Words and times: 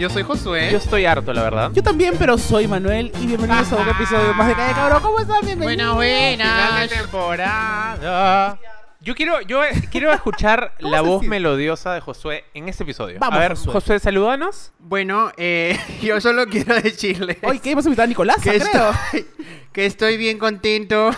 Yo 0.00 0.08
soy 0.08 0.22
Josué. 0.22 0.70
Yo 0.72 0.78
estoy 0.78 1.04
harto, 1.04 1.30
la 1.30 1.42
verdad. 1.42 1.72
Yo 1.74 1.82
también, 1.82 2.14
pero 2.18 2.38
soy 2.38 2.66
Manuel 2.66 3.12
y 3.20 3.26
bienvenidos 3.26 3.70
a 3.70 3.76
un 3.76 3.86
episodio 3.86 4.32
más 4.32 4.48
de 4.48 4.54
Calle 4.54 4.72
Cabrón. 4.72 5.02
¿Cómo 5.02 5.20
están? 5.20 5.44
Bienvenidos. 5.44 5.94
Buena, 5.94 6.42
Final 6.46 6.68
buena. 6.68 6.80
de 6.80 6.88
temporada. 6.88 8.58
Yo 9.02 9.14
quiero, 9.14 9.42
yo 9.42 9.60
quiero 9.90 10.10
escuchar 10.10 10.72
¿Cómo 10.80 10.90
la 10.90 11.02
voz 11.02 11.22
melodiosa 11.22 11.92
de 11.92 12.00
Josué 12.00 12.44
en 12.54 12.70
este 12.70 12.84
episodio. 12.84 13.18
Vamos, 13.20 13.36
a 13.36 13.40
ver, 13.40 13.50
Josué. 13.50 13.72
Josué, 13.74 13.98
salúdanos. 13.98 14.72
Bueno, 14.78 15.32
eh, 15.36 15.78
yo 16.02 16.18
solo 16.22 16.46
quiero 16.46 16.74
decirle 16.76 17.38
Hoy 17.42 17.58
que 17.58 17.72
hemos 17.72 17.84
invitado 17.84 18.04
a 18.04 18.08
Nicolás, 18.08 18.36
que, 18.42 18.58
creo. 18.58 18.92
estoy, 19.12 19.26
que 19.72 19.86
estoy 19.86 20.16
bien 20.16 20.38
contento. 20.38 21.10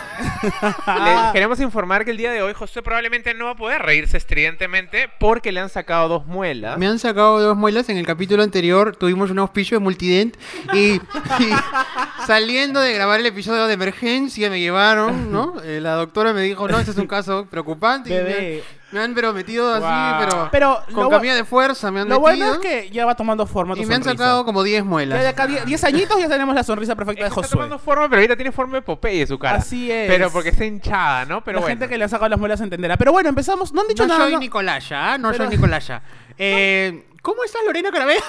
Queremos 1.33 1.59
informar 1.61 2.05
que 2.05 2.11
el 2.11 2.17
día 2.19 2.31
de 2.33 2.43
hoy 2.43 2.53
Josué 2.53 2.83
probablemente 2.83 3.33
no 3.33 3.47
va 3.47 3.53
a 3.53 3.57
poder 3.57 3.81
reírse 3.83 4.17
estridentemente 4.19 5.09
porque 5.19 5.53
le 5.53 5.61
han 5.61 5.69
sacado 5.71 6.09
dos 6.09 6.27
muelas. 6.27 6.77
Me 6.79 6.87
han 6.87 6.99
sacado 6.99 7.41
dos 7.41 7.57
muelas. 7.57 7.89
En 7.89 7.97
el 7.97 8.07
capítulo 8.07 8.43
anterior 8.43 8.95
tuvimos 8.97 9.31
un 9.31 9.39
auspicio 9.39 9.79
de 9.79 9.85
Multident. 9.85 10.37
Y, 10.75 10.95
y 10.97 11.01
saliendo 12.27 12.81
de 12.81 12.93
grabar 12.93 13.21
el 13.21 13.27
episodio 13.27 13.67
de 13.67 13.75
emergencia 13.75 14.51
me 14.51 14.61
llevaron, 14.61 15.33
¿no? 15.33 15.55
Eh, 15.65 15.81
la 15.81 15.95
doctora 15.95 16.33
me 16.33 16.43
dijo, 16.43 16.69
no, 16.69 16.79
este 16.79 16.91
es 16.91 16.99
un 16.99 17.07
caso 17.07 17.47
preocupante. 17.47 18.11
y 18.11 18.13
me 18.13 18.19
han- 18.19 18.25
Bebé. 18.27 18.65
Me, 18.93 19.01
han 19.01 19.15
pero 19.15 19.33
metido 19.33 19.73
así, 19.75 20.25
pero, 20.27 20.49
Pero 20.53 20.83
con 20.93 21.05
lo, 21.05 21.11
camilla 21.11 21.35
de 21.35 21.45
fuerza 21.45 21.91
me 21.91 22.01
han 22.01 22.09
lo 22.09 22.21
metido. 22.21 22.47
bueno 22.47 22.53
es 22.55 22.59
que 22.61 22.91
ya 22.91 23.07
va 23.07 23.15
tomando 23.15 23.47
forma 23.47 23.75
tu 23.75 23.83
y 23.83 23.87
me 23.87 23.95
han 23.95 24.03
sacado 24.05 24.45
como 24.45 24.63
10 24.63 24.77
Ya 24.77 24.83
de 24.83 24.89
muelas. 24.89 25.27
acá 25.27 25.47
10 25.47 25.65
10 25.65 25.85
añitos 25.85 26.21
ya 26.21 26.29
tenemos 26.29 26.55
la 26.55 26.63
sonrisa 26.63 26.95
perfecta 26.95 27.23
de 27.25 27.29
Está 27.29 27.41
Josué. 27.43 27.51
tomando 27.53 27.79
forma, 27.79 28.09
pero 28.09 28.21
ahorita 28.21 28.37
tiene 28.37 28.53
forma 28.53 28.75
de 28.75 28.83
Popeye 28.83 29.27
su 29.27 29.39
cara. 29.39 29.57
Así 29.59 29.91
es. 29.91 30.09
Pero 30.09 30.31
porque 30.31 30.51
está 30.51 30.65
hinchada, 30.65 31.25
¿no? 31.25 31.43
Pero 31.43 31.57
la 31.57 31.61
bueno. 31.63 31.73
gente 31.73 31.89
que 31.89 31.99
le 31.99 32.05
ha 32.05 32.09
sacado 32.09 32.29
las 32.29 32.39
muelas 32.39 32.61
entenderá. 32.61 32.97
Pero 32.97 33.13
bueno, 33.13 33.29
empezamos. 33.31 33.73
No 33.73 33.81
han 33.81 33.89
dicho 33.89 34.05
No 34.07 34.15
nada. 34.15 34.25
soy 34.25 34.33
¿no? 34.35 34.39
Nicolaya, 34.41 35.13
¿ah? 35.15 35.19
no 35.19 35.31
Pero- 35.33 35.45
soy 35.47 35.57
Nicolaya. 35.57 36.03
Eh, 36.39 37.07
¿Cómo 37.23 37.45
estás, 37.45 37.63
Lorena 37.65 37.91
Carabé? 37.93 38.17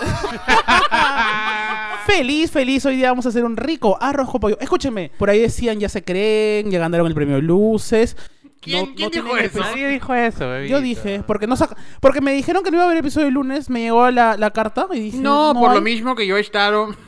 Feliz, 2.05 2.52
feliz. 2.52 2.86
Hoy 2.86 2.98
día 2.98 3.09
vamos 3.09 3.25
a 3.25 3.30
hacer 3.30 3.44
un 3.45 3.55
rico 3.58 3.98
arroz 4.00 4.30
con 4.30 4.42
pollo. 4.42 4.58
Escúchenme, 4.59 5.09
por 5.17 5.30
ahí 5.30 5.39
decían, 5.39 5.80
ya 5.80 5.89
se 5.89 6.03
creen, 6.03 6.70
ya 6.70 6.80
ganaron 6.80 7.08
el 7.08 7.16
premio 7.16 7.42
Luces. 7.42 8.16
¿Quién- 8.64 8.94
quién 8.95 9.09
dijo 9.11 9.25
tienen 9.25 9.45
eso? 9.45 9.59
Nadie 9.59 9.88
dijo 9.89 10.14
eso, 10.14 10.47
bebé. 10.50 10.69
Yo 10.69 10.81
dije, 10.81 11.23
porque 11.28 11.47
no 11.47 11.56
saca- 11.56 11.75
porque 12.00 12.22
me 12.22 12.31
dijeron 12.33 12.64
que 12.64 12.72
no 12.72 12.78
iba 12.78 12.83
a 12.83 12.86
haber 12.88 12.97
episodio 13.00 13.28
el 13.28 13.33
lunes, 13.33 13.70
me 13.70 13.81
llegó 13.81 14.09
la, 14.11 14.38
la 14.38 14.52
carta 14.52 14.88
y 14.94 15.00
dije, 15.00 15.17
No, 15.17 15.53
por 15.53 15.70
hay". 15.72 15.75
lo 15.78 15.81
mismo 15.81 16.16
que 16.16 16.25
yo 16.28 16.38
he 16.38 16.42
estado. 16.42 16.95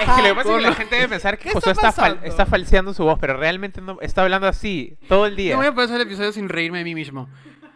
Es 0.00 0.10
que 0.16 0.22
lo 0.22 0.28
que 0.28 0.34
pasa 0.34 0.50
es 0.50 0.56
que 0.56 0.60
la 0.62 0.74
gente 0.74 0.94
debe 0.96 1.08
pensar 1.08 1.38
que 1.38 1.44
¿Qué 1.48 1.54
Josué 1.54 1.72
está 1.72 1.88
está, 1.90 2.02
fal- 2.02 2.18
está 2.24 2.46
falseando 2.46 2.94
su 2.94 3.04
voz, 3.04 3.18
pero 3.20 3.36
realmente 3.36 3.80
no, 3.80 3.98
está 4.00 4.22
hablando 4.22 4.46
así 4.46 4.96
todo 5.08 5.26
el 5.26 5.36
día. 5.36 5.52
No 5.52 5.58
voy 5.58 5.66
a 5.68 5.74
pasar 5.74 5.96
el 5.96 6.02
episodio 6.02 6.32
sin 6.32 6.48
reírme 6.48 6.78
de 6.78 6.84
mí 6.84 6.94
mismo. 6.94 7.28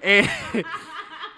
Eh, 0.03 0.27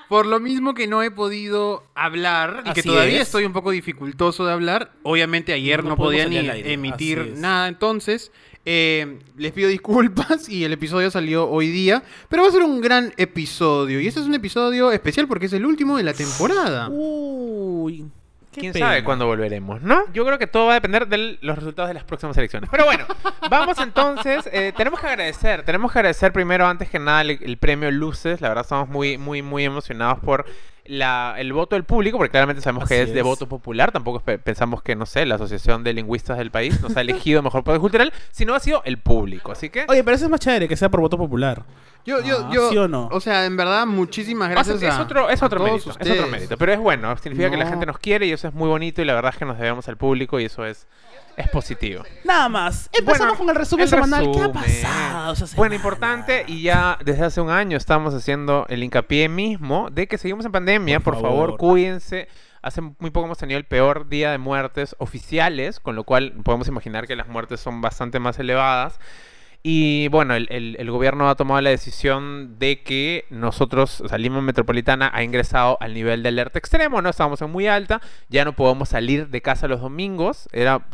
por 0.08 0.26
lo 0.26 0.40
mismo 0.40 0.74
que 0.74 0.86
no 0.86 1.02
he 1.02 1.10
podido 1.10 1.84
hablar 1.94 2.62
y 2.66 2.72
que 2.72 2.80
Así 2.80 2.88
todavía 2.88 3.16
es. 3.16 3.22
estoy 3.22 3.44
un 3.44 3.52
poco 3.52 3.70
dificultoso 3.70 4.44
de 4.46 4.52
hablar, 4.52 4.92
obviamente 5.02 5.52
ayer 5.52 5.82
No 5.82 5.90
no, 5.90 5.96
podía 5.96 6.26
ni 6.26 6.36
emitir 6.38 7.34
nada, 7.36 7.68
entonces 7.68 8.30
eh, 8.64 9.18
les 9.36 9.52
pido 9.52 9.68
disculpas 9.68 10.48
y 10.48 10.64
el 10.64 10.72
episodio 10.72 11.10
salió 11.10 11.48
hoy 11.48 11.68
día, 11.68 12.02
pero 12.28 12.42
va 12.42 12.48
a 12.48 12.52
ser 12.52 12.62
un 12.62 12.80
gran 12.80 13.12
episodio 13.16 14.00
y 14.00 14.06
este 14.06 14.20
es 14.20 14.26
un 14.26 14.34
episodio 14.34 14.92
especial 14.92 15.26
porque 15.26 15.46
es 15.46 15.52
el 15.52 15.66
último 15.66 15.96
de 15.96 16.04
la 16.04 16.14
temporada. 16.14 16.88
Uy. 16.88 18.04
¿Quién 18.60 18.72
pena. 18.72 18.86
sabe 18.88 19.04
cuándo 19.04 19.26
volveremos, 19.26 19.80
no? 19.82 20.04
Yo 20.12 20.24
creo 20.26 20.38
que 20.38 20.46
todo 20.46 20.66
va 20.66 20.72
a 20.72 20.74
depender 20.74 21.06
de 21.08 21.38
los 21.40 21.56
resultados 21.56 21.88
de 21.88 21.94
las 21.94 22.04
próximas 22.04 22.36
elecciones. 22.36 22.68
Pero 22.70 22.84
bueno, 22.84 23.04
vamos 23.50 23.78
entonces. 23.78 24.48
eh, 24.52 24.72
tenemos 24.76 25.00
que 25.00 25.06
agradecer, 25.06 25.62
tenemos 25.64 25.90
que 25.92 25.98
agradecer 25.98 26.32
primero, 26.32 26.66
antes 26.66 26.88
que 26.90 26.98
nada, 26.98 27.22
el, 27.22 27.30
el 27.42 27.56
premio 27.56 27.90
Luces. 27.90 28.40
La 28.40 28.48
verdad, 28.48 28.62
estamos 28.64 28.88
muy, 28.88 29.16
muy, 29.18 29.42
muy 29.42 29.64
emocionados 29.64 30.18
por 30.20 30.44
la, 30.84 31.36
el 31.38 31.52
voto 31.52 31.76
del 31.76 31.84
público, 31.84 32.18
porque 32.18 32.32
claramente 32.32 32.60
sabemos 32.60 32.88
que 32.88 33.02
es, 33.02 33.14
de 33.14 33.22
voto 33.22 33.48
popular. 33.48 33.92
Tampoco 33.92 34.20
pe- 34.20 34.38
pensamos 34.38 34.82
que, 34.82 34.96
no 34.96 35.06
sé, 35.06 35.24
la 35.26 35.36
Asociación 35.36 35.84
de 35.84 35.92
Lingüistas 35.94 36.38
del 36.38 36.50
país 36.50 36.80
nos 36.80 36.96
ha 36.96 37.00
elegido 37.02 37.40
mejor 37.42 37.62
poder 37.64 37.80
cultural, 37.80 38.12
sino 38.32 38.54
ha 38.54 38.60
sido 38.60 38.82
el 38.84 38.98
público. 38.98 39.52
Así 39.52 39.70
que. 39.70 39.86
Oye, 39.88 40.02
pero 40.04 40.16
eso 40.16 40.24
es 40.24 40.30
más 40.30 40.40
chévere 40.40 40.68
que 40.68 40.76
sea 40.76 40.88
por 40.90 41.00
voto 41.00 41.16
popular. 41.16 41.62
Yo, 42.04 42.20
yo, 42.22 42.46
Ah, 42.46 42.50
yo, 42.52 42.70
¿sí 42.70 42.76
o 42.78 42.88
no? 42.88 43.08
sea, 43.20 43.44
en 43.46 43.56
verdad, 43.56 43.86
muchísimas 43.86 44.50
gracias 44.50 44.82
es 44.82 44.90
a, 44.90 45.02
otro, 45.02 45.30
es 45.30 45.42
otro 45.42 45.62
mérito, 45.62 45.90
es 46.00 46.10
otro 46.10 46.26
mérito, 46.26 46.56
pero 46.58 46.72
es 46.72 46.78
bueno, 46.80 47.16
significa 47.18 47.48
que 47.50 47.56
la 47.56 47.64
No. 47.64 47.70
gente 47.70 47.86
nos 47.86 47.98
quiere 47.98 48.26
y 48.26 48.32
eso 48.32 48.48
es 48.48 48.54
muy 48.54 48.68
bonito 48.68 49.00
y 49.02 49.04
la 49.04 49.14
verdad 49.14 49.30
es 49.32 49.38
que 49.38 49.44
nos 49.44 49.56
debemos 49.58 49.86
al 49.88 49.96
público 49.96 50.40
y 50.40 50.46
eso 50.46 50.64
es, 50.66 50.88
es 51.36 51.48
positivo. 51.50 52.02
Nada 52.24 52.48
más. 52.48 52.90
Empezamos 52.92 53.18
Bueno, 53.18 53.38
con 53.38 53.48
el 53.50 53.54
resumen 53.54 53.84
el 53.84 53.88
semanal. 53.88 54.30
¿Qué 54.32 54.40
ha 54.42 54.52
pasado? 54.52 55.32
esa 55.34 55.56
Bueno, 55.56 55.74
importante, 55.76 56.44
y 56.48 56.62
ya 56.62 56.98
desde 57.04 57.24
hace 57.24 57.40
un 57.40 57.50
año 57.50 57.76
estamos 57.76 58.14
haciendo 58.14 58.66
el 58.68 58.82
hincapié 58.82 59.28
mismo 59.28 59.88
de 59.90 60.08
que 60.08 60.18
seguimos 60.18 60.44
en 60.44 60.52
pandemia. 60.52 60.98
Por, 61.00 61.14
Por 61.14 61.22
favor. 61.22 61.44
favor. 61.50 61.56
cuídense. 61.58 62.28
Hace 62.62 62.80
muy 62.80 63.10
poco 63.10 63.26
hemos 63.26 63.38
tenido 63.38 63.58
el 63.58 63.64
peor 63.64 64.08
día 64.08 64.30
de 64.30 64.38
muertes 64.38 64.94
oficiales, 64.98 65.80
con 65.80 65.96
lo 65.96 66.04
cual 66.04 66.32
podemos 66.44 66.68
imaginar 66.68 67.06
que 67.08 67.16
las 67.16 67.26
muertes 67.28 67.60
son 67.60 67.80
bastante 67.80 68.20
más 68.20 68.38
elevadas. 68.38 69.00
Y 69.64 70.08
bueno, 70.08 70.34
el, 70.34 70.48
el- 70.50 70.76
el 70.78 70.90
gobierno 70.90 71.28
ha 71.28 71.36
tomado 71.36 71.60
la 71.60 71.70
decisión 71.70 72.58
de 72.58 72.82
que 72.82 73.26
nosotros, 73.30 74.00
o 74.00 74.08
sea, 74.08 74.18
Metropolitana 74.18 75.10
ha 75.14 75.22
ingresado 75.22 75.78
al 75.80 75.94
nivel 75.94 76.22
de 76.24 76.30
alerta 76.30 76.58
extremo, 76.58 77.00
¿no? 77.00 77.10
Estábamos 77.10 77.40
en 77.42 77.50
muy 77.50 77.68
alta, 77.68 78.00
ya 78.28 78.44
no 78.44 78.54
podemos 78.56 78.88
salir 78.88 79.28
de 79.28 79.40
casa 79.40 79.68
los 79.68 79.80
domingos, 79.80 80.48
era 80.52 80.86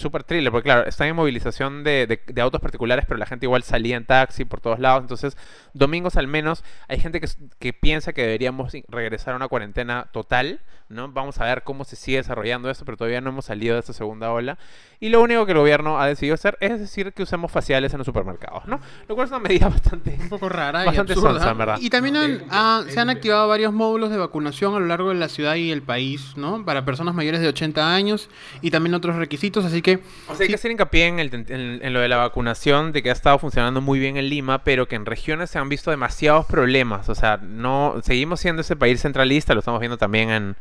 s- 0.00 0.02
súper 0.02 0.24
thriller, 0.24 0.50
porque 0.50 0.64
claro, 0.64 0.86
está 0.86 1.06
en 1.06 1.14
movilización 1.16 1.84
de, 1.84 2.06
de- 2.06 2.20
de 2.26 2.40
autos 2.40 2.60
particulares, 2.60 3.04
pero 3.06 3.18
la 3.18 3.26
gente 3.26 3.46
igual 3.46 3.62
salía 3.62 3.96
en 3.96 4.04
taxi 4.06 4.44
por 4.44 4.60
todos 4.60 4.78
lados, 4.78 5.02
entonces 5.02 5.36
domingos 5.74 6.16
al 6.16 6.26
menos 6.26 6.64
hay 6.88 6.98
gente 7.00 7.20
que, 7.20 7.28
que 7.58 7.72
piensa 7.72 8.12
que 8.12 8.22
deberíamos 8.22 8.72
regresar 8.88 9.34
a 9.34 9.36
una 9.36 9.48
cuarentena 9.48 10.08
total, 10.12 10.60
¿no? 10.88 11.08
Vamos 11.12 11.38
a 11.40 11.44
ver 11.44 11.62
cómo 11.62 11.84
se 11.84 11.94
sigue 11.94 12.16
desarrollando 12.16 12.68
esto, 12.68 12.84
pero 12.84 12.96
todavía 12.96 13.20
no 13.20 13.30
hemos 13.30 13.44
salido 13.44 13.74
de 13.74 13.80
esta 13.80 13.92
segunda 13.92 14.32
ola. 14.32 14.58
Y 14.98 15.08
lo 15.10 15.22
único 15.22 15.46
que 15.46 15.52
el 15.52 15.58
gobierno 15.58 16.00
ha 16.00 16.06
decidido 16.06 16.34
hacer 16.34 16.58
es 16.60 16.80
decir 16.80 17.12
que 17.12 17.22
usemos 17.22 17.52
faciales 17.52 17.92
en 17.92 17.98
los 17.98 18.06
supermercados, 18.06 18.66
¿no? 18.66 18.80
Lo 19.08 19.14
cual 19.14 19.26
es 19.26 19.30
una 19.30 19.38
medida 19.40 19.68
bastante... 19.70 20.16
Un 20.20 20.28
poco 20.28 20.48
rara 20.48 20.84
Bastante 20.84 21.12
y 21.12 21.14
absurda. 21.14 21.34
sonsa, 21.34 21.50
en 21.52 21.58
verdad. 21.58 21.78
Y 21.80 21.90
también 21.90 22.16
han- 22.16 22.42
ah, 22.50 22.82
se 22.88 22.98
han 22.98 23.08
activado 23.08 23.46
varios 23.46 23.72
módulos 23.72 24.10
de 24.10 24.16
vacunación 24.18 24.74
a 24.74 24.80
lo 24.80 24.86
largo 24.86 25.10
de 25.10 25.14
la 25.14 25.28
ciudad 25.28 25.54
y 25.54 25.70
el 25.70 25.82
país, 25.82 26.32
¿no? 26.36 26.64
Para 26.64 26.84
personas 26.84 27.14
mayores 27.14 27.40
de 27.40 27.46
80 27.48 27.94
años 27.94 28.28
y 28.60 28.70
también 28.72 28.94
otros 28.94 29.14
requisitos, 29.14 29.64
así 29.64 29.82
que 29.82 29.89
O 30.28 30.34
sea, 30.34 30.44
hay 30.44 30.48
que 30.48 30.54
hacer 30.54 30.70
hincapié 30.70 31.06
en, 31.06 31.18
el- 31.18 31.34
en- 31.34 31.80
en 31.82 31.92
lo 31.92 32.00
de 32.00 32.08
la 32.08 32.16
vacunación, 32.16 32.92
de 32.92 33.02
que 33.02 33.10
ha 33.10 33.12
estado 33.12 33.38
funcionando 33.38 33.80
muy 33.80 33.98
bien 33.98 34.16
en 34.16 34.28
Lima, 34.28 34.64
pero 34.64 34.86
que 34.88 34.96
en 34.96 35.06
regiones 35.06 35.50
se 35.50 35.58
han 35.58 35.68
visto 35.68 35.90
demasiados 35.90 36.46
problemas. 36.46 37.08
O 37.08 37.14
sea, 37.14 37.38
no 37.38 37.96
seguimos 38.02 38.40
siendo 38.40 38.62
ese 38.62 38.76
país 38.76 39.00
centralista, 39.00 39.54
lo 39.54 39.60
estamos 39.60 39.80
viendo 39.80 39.98
también 39.98 40.30
en, 40.30 40.56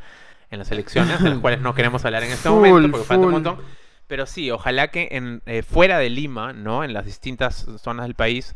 en 0.52 0.60
las 0.60 0.72
elecciones, 0.72 1.22
de 1.22 1.30
las 1.30 1.40
cuales 1.42 1.62
no 1.62 1.74
queremos 1.76 2.04
hablar 2.06 2.24
en 2.24 2.32
este 2.32 2.50
Full, 2.50 2.58
momento, 2.70 2.92
porque 2.92 3.06
falta 3.08 3.26
un 3.26 3.32
montón. 3.32 3.58
Pero 4.08 4.26
sí, 4.26 4.50
ojalá 4.50 4.88
que 4.88 5.10
en, 5.12 5.42
eh, 5.46 5.62
fuera 5.62 6.00
de 6.00 6.10
Lima, 6.10 6.52
¿no? 6.54 6.84
En 6.84 6.94
las 6.94 7.06
distintas 7.06 7.68
zonas 7.82 8.06
del 8.08 8.16
país, 8.16 8.56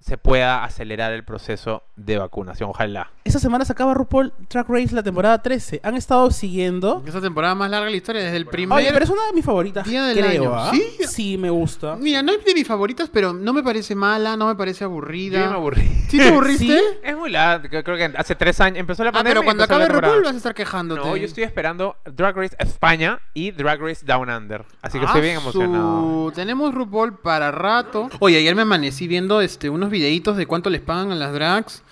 se 0.00 0.18
pueda 0.18 0.64
acelerar 0.64 1.12
el 1.12 1.24
proceso 1.24 1.82
de 1.96 2.18
vacunación. 2.18 2.68
Ojalá. 2.70 3.10
Esta 3.28 3.40
semana 3.40 3.62
se 3.66 3.72
acaba 3.72 3.92
RuPaul 3.92 4.32
Track 4.48 4.66
Race 4.70 4.94
la 4.94 5.02
temporada 5.02 5.42
13. 5.42 5.80
Han 5.84 5.94
estado 5.96 6.30
siguiendo. 6.30 7.02
esa 7.06 7.20
temporada 7.20 7.54
más 7.54 7.70
larga 7.70 7.84
de 7.84 7.90
la 7.90 7.96
historia 7.98 8.22
desde 8.22 8.38
el 8.38 8.46
primer... 8.46 8.78
Oye, 8.78 8.88
pero 8.90 9.04
es 9.04 9.10
una 9.10 9.26
de 9.26 9.32
mis 9.34 9.44
favoritas. 9.44 9.86
día 9.86 10.02
del 10.04 10.16
creo, 10.16 10.54
año. 10.54 10.54
¿ah? 10.54 10.70
¿Sí? 10.72 11.04
Sí, 11.06 11.36
me 11.36 11.50
gusta. 11.50 11.96
Mira, 11.96 12.22
no 12.22 12.32
es 12.32 12.42
de 12.42 12.54
mis 12.54 12.66
favoritas, 12.66 13.10
pero 13.12 13.34
no 13.34 13.52
me 13.52 13.62
parece 13.62 13.94
mala, 13.94 14.34
no 14.38 14.46
me 14.46 14.54
parece 14.54 14.84
aburrida. 14.84 15.40
ya 15.40 15.48
me 15.50 15.56
aburrí. 15.56 15.86
¿Sí 16.08 16.16
te 16.16 16.28
aburriste? 16.28 16.78
¿Sí? 16.78 16.80
Es 17.02 17.14
muy 17.18 17.28
larga, 17.30 17.68
creo 17.82 17.96
que 17.98 18.16
hace 18.16 18.34
tres 18.34 18.58
años 18.62 18.78
empezó 18.78 19.04
la 19.04 19.10
Ah, 19.10 19.12
pandemia. 19.12 19.32
pero 19.34 19.42
y 19.42 19.44
cuando 19.44 19.64
acabe. 19.64 19.88
RuPaul 19.88 20.22
vas 20.24 20.32
a 20.32 20.36
estar 20.38 20.54
quejándote. 20.54 21.02
No, 21.02 21.14
yo 21.14 21.26
estoy 21.26 21.44
esperando 21.44 21.96
Drag 22.06 22.34
Race 22.34 22.56
España 22.58 23.20
y 23.34 23.50
Drag 23.50 23.78
Race 23.78 24.06
Down 24.06 24.30
Under. 24.30 24.64
Así 24.80 24.98
que 24.98 25.04
estoy 25.04 25.20
bien 25.20 25.36
Ah, 25.36 25.40
emocionado. 25.42 26.28
su- 26.30 26.32
Tenemos 26.34 26.74
RuPaul 26.74 27.18
para 27.18 27.50
rato. 27.50 28.08
Oye, 28.20 28.38
ayer 28.38 28.54
me 28.54 28.62
amanecí 28.62 29.06
viendo 29.06 29.42
este, 29.42 29.68
unos 29.68 29.90
videitos 29.90 30.38
de 30.38 30.46
cuánto 30.46 30.70
les 30.70 30.80
pagan 30.80 31.12
a 31.12 31.14
las 31.14 31.34
drags. 31.34 31.82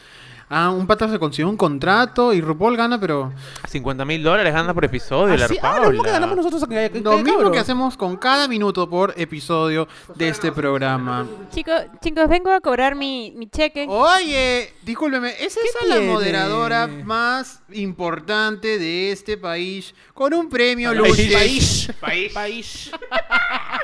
Ah, 0.48 0.70
un 0.70 0.87
pata 0.87 1.08
se 1.08 1.19
consiguió 1.19 1.48
un 1.48 1.56
contrato 1.56 2.32
y 2.32 2.40
RuPaul 2.40 2.76
gana, 2.76 3.00
pero 3.00 3.32
50 3.69 4.04
mil 4.04 4.22
dólares 4.22 4.54
gana 4.54 4.72
por 4.72 4.84
episodio, 4.84 5.37
la 5.37 5.46
Así, 5.46 5.58
ah, 5.60 5.81
lo 5.82 5.88
mismo 5.90 6.04
que 6.04 6.10
ganamos 6.10 6.37
nosotros 6.37 6.62
acá. 6.62 6.84
acá, 6.84 6.98
lo 7.00 7.16
mismo 7.16 7.32
cabrón. 7.32 7.52
que 7.52 7.58
hacemos 7.58 7.96
con 7.96 8.16
cada 8.16 8.46
minuto 8.46 8.88
por 8.88 9.12
episodio 9.16 9.88
de 10.14 10.28
este 10.28 10.52
programa. 10.52 11.26
Chicos, 11.50 11.87
chicos, 12.00 12.28
vengo 12.28 12.50
a 12.52 12.60
cobrar 12.60 12.94
mi, 12.94 13.32
mi 13.37 13.48
cheque. 13.48 13.87
Oye, 13.88 14.72
discúlpeme, 14.82 15.31
¿es 15.31 15.56
esa 15.56 15.84
la 15.88 15.96
tiene? 15.96 16.12
moderadora 16.12 16.87
más 16.87 17.62
importante 17.72 18.78
de 18.78 19.10
este 19.10 19.37
país 19.37 19.94
con 20.14 20.32
un 20.32 20.49
premio 20.49 20.90
País. 20.90 21.08
Luces? 21.08 21.32
País. 21.32 21.92
País. 22.00 22.32
País. 22.32 22.90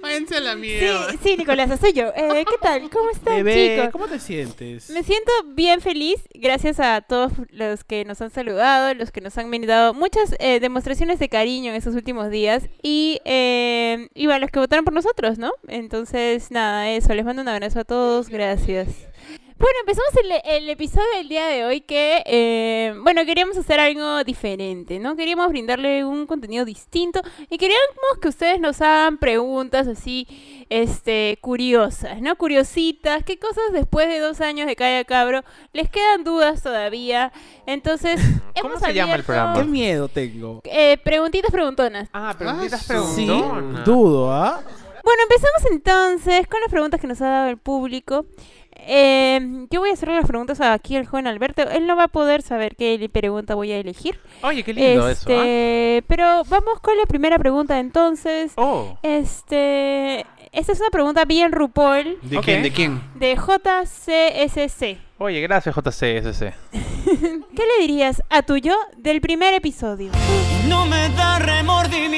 Váyanse 0.00 0.36
a 0.36 0.40
la 0.40 0.54
Sí, 0.54 0.58
mierda. 0.60 1.12
sí, 1.22 1.36
Nicolás, 1.36 1.80
soy 1.80 1.92
yo. 1.92 2.08
Eh, 2.16 2.44
¿Qué 2.48 2.56
tal? 2.60 2.88
¿Cómo 2.90 3.10
están, 3.10 3.36
Bebé, 3.36 3.76
chicos? 3.76 3.92
¿cómo 3.92 4.06
te 4.08 4.18
sientes? 4.18 4.90
Me 4.90 5.02
siento 5.02 5.30
bien 5.48 5.80
feliz, 5.80 6.20
gracias 6.34 6.80
a 6.80 7.00
todos 7.02 7.32
los 7.50 7.84
que 7.84 8.04
nos 8.04 8.20
han 8.20 8.30
saludado, 8.30 8.94
los 8.94 9.10
que 9.10 9.20
nos 9.20 9.36
han 9.38 9.50
dado 9.66 9.94
muchas 9.94 10.34
eh, 10.38 10.60
demostraciones 10.60 11.18
de 11.18 11.28
cariño 11.28 11.70
en 11.70 11.76
estos 11.76 11.94
últimos 11.94 12.30
días 12.30 12.68
y, 12.82 13.20
eh, 13.24 14.08
y 14.14 14.26
bueno, 14.26 14.40
los 14.40 14.50
que 14.50 14.58
votaron 14.58 14.84
por 14.84 14.94
nosotros, 14.94 15.38
¿no? 15.38 15.52
Entonces, 15.68 16.50
nada, 16.50 16.90
eso, 16.90 17.14
les 17.14 17.24
mando 17.24 17.42
un 17.42 17.48
abrazo 17.48 17.80
a 17.80 17.84
todos, 17.84 18.28
gracias. 18.28 18.88
Bueno, 19.56 19.78
empezamos 19.80 20.10
el, 20.16 20.52
el 20.64 20.68
episodio 20.70 21.06
del 21.16 21.28
día 21.28 21.46
de 21.46 21.64
hoy 21.64 21.80
que, 21.80 22.22
eh, 22.26 22.92
bueno, 23.02 23.24
queríamos 23.24 23.56
hacer 23.56 23.78
algo 23.78 24.24
diferente, 24.24 24.98
¿no? 24.98 25.14
Queríamos 25.14 25.48
brindarle 25.48 26.04
un 26.04 26.26
contenido 26.26 26.64
distinto 26.64 27.20
y 27.48 27.56
queríamos 27.56 27.86
que 28.20 28.28
ustedes 28.28 28.58
nos 28.60 28.80
hagan 28.80 29.16
preguntas 29.16 29.86
así, 29.86 30.26
este, 30.70 31.38
curiosas, 31.40 32.20
¿no? 32.20 32.34
Curiositas, 32.36 33.22
¿qué 33.22 33.38
cosas 33.38 33.62
después 33.72 34.08
de 34.08 34.18
dos 34.18 34.40
años 34.40 34.66
de 34.66 34.74
Calla 34.74 35.04
Cabro 35.04 35.42
les 35.72 35.88
quedan 35.88 36.24
dudas 36.24 36.60
todavía? 36.60 37.32
Entonces, 37.64 38.20
¿Cómo 38.60 38.74
hemos 38.74 38.82
se 38.82 38.92
llama 38.92 39.14
el 39.14 39.22
programa? 39.22 39.54
Qué 39.54 39.64
miedo 39.64 40.08
tengo. 40.08 40.60
eh, 40.64 40.98
preguntitas 41.04 41.52
preguntonas. 41.52 42.08
Ah, 42.12 42.34
preguntitas 42.36 42.90
Ah, 42.90 43.04
Sí, 43.14 43.24
preguntonas. 43.26 43.84
dudo, 43.84 44.32
¿ah? 44.32 44.60
Bueno, 45.04 45.22
empezamos 45.22 45.70
entonces 45.70 46.48
con 46.48 46.60
las 46.60 46.70
preguntas 46.70 46.98
que 47.00 47.06
nos 47.06 47.20
ha 47.20 47.28
dado 47.28 47.50
el 47.50 47.58
público. 47.58 48.26
Eh, 48.76 49.66
yo 49.70 49.80
voy 49.80 49.90
a 49.90 49.92
hacer 49.94 50.08
las 50.08 50.26
preguntas 50.26 50.60
aquí 50.60 50.96
al 50.96 51.06
joven 51.06 51.26
Alberto. 51.26 51.62
Él 51.62 51.86
no 51.86 51.96
va 51.96 52.04
a 52.04 52.08
poder 52.08 52.42
saber 52.42 52.76
qué 52.76 53.08
pregunta 53.12 53.54
voy 53.54 53.72
a 53.72 53.78
elegir. 53.78 54.18
Oye, 54.42 54.62
qué 54.62 54.74
lindo 54.74 55.08
eso. 55.08 55.26
¿ah? 55.28 55.32
este, 55.32 56.04
Pero 56.06 56.44
vamos 56.44 56.80
con 56.80 56.96
la 56.96 57.06
primera 57.06 57.38
pregunta 57.38 57.78
entonces. 57.78 58.52
Oh, 58.56 58.98
Este, 59.02 60.26
esta 60.52 60.72
es 60.72 60.80
una 60.80 60.90
pregunta 60.90 61.24
bien 61.24 61.52
RuPaul 61.52 62.18
¿De 62.22 62.38
quién? 62.40 62.62
¿De 62.62 62.70
quién? 62.70 63.00
de 63.14 63.34
JCSC. 63.34 64.98
oye, 65.18 65.40
gracias 65.40 65.74
JCSC. 65.74 66.52
¿Qué 66.74 67.62
le 67.66 67.80
dirías 67.80 68.22
a 68.30 68.42
tu 68.42 68.56
yo 68.56 68.76
del 68.96 69.20
primer 69.20 69.54
episodio? 69.54 70.10
No 70.68 70.86
me 70.86 71.08
da 71.10 71.38
remordimiento 71.38 72.13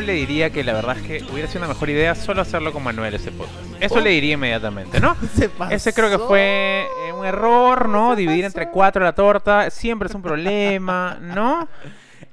yo 0.00 0.06
le 0.06 0.12
diría 0.14 0.50
que 0.50 0.64
la 0.64 0.72
verdad 0.72 0.96
es 0.98 1.02
que 1.02 1.32
hubiera 1.32 1.48
sido 1.48 1.60
una 1.60 1.68
mejor 1.68 1.90
idea 1.90 2.14
solo 2.14 2.42
hacerlo 2.42 2.72
con 2.72 2.82
Manuel 2.82 3.14
ese 3.14 3.30
podcast. 3.32 3.56
Eso 3.80 3.96
Oh. 3.96 4.00
le 4.00 4.10
diría 4.10 4.34
inmediatamente, 4.34 5.00
¿no? 5.00 5.16
Se 5.34 5.48
pasó. 5.48 5.72
Ese 5.74 5.92
creo 5.92 6.10
que 6.10 6.18
fue 6.18 6.86
eh, 7.06 7.12
un 7.12 7.24
error, 7.24 7.88
¿no? 7.88 8.16
Dividir 8.16 8.44
entre 8.44 8.68
cuatro 8.70 9.02
la 9.04 9.12
torta 9.14 9.70
siempre 9.70 10.08
es 10.08 10.14
un 10.14 10.22
problema, 10.22 11.18
¿no? 11.20 11.68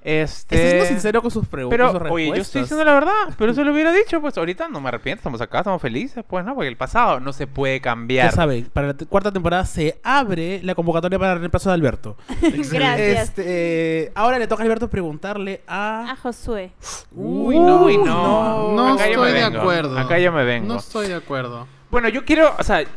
Este. 0.08 0.56
Está 0.56 0.70
siendo 0.70 0.86
sincero 0.86 1.22
con 1.22 1.32
sus 1.32 1.46
preguntas. 1.50 1.78
Pero, 1.78 2.00
sus 2.00 2.12
oye, 2.12 2.28
yo 2.28 2.36
estoy 2.36 2.62
diciendo 2.62 2.86
la 2.86 2.94
verdad, 2.94 3.36
pero 3.38 3.52
eso 3.52 3.62
lo 3.66 3.74
hubiera 3.74 3.92
dicho, 3.92 4.22
pues 4.22 4.38
ahorita 4.38 4.70
no 4.70 4.80
me 4.80 4.88
arrepiento, 4.88 5.20
estamos 5.20 5.42
acá, 5.42 5.58
estamos 5.58 5.82
felices, 5.82 6.24
pues, 6.26 6.46
¿no? 6.46 6.56
Porque 6.56 6.70
el 6.70 6.78
pasado 6.78 7.20
no 7.20 7.34
se 7.34 7.46
puede 7.46 7.82
cambiar. 7.82 8.30
Ya 8.30 8.32
saben, 8.32 8.70
para 8.72 8.88
la 8.88 8.94
cuarta 8.94 9.34
temporada 9.34 9.66
se 9.66 10.00
abre 10.04 10.62
la 10.64 10.76
convocatoria 10.76 11.20
para 11.20 11.34
el 11.34 11.40
reemplazo 11.40 11.72
de 11.72 11.74
Alberto. 11.74 12.16
Gracias. 12.42 13.30
Este, 13.30 14.14
ahora 14.16 14.40
le 14.40 14.48
toca 14.48 14.64
a 14.64 14.66
Alberto 14.66 14.90
preguntarle 14.90 15.62
A 15.68 16.12
a... 16.12 16.16
Josué. 16.16 16.72
Uy, 17.12 17.60
no, 17.60 17.84
uy, 17.84 17.98
no. 17.98 18.72
no. 18.72 18.98
Estoy 18.98 19.34
de 19.34 19.44
acuerdo. 19.44 20.00
Acá 20.00 20.20
yo 20.20 20.32
me 20.32 20.46
vengo. 20.46 20.70
No 20.70 20.80
estoy 20.80 21.10
de 21.10 21.16
acuerdo. 21.16 21.68
Bueno, 21.92 22.08
yo 22.08 22.24
quiero, 22.24 22.56
o 22.58 22.64
sea, 22.64 22.80
esa 22.80 22.90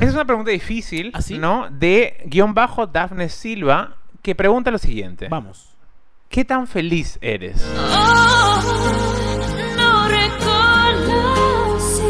es 0.00 0.14
una 0.14 0.24
pregunta 0.24 0.50
difícil, 0.50 1.12
¿Ah, 1.14 1.22
sí? 1.22 1.38
¿no? 1.38 1.68
De 1.70 2.24
guion 2.26 2.54
bajo 2.54 2.88
Dafne 2.88 3.28
Silva, 3.28 3.98
que 4.20 4.34
pregunta 4.34 4.72
lo 4.72 4.78
siguiente. 4.78 5.28
Vamos. 5.28 5.75
¿Qué 6.28 6.44
tan 6.44 6.66
feliz 6.66 7.18
eres? 7.20 7.62
Oh, 7.76 8.60
no 9.76 10.08
reconocí 10.08 12.02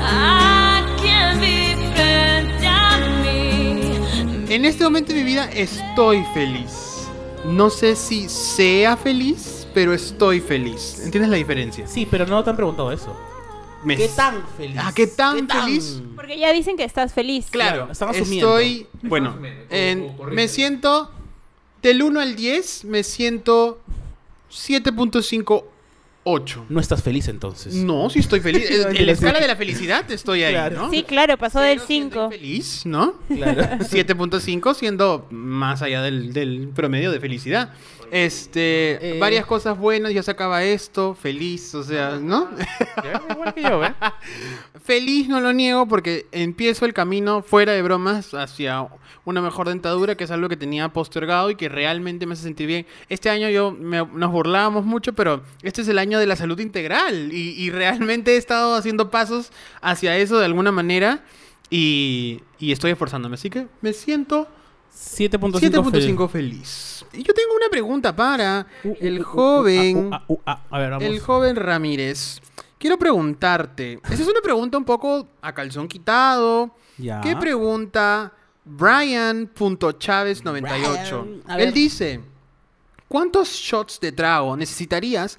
a 0.00 0.96
quien 1.00 1.40
vi 1.40 1.74
frente 1.94 2.66
a 2.66 2.98
mí. 3.22 4.46
En 4.52 4.64
este 4.64 4.84
momento 4.84 5.12
de 5.12 5.18
mi 5.20 5.24
vida 5.24 5.44
estoy 5.52 6.24
feliz. 6.34 7.08
No 7.44 7.70
sé 7.70 7.94
si 7.96 8.28
sea 8.28 8.96
feliz, 8.96 9.66
pero 9.72 9.94
estoy 9.94 10.40
feliz. 10.40 11.00
¿Entiendes 11.04 11.30
la 11.30 11.36
diferencia? 11.36 11.86
Sí, 11.86 12.06
pero 12.10 12.26
no 12.26 12.42
te 12.42 12.50
han 12.50 12.56
preguntado 12.56 12.90
eso. 12.92 13.16
Me- 13.84 13.96
¿Qué 13.96 14.08
tan 14.08 14.42
feliz? 14.58 14.76
Ah, 14.78 14.92
¿qué 14.94 15.06
tan 15.06 15.48
feliz? 15.48 16.02
Porque 16.14 16.38
ya 16.38 16.52
dicen 16.52 16.76
que 16.76 16.84
estás 16.84 17.14
feliz. 17.14 17.46
Claro, 17.50 17.76
Claro, 17.76 17.92
están 17.92 18.08
asumiendo. 18.10 18.58
estoy... 18.58 18.86
Bueno, 19.02 19.38
en- 19.70 20.14
me 20.32 20.48
siento... 20.48 21.10
Del 21.82 22.02
1 22.02 22.20
al 22.20 22.36
10, 22.36 22.84
me 22.84 23.02
siento 23.02 23.80
7.58. 26.24 26.64
No 26.68 26.80
estás 26.80 27.02
feliz 27.02 27.28
entonces. 27.28 27.74
No, 27.74 28.10
sí 28.10 28.18
estoy 28.20 28.40
feliz. 28.40 28.70
En- 28.70 29.06
la 29.06 29.12
escala 29.12 29.40
de 29.40 29.46
la 29.48 29.56
felicidad 29.56 30.10
estoy 30.10 30.42
ahí, 30.42 30.52
Claro. 30.52 30.76
¿no? 30.76 30.90
Sí, 30.90 31.02
claro, 31.02 31.36
pasó 31.38 31.60
del 31.60 31.78
Cero 31.78 31.86
siendo 31.86 32.28
5. 32.28 32.30
Feliz, 32.30 32.86
¿no? 32.86 33.14
Claro. 33.28 33.62
7.5 33.80 34.74
siendo 34.74 35.26
más 35.30 35.82
allá 35.82 36.02
del, 36.02 36.32
del 36.32 36.68
promedio 36.74 37.10
de 37.10 37.20
felicidad. 37.20 37.72
Este, 38.12 39.16
Eh. 39.16 39.18
varias 39.20 39.46
cosas 39.46 39.78
buenas, 39.78 40.12
ya 40.12 40.22
se 40.24 40.32
acaba 40.32 40.64
esto, 40.64 41.14
feliz, 41.14 41.74
o 41.76 41.84
sea, 41.84 42.18
¿no? 42.20 42.48
Ya, 43.04 43.22
Igual 43.30 43.54
que 43.54 43.62
yo, 43.62 43.78
¿ves? 43.78 43.92
feliz 44.84 45.28
no 45.28 45.40
lo 45.40 45.52
niego 45.52 45.86
porque 45.86 46.26
empiezo 46.32 46.86
el 46.86 46.92
camino 46.92 47.42
fuera 47.42 47.72
de 47.72 47.82
bromas 47.82 48.34
hacia 48.34 48.88
una 49.24 49.40
mejor 49.40 49.68
dentadura, 49.68 50.16
que 50.16 50.24
es 50.24 50.30
algo 50.32 50.48
que 50.48 50.56
tenía 50.56 50.88
postergado 50.88 51.50
y 51.50 51.54
que 51.54 51.68
realmente 51.68 52.26
me 52.26 52.32
hace 52.32 52.42
sentir 52.42 52.66
bien. 52.66 52.86
Este 53.08 53.30
año 53.30 53.48
yo 53.48 53.70
me- 53.70 54.04
nos 54.04 54.32
burlábamos 54.32 54.84
mucho, 54.84 55.12
pero 55.12 55.42
este 55.62 55.82
es 55.82 55.88
el 55.88 55.98
año 55.98 56.09
de 56.18 56.26
la 56.26 56.36
salud 56.36 56.58
integral 56.58 57.32
y, 57.32 57.50
y 57.50 57.70
realmente 57.70 58.34
he 58.34 58.36
estado 58.36 58.74
haciendo 58.74 59.10
pasos 59.10 59.52
hacia 59.80 60.16
eso 60.16 60.38
de 60.38 60.46
alguna 60.46 60.72
manera 60.72 61.24
y, 61.70 62.42
y 62.58 62.72
estoy 62.72 62.90
esforzándome. 62.90 63.34
Así 63.34 63.48
que 63.48 63.68
me 63.80 63.92
siento 63.92 64.48
7.5 64.92 65.60
7.5 65.60 66.28
feliz. 66.28 67.04
Y 67.12 67.22
yo 67.22 67.32
tengo 67.32 67.54
una 67.54 67.68
pregunta 67.70 68.14
para 68.14 68.66
el 69.00 69.22
joven, 69.22 70.10
el 71.00 71.20
joven 71.20 71.56
Ramírez. 71.56 72.40
Quiero 72.78 72.98
preguntarte, 72.98 74.00
esa 74.04 74.22
es 74.22 74.28
una 74.28 74.40
pregunta 74.40 74.78
un 74.78 74.84
poco 74.84 75.28
a 75.42 75.52
calzón 75.52 75.86
quitado. 75.86 76.74
Ya. 76.98 77.20
¿Qué 77.20 77.36
pregunta 77.36 78.32
Brian.Chávez98? 78.64 81.42
Brian, 81.44 81.60
Él 81.60 81.72
dice, 81.72 82.20
¿cuántos 83.06 83.48
shots 83.48 84.00
de 84.00 84.12
trago 84.12 84.56
necesitarías 84.56 85.38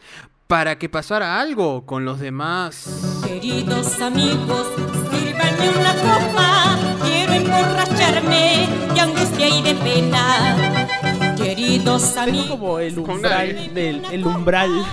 para 0.51 0.77
que 0.77 0.89
pasara 0.89 1.39
algo 1.39 1.85
con 1.85 2.03
los 2.03 2.19
demás? 2.19 3.21
Queridos 3.25 4.01
amigos, 4.01 4.67
sírvanme 5.09 5.69
una 5.69 5.93
copa. 5.93 6.77
Quiero 7.05 7.31
emborracharme 7.35 8.67
de 8.93 8.99
angustia 8.99 9.47
y 9.47 9.61
de 9.61 9.75
pena. 9.75 11.35
Queridos 11.37 12.01
Tengo 12.13 12.19
amigos. 12.27 12.47
como 12.49 12.79
el 12.79 12.99
umbral 12.99 13.73
del 13.73 14.03
el 14.11 14.27
umbral 14.27 14.85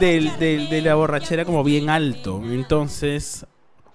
del, 0.00 0.36
del- 0.40 0.68
de 0.68 0.82
la 0.82 0.96
borrachera 0.96 1.44
como 1.44 1.62
bien 1.62 1.88
alto. 1.88 2.42
Entonces, 2.44 3.46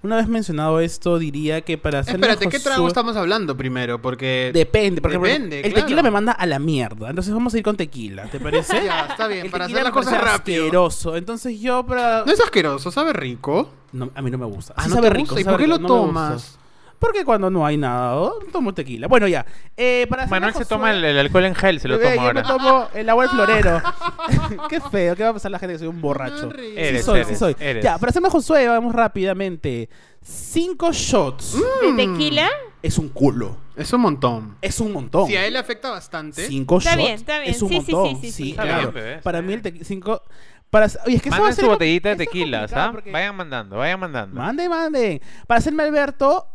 una 0.03 0.17
vez 0.17 0.27
mencionado 0.27 0.79
esto, 0.79 1.17
diría 1.17 1.61
que 1.61 1.77
para 1.77 1.99
hacer 1.99 2.15
Espérate, 2.15 2.47
¿qué 2.49 2.59
trago 2.59 2.87
estamos 2.87 3.15
hablando 3.15 3.55
primero? 3.57 4.01
Porque... 4.01 4.51
Depende, 4.53 5.01
porque 5.01 5.17
por 5.17 5.27
Depende, 5.27 5.61
el 5.61 5.71
claro. 5.71 5.85
tequila 5.85 6.03
me 6.03 6.11
manda 6.11 6.33
a 6.33 6.45
la 6.45 6.59
mierda. 6.59 7.09
Entonces 7.09 7.33
vamos 7.33 7.53
a 7.53 7.57
ir 7.57 7.63
con 7.63 7.75
tequila, 7.77 8.25
¿te 8.29 8.39
parece? 8.39 8.73
Ya, 8.85 9.07
está 9.09 9.27
bien, 9.27 9.45
El 9.45 9.51
para 9.51 9.65
hacer 9.65 9.81
las 9.83 9.91
cosas 9.93 10.21
rápido. 10.21 10.65
asqueroso. 10.65 11.15
Entonces 11.15 11.59
yo 11.59 11.85
para 11.85 12.23
No 12.25 12.31
es 12.33 12.39
asqueroso, 12.39 12.91
sabe 12.91 13.13
rico. 13.13 13.69
No, 13.93 14.09
a 14.13 14.21
mí 14.21 14.29
no 14.29 14.37
me 14.37 14.45
gusta. 14.45 14.73
Ah, 14.75 14.83
Sí 14.83 14.89
¿no 14.89 14.95
sabe 14.95 15.07
te 15.09 15.13
rico, 15.15 15.35
gusta? 15.35 15.41
¿Y 15.41 15.43
por 15.45 15.57
qué 15.57 15.63
rico, 15.65 15.77
lo 15.77 15.81
no 15.81 15.87
tomas? 15.87 16.59
Porque 17.03 17.25
cuando 17.25 17.49
no 17.49 17.65
hay 17.65 17.75
nada, 17.77 18.15
oh, 18.15 18.39
tomo 18.51 18.73
tequila. 18.73 19.07
Bueno, 19.07 19.27
ya. 19.27 19.45
Eh, 19.75 20.07
para 20.09 20.25
Manuel 20.27 20.53
se 20.53 20.63
toma 20.65 20.91
el, 20.91 21.03
el 21.03 21.19
alcohol 21.19 21.45
en 21.45 21.53
gel, 21.55 21.79
se 21.79 21.87
lo 21.87 21.97
Bebé, 21.97 22.15
toma 22.15 22.27
yo 22.27 22.33
me 22.33 22.39
ahora. 22.39 22.43
tomo 22.57 22.87
el 22.93 23.09
agua 23.09 23.23
del 23.23 23.31
florero. 23.31 23.81
qué 24.69 24.79
feo, 24.79 25.15
¿qué 25.15 25.23
va 25.23 25.29
a 25.29 25.33
pasar 25.33 25.51
la 25.51 25.59
gente 25.59 25.73
que 25.73 25.79
soy 25.79 25.87
un 25.87 26.01
borracho? 26.01 26.49
Eres, 26.75 26.99
sí 27.01 27.05
soy, 27.05 27.15
eres, 27.19 27.27
sí 27.27 27.35
soy. 27.35 27.55
eres. 27.59 27.83
Ya, 27.83 27.97
para 27.97 28.09
hacerme 28.11 28.29
Josué, 28.29 28.67
vamos 28.67 28.93
rápidamente. 28.95 29.89
Cinco 30.21 30.91
shots. 30.93 31.55
Mm. 31.83 31.95
¿De 31.97 32.07
tequila? 32.07 32.49
Es 32.81 32.97
un 32.97 33.09
culo. 33.09 33.57
Es 33.75 33.91
un 33.91 34.01
montón. 34.01 34.57
Es 34.61 34.79
un 34.79 34.93
montón. 34.93 35.27
Si 35.27 35.35
a 35.35 35.45
él 35.45 35.53
le 35.53 35.59
afecta 35.59 35.89
bastante. 35.89 36.45
Cinco 36.47 36.77
Está 36.77 36.91
shots. 36.91 36.97
bien, 37.03 37.13
está 37.15 37.39
bien. 37.39 37.51
Es 37.53 37.61
un 37.61 37.69
Sí, 37.69 37.81
sí, 37.85 37.91
montón. 37.93 38.15
sí, 38.15 38.21
sí, 38.27 38.31
sí. 38.31 38.49
Está 38.51 38.63
claro. 38.63 38.81
bien, 38.81 38.93
bebé, 38.93 39.09
está 39.15 39.23
para 39.23 39.39
bien. 39.39 39.47
mí 39.47 39.53
el 39.53 39.61
tequila. 39.61 39.85
Cinco. 39.85 40.21
Para, 40.69 40.87
oye, 41.05 41.17
es 41.17 41.21
que 41.21 41.29
eso 41.29 41.37
va 41.37 41.43
a 41.43 41.47
Manden 41.49 41.65
su 41.65 41.69
botellita 41.69 42.09
de 42.09 42.15
tequila, 42.15 42.67
¿ah? 42.73 42.89
porque- 42.91 43.11
Vayan 43.11 43.35
mandando, 43.35 43.77
vayan 43.77 43.99
mandando. 43.99 44.39
Mande, 44.41 44.67
mande. 44.69 45.21
Para 45.45 45.59
hacerme 45.59 45.83
Alberto, 45.83 46.47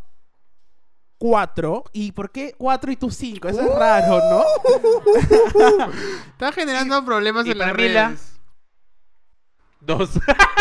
cuatro. 1.19 1.85
¿Y 1.93 2.13
por 2.13 2.31
qué 2.31 2.55
cuatro 2.57 2.91
y 2.93 2.97
tú 2.97 3.11
cinco? 3.11 3.49
Eso 3.49 3.61
es 3.61 3.75
raro, 3.75 4.21
¿no? 4.31 4.45
Está 6.33 6.53
generando 6.53 7.05
problemas 7.05 7.47
y 7.47 7.51
en 7.53 7.59
las 7.59 7.69
para 7.71 7.83
Mila? 7.83 8.09
redes. 8.09 8.39
Dos. 9.81 10.11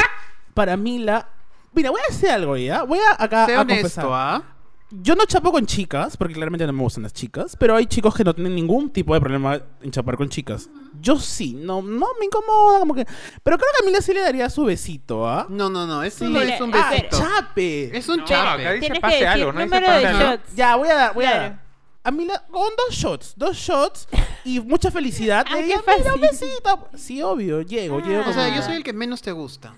Para 0.53 0.75
mí 0.77 0.99
la... 0.99 1.27
Mira, 1.73 1.91
voy 1.91 2.01
a 2.07 2.11
hacer 2.11 2.31
algo 2.31 2.57
ya. 2.57 2.81
Voy 2.83 2.97
a 2.99 3.23
acá 3.23 3.45
Sé 3.45 3.55
a 3.55 3.61
honesto, 3.61 3.83
confesar. 3.83 4.05
¿ah? 4.09 4.43
Yo 4.89 5.15
no 5.15 5.25
chapo 5.25 5.51
con 5.51 5.65
chicas, 5.65 6.15
porque 6.15 6.33
claramente 6.33 6.65
no 6.65 6.71
me 6.71 6.81
gustan 6.81 7.03
las 7.03 7.11
chicas, 7.11 7.57
pero 7.57 7.75
hay 7.75 7.87
chicos 7.87 8.15
que 8.15 8.23
no 8.23 8.33
tienen 8.33 8.55
ningún 8.55 8.89
tipo 8.89 9.13
de 9.13 9.19
problema 9.19 9.59
en 9.81 9.91
chapar 9.91 10.15
con 10.15 10.29
chicas. 10.29 10.69
Yo 11.01 11.17
sí, 11.19 11.53
no, 11.55 11.81
no 11.81 12.07
me 12.17 12.25
incomoda, 12.25 12.79
como 12.79 12.95
que... 12.95 13.05
Pero 13.43 13.57
creo 13.57 13.69
que 13.77 13.83
a 13.83 13.85
Mila 13.85 14.01
sí 14.01 14.13
le 14.13 14.21
daría 14.21 14.49
su 14.49 14.63
besito, 14.63 15.27
¿ah? 15.27 15.45
No, 15.49 15.69
no, 15.69 15.85
no. 15.85 16.03
Esto 16.03 16.25
Sí. 16.25 16.31
no 16.31 16.39
es 16.41 16.61
un 16.61 16.73
Ah, 16.73 16.89
besito. 16.91 17.17
¡Chape! 17.19 17.97
Es 17.97 18.07
un 18.07 18.19
No, 18.19 18.25
chape. 18.25 18.61
acá 18.65 18.71
dice 18.71 18.79
Tienes 18.79 18.97
que 18.97 19.01
pase 19.01 19.13
decir 19.15 19.27
algo, 19.27 19.51
¿no? 19.51 19.59
Dice 19.59 19.65
número 19.75 19.85
pase 19.87 19.99
de 19.99 20.07
algo. 20.07 20.19
shots. 20.23 20.55
Ya, 20.55 20.75
voy 20.77 20.87
a 20.87 20.95
dar, 20.95 21.13
voy 21.13 21.25
a 21.25 21.31
Claro. 21.31 21.43
dar. 21.49 21.67
a 22.05 22.11
mí 22.11 22.23
la- 22.25 22.45
con 22.45 22.69
dos 22.87 22.95
shots, 22.95 23.33
dos 23.35 23.57
shots 23.57 24.07
y 24.45 24.61
mucha 24.61 24.89
felicidad. 24.89 25.45
Ah, 25.49 25.55
le 25.55 25.61
qué 25.63 25.67
digo, 25.67 25.81
mira, 25.85 26.13
un 26.13 26.21
fácil. 26.21 26.47
besito. 26.47 26.87
Sí, 26.95 27.21
obvio, 27.21 27.61
llego, 27.61 27.99
llego. 27.99 28.23
O 28.29 28.31
sea, 28.31 28.55
yo 28.55 28.61
soy 28.61 28.75
el 28.77 28.83
que 28.85 28.93
menos 28.93 29.21
te 29.21 29.33
gusta. 29.33 29.73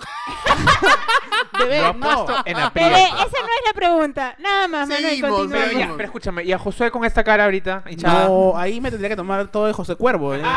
Bebé, 1.58 1.82
Lo 1.82 1.92
no. 1.94 2.00
puesto 2.00 2.36
en 2.46 2.54
Bebé, 2.54 2.62
aprieto. 2.66 2.96
esa 2.96 3.38
no 3.40 3.46
es 3.46 3.64
la 3.66 3.72
pregunta. 3.74 4.34
Nada 4.38 4.68
más, 4.68 4.88
Manuel, 4.88 5.10
Seguimos, 5.10 5.30
continuamos. 5.30 5.50
Pero, 5.68 5.72
ya, 5.72 5.84
Vamos. 5.84 5.96
pero 5.96 6.06
escúchame, 6.06 6.44
y 6.44 6.52
a 6.52 6.58
Josué 6.58 6.90
con 6.90 7.04
esta 7.04 7.22
cara 7.24 7.44
ahorita, 7.44 7.84
hinchada. 7.90 8.24
No, 8.28 8.52
ahí 8.56 8.80
me 8.80 8.90
tendría 8.90 9.10
que 9.10 9.16
tomar 9.16 9.48
todo 9.48 9.66
de 9.66 9.72
José 9.72 9.94
Cuervo. 9.96 10.34
¿eh? 10.34 10.42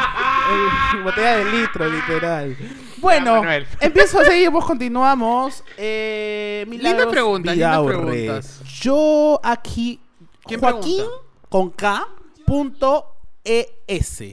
Eh, 0.45 1.01
botella 1.03 1.37
de 1.37 1.45
litro, 1.45 1.87
literal. 1.87 2.57
Bueno, 2.97 3.35
Manuel. 3.37 3.65
empiezo, 3.79 4.21
seguimos, 4.25 4.65
continuamos. 4.65 5.63
Eh, 5.77 6.65
Milagros 6.67 6.97
Linda 6.99 7.11
pregunta, 7.11 7.51
lindas 7.53 7.69
Vidaurre. 7.71 7.97
preguntas. 7.97 8.61
Yo 8.81 9.39
aquí, 9.41 10.01
¿Quién 10.45 10.59
Joaquín 10.59 10.97
pregunta? 10.97 11.23
con 11.47 11.69
K, 11.69 12.07
punto 12.45 13.15
ES. 13.45 14.23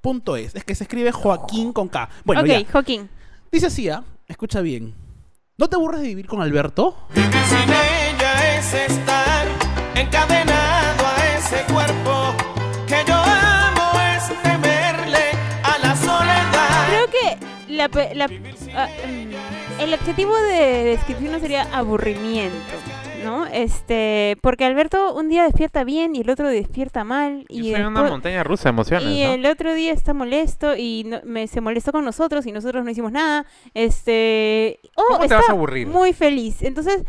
Punto 0.00 0.36
es. 0.36 0.54
Es 0.56 0.64
que 0.64 0.74
se 0.74 0.84
escribe 0.84 1.12
Joaquín 1.12 1.72
con 1.72 1.88
K. 1.88 2.08
Bueno, 2.24 2.42
ok, 2.42 2.46
ya. 2.48 2.62
Joaquín. 2.72 3.08
Dice 3.52 3.66
así, 3.68 3.88
¿ah? 3.88 4.02
Escucha 4.30 4.60
bien. 4.60 4.94
¿No 5.58 5.68
te 5.68 5.76
aburres 5.76 6.00
de 6.00 6.08
vivir 6.08 6.26
con 6.26 6.40
Alberto? 6.40 6.96
Vivir 7.14 7.30
sin 7.48 7.68
ella 7.68 8.58
es 8.58 8.72
estar 8.74 9.46
encadenado 9.94 11.06
a 11.06 11.36
ese 11.38 11.62
cuerpo 11.72 12.34
que 12.86 12.96
yo 13.06 13.14
amo, 13.14 13.90
es 14.16 14.42
temerle 14.42 15.30
a 15.62 15.78
la 15.86 15.96
soledad. 15.96 16.88
Creo 16.88 17.06
que 17.08 17.72
la, 17.74 17.88
pe- 17.88 18.14
la- 18.14 18.28
ah, 18.74 18.88
mm, 19.06 19.80
el 19.82 19.94
adjetivo 19.94 20.34
de 20.36 20.84
descripción 20.84 21.32
no 21.32 21.40
sería 21.40 21.62
aburrimiento, 21.76 22.56
¿no? 23.24 23.46
Este, 23.46 24.36
porque 24.42 24.64
Alberto 24.64 25.14
un 25.14 25.28
día 25.28 25.44
despierta 25.44 25.84
bien 25.84 26.14
y 26.16 26.20
el 26.20 26.30
otro 26.30 26.48
despierta 26.48 27.04
mal 27.04 27.46
Yo 27.48 27.60
y 27.64 27.72
soy 27.72 27.80
una 27.82 28.02
montaña 28.02 28.42
rusa 28.44 28.64
de 28.64 28.70
emociones, 28.70 29.08
y 29.08 29.22
¿no? 29.24 29.32
el 29.34 29.46
otro 29.46 29.74
día 29.74 29.92
está 29.92 30.14
molesto 30.14 30.76
y 30.76 31.04
no- 31.06 31.20
me, 31.24 31.46
se 31.46 31.60
molestó 31.60 31.92
con 31.92 32.04
nosotros 32.04 32.46
y 32.46 32.52
nosotros 32.52 32.84
no 32.84 32.90
hicimos 32.90 33.12
nada. 33.12 33.46
Este, 33.74 34.80
o 34.94 35.02
¿Cómo 35.04 35.18
te 35.18 35.24
está 35.24 35.36
vas 35.36 35.48
a 35.48 35.52
aburrir? 35.52 35.86
muy 35.86 36.12
feliz. 36.12 36.62
Entonces, 36.62 37.04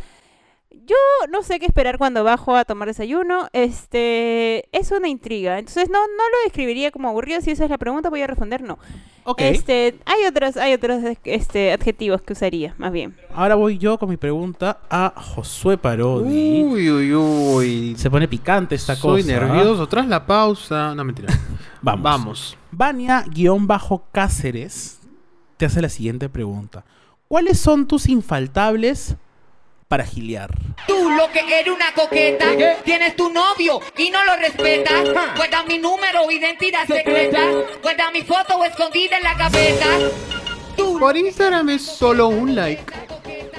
yo 0.86 0.96
no 1.30 1.44
sé 1.44 1.60
qué 1.60 1.66
esperar 1.66 1.98
cuando 1.98 2.24
bajo 2.24 2.56
a 2.56 2.63
tomar 2.66 2.88
desayuno. 2.88 3.48
Este, 3.54 4.68
es 4.78 4.92
una 4.92 5.08
intriga. 5.08 5.60
Entonces, 5.60 5.90
no, 5.90 6.00
no 6.00 6.30
lo 6.30 6.38
describiría 6.46 6.92
como 6.92 7.10
aburrido. 7.10 7.42
Si 7.42 7.51
esa 7.51 7.66
es 7.66 7.70
la 7.70 7.78
pregunta, 7.78 8.10
voy 8.10 8.22
a 8.22 8.28
responder 8.28 8.62
no. 8.62 8.80
Ok. 9.24 9.42
Este, 9.42 10.00
hay 10.06 10.25
otros, 10.25 10.58
hay 10.58 10.74
otros 10.74 11.04
este, 11.25 11.72
adjetivos 11.72 12.22
que 12.22 12.34
usaría, 12.34 12.74
más 12.78 12.92
bien. 12.92 13.16
Ahora 13.34 13.56
voy 13.56 13.78
yo 13.78 13.98
con 14.00 14.10
mi 14.10 14.18
pregunta 14.18 14.80
a 14.90 15.13
Josué 15.16 15.78
Parodi. 15.78 16.63
Uy, 16.63 16.90
uy, 16.90 17.13
uy. 17.13 17.96
Se 17.98 18.10
pone 18.10 18.28
picante 18.28 18.75
esta 18.75 18.96
Soy 18.96 19.22
cosa. 19.22 19.34
nervioso. 19.34 19.88
Tras 19.88 20.08
la 20.08 20.25
pausa. 20.25 20.96
No, 20.96 21.04
mentira. 21.04 21.32
Vamos. 21.82 22.04
Vamos. 22.04 22.58
Vania-Cáceres 22.72 25.00
te 25.58 25.66
hace 25.66 25.82
la 25.82 25.90
siguiente 25.90 26.30
pregunta. 26.30 26.86
¿Cuáles 27.28 27.60
son 27.60 27.88
tus 27.88 28.08
infaltables 28.10 29.18
para 29.91 30.05
gilear? 30.05 30.50
Tú 30.88 31.10
lo 31.10 31.29
que 31.33 31.41
eres 31.41 31.74
una 31.74 31.93
coqueta, 31.93 32.45
tienes 32.86 33.13
tu 33.17 33.29
novio 33.29 33.81
y 33.98 34.10
no 34.10 34.24
lo 34.24 34.38
respetas. 34.38 35.03
Guarda 35.36 35.65
mi 35.65 35.79
número, 35.79 36.31
identidad 36.31 36.88
secreta. 36.88 37.41
Guarda 37.81 38.10
mi 38.12 38.21
foto 38.21 38.63
escondida 38.63 39.17
en 39.17 39.24
la 39.24 39.33
gaveta. 39.33 39.86
Tú 40.77 40.98
Por 40.98 41.17
Instagram 41.17 41.71
es 41.71 41.81
solo 41.81 42.29
un 42.29 42.55
like. 42.55 42.86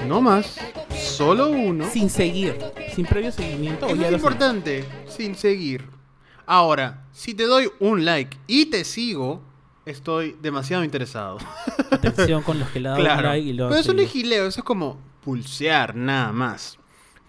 No 0.07 0.21
más. 0.21 0.57
Solo 0.97 1.49
uno. 1.49 1.87
Sin 1.91 2.09
seguir, 2.09 2.57
sin 2.95 3.05
previo 3.05 3.31
seguimiento. 3.31 3.85
o 3.85 3.89
Eso 3.89 3.97
ya 3.97 4.05
es 4.05 4.11
lo 4.11 4.17
importante. 4.17 4.85
Sin 5.07 5.35
seguir. 5.35 5.87
Ahora, 6.47 7.05
si 7.11 7.35
te 7.35 7.43
doy 7.43 7.69
un 7.79 8.05
like 8.05 8.35
y 8.47 8.65
te 8.71 8.85
sigo, 8.85 9.43
estoy 9.85 10.35
demasiado 10.41 10.83
interesado. 10.83 11.37
Atención 11.91 12.41
con 12.43 12.59
los 12.59 12.69
que 12.69 12.79
le 12.79 12.89
dan 12.89 12.99
Claro. 12.99 13.29
like 13.29 13.47
y 13.47 13.53
lo 13.53 13.69
Pero 13.69 13.79
eso 13.79 13.93
no 13.93 14.01
es 14.01 14.11
gileo, 14.11 14.47
eso 14.47 14.61
es 14.61 14.65
como 14.65 14.97
pulsear 15.23 15.95
nada 15.95 16.31
más. 16.31 16.77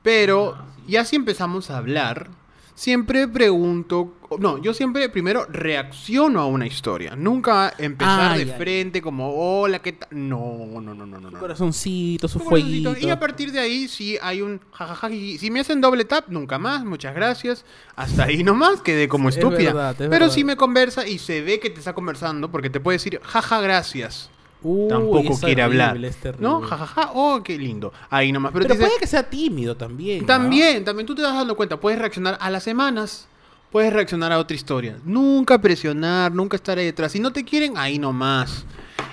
Pero 0.03 0.57
ya 0.87 1.05
si 1.05 1.17
empezamos 1.17 1.71
a 1.71 1.79
hablar, 1.79 2.29
siempre 2.75 3.29
pregunto, 3.29 4.15
no, 4.39 4.59
yo 4.59 4.75
siempre 4.75 5.09
primero 5.09 5.47
reacciono 5.49 6.41
a 6.41 6.47
una 6.47 6.67
historia. 6.67 7.15
Nunca 7.17 7.73
empezar 7.79 8.33
Ay, 8.33 8.45
de 8.45 8.53
ay. 8.53 8.59
frente 8.59 9.01
como, 9.03 9.33
hola, 9.33 9.81
¿qué 9.81 9.93
tal? 9.93 10.09
No, 10.11 10.81
no, 10.81 10.95
no, 10.95 11.07
no, 11.07 11.21
no. 11.21 11.39
Corazoncito, 11.39 12.27
su 12.29 12.39
corazoncito. 12.41 12.91
fueguito. 12.91 13.07
Y 13.07 13.11
a 13.11 13.21
partir 13.21 13.53
de 13.53 13.61
ahí, 13.61 13.87
si 13.89 14.19
hay 14.21 14.41
un 14.43 14.61
jajaja, 14.73 15.09
si 15.09 15.49
me 15.51 15.61
hacen 15.61 15.81
doble 15.81 16.05
tap, 16.05 16.29
nunca 16.29 16.59
más, 16.59 16.85
muchas 16.85 17.15
gracias. 17.15 17.65
Hasta 17.97 18.25
ahí 18.25 18.43
nomás, 18.43 18.81
quedé 18.81 19.09
como 19.09 19.29
Es 19.29 19.37
estúpida. 19.37 19.73
verdad, 19.73 19.91
es 19.93 19.97
Pero 19.99 20.11
verdad. 20.11 20.31
si 20.31 20.45
me 20.45 20.57
conversa 20.57 21.07
y 21.07 21.19
se 21.19 21.43
ve 21.43 21.61
que 21.61 21.71
te 21.71 21.79
está 21.79 21.93
conversando, 21.95 22.51
porque 22.51 22.71
te 22.71 22.81
puede 22.81 22.97
decir, 22.97 23.21
jaja, 23.23 23.61
gracias. 23.61 24.31
Uy, 24.65 24.89
Tampoco 24.89 25.39
quiere 25.41 25.63
hablar. 25.63 25.97
¿No? 26.39 26.61
Jajaja, 26.63 27.11
oh, 27.15 27.43
qué 27.45 27.59
lindo. 27.59 27.93
Ahí 28.11 28.33
nomás. 28.33 28.51
Pero, 28.53 28.63
Pero, 28.65 28.75
dice- 28.75 28.87
puede 28.87 28.99
que 28.99 29.07
sea 29.07 29.23
tímido 29.29 29.77
también. 29.77 30.21
¿no? 30.21 30.27
también, 30.27 30.85
también 30.85 31.07
tú 31.07 31.15
te 31.15 31.23
vas 31.23 31.35
dando 31.35 31.55
cuenta, 31.55 31.79
puedes 31.79 31.99
reaccionar 31.99 32.39
a 32.41 32.51
las 32.51 32.63
semanas. 32.65 33.29
Puedes 33.71 33.93
reaccionar 33.93 34.31
a 34.33 34.39
otra 34.39 34.55
historia. 34.55 34.97
Nunca 35.05 35.61
presionar, 35.61 36.33
nunca 36.33 36.57
estar 36.57 36.79
ahí 36.79 36.85
detrás. 36.87 37.11
Si 37.13 37.19
no 37.21 37.33
te 37.33 37.45
quieren, 37.45 37.77
ahí 37.77 37.99
nomás. 37.99 38.65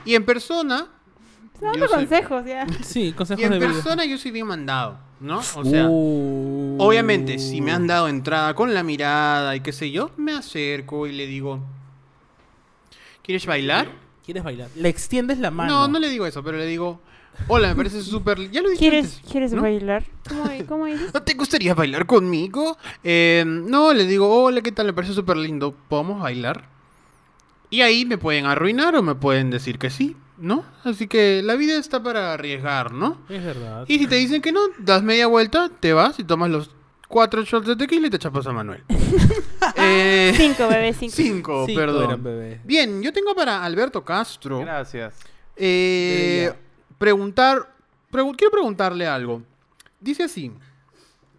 Y 0.06 0.16
en 0.16 0.24
persona. 0.24 0.88
Dando 1.60 1.88
soy- 1.88 1.98
consejos 1.98 2.46
ya. 2.46 2.66
Sí, 2.84 3.12
consejos 3.12 3.42
Y 3.42 3.46
en 3.46 3.52
de 3.52 3.60
vida. 3.60 3.68
persona 3.74 4.06
yo 4.06 4.18
soy 4.18 4.32
bien 4.32 4.48
mandado, 4.48 4.98
¿no? 5.20 5.40
O 5.40 5.66
sea, 5.66 5.88
Uh. 5.90 6.76
obviamente, 6.80 7.38
si 7.40 7.60
me 7.62 7.72
han 7.72 7.88
dado 7.88 8.08
entrada 8.08 8.54
con 8.56 8.74
la 8.74 8.84
mirada 8.84 9.56
y 9.56 9.60
qué 9.62 9.72
sé 9.74 9.92
yo, 9.92 10.12
me 10.18 10.32
acerco 10.34 11.06
y 11.08 11.12
le 11.14 11.28
digo, 11.28 11.60
¿quieres 13.24 13.46
bailar? 13.46 13.88
¿Quieres 14.32 14.46
bailar? 14.46 14.70
Le 14.78 14.88
extiendes 14.88 15.40
la 15.40 15.52
mano. 15.52 15.74
No, 15.74 15.88
no 15.90 16.00
le 16.00 16.08
digo 16.08 16.26
eso, 16.26 16.42
pero 16.42 16.58
le 16.58 16.66
digo, 16.66 17.02
hola, 17.50 17.68
me 17.68 17.76
parece 17.76 18.02
súper... 18.02 18.50
Ya 18.50 18.62
lo 18.62 18.70
dije 18.70 18.80
¿Quieres, 18.80 19.16
antes, 19.18 19.30
¿quieres 19.30 19.52
¿no? 19.52 19.62
bailar? 19.62 20.06
¿Cómo, 20.30 20.46
cómo 20.70 20.86
dices? 20.86 21.12
¿No 21.14 21.22
te 21.22 21.34
gustaría 21.34 21.74
bailar 21.74 22.06
conmigo? 22.06 22.78
Eh, 23.04 23.44
no, 23.46 23.92
le 23.92 24.06
digo, 24.06 24.30
hola, 24.30 24.62
¿qué 24.62 24.72
tal? 24.72 24.86
Me 24.86 24.94
parece 24.94 25.14
súper 25.14 25.36
lindo. 25.36 25.76
¿Podemos 25.90 26.22
bailar? 26.22 26.64
Y 27.70 27.82
ahí 27.82 28.06
me 28.06 28.18
pueden 28.18 28.46
arruinar 28.46 28.96
o 28.96 29.02
me 29.02 29.16
pueden 29.16 29.50
decir 29.50 29.78
que 29.78 29.90
sí, 29.90 30.16
¿no? 30.38 30.64
Así 30.86 31.08
que 31.08 31.42
la 31.44 31.56
vida 31.56 31.78
está 31.78 32.02
para 32.02 32.32
arriesgar, 32.32 32.94
¿no? 32.94 33.18
Es 33.28 33.44
verdad. 33.44 33.84
Y 33.90 34.00
si 34.00 34.08
te 34.08 34.16
dicen 34.16 34.42
que 34.42 34.54
no, 34.54 34.62
das 34.80 35.04
media 35.04 35.28
vuelta, 35.28 35.70
te 35.82 35.92
vas 35.92 36.20
y 36.20 36.24
tomas 36.24 36.50
los 36.50 36.70
cuatro 37.12 37.44
shots 37.44 37.68
de 37.68 37.76
tequila 37.76 38.08
y 38.08 38.10
te 38.10 38.18
chapas 38.18 38.48
a 38.48 38.52
Manuel. 38.52 38.84
Eh, 39.76 40.34
Cinco, 40.36 40.68
bebé, 40.68 40.94
cinco. 40.94 41.14
cinco, 41.16 41.66
Cinco 41.68 41.80
perdón. 41.80 42.04
eran, 42.06 42.24
bebé. 42.24 42.62
Bien, 42.64 43.02
yo 43.04 43.14
tengo 43.14 43.36
para 43.36 43.64
Alberto 43.64 44.04
Castro 44.04 44.60
Gracias. 44.62 45.14
eh, 45.56 46.52
preguntar, 46.98 47.72
pregu- 48.12 48.36
quiero 48.36 48.52
preguntarle 48.52 49.06
algo. 49.08 49.44
Dice 50.00 50.24
así. 50.24 50.52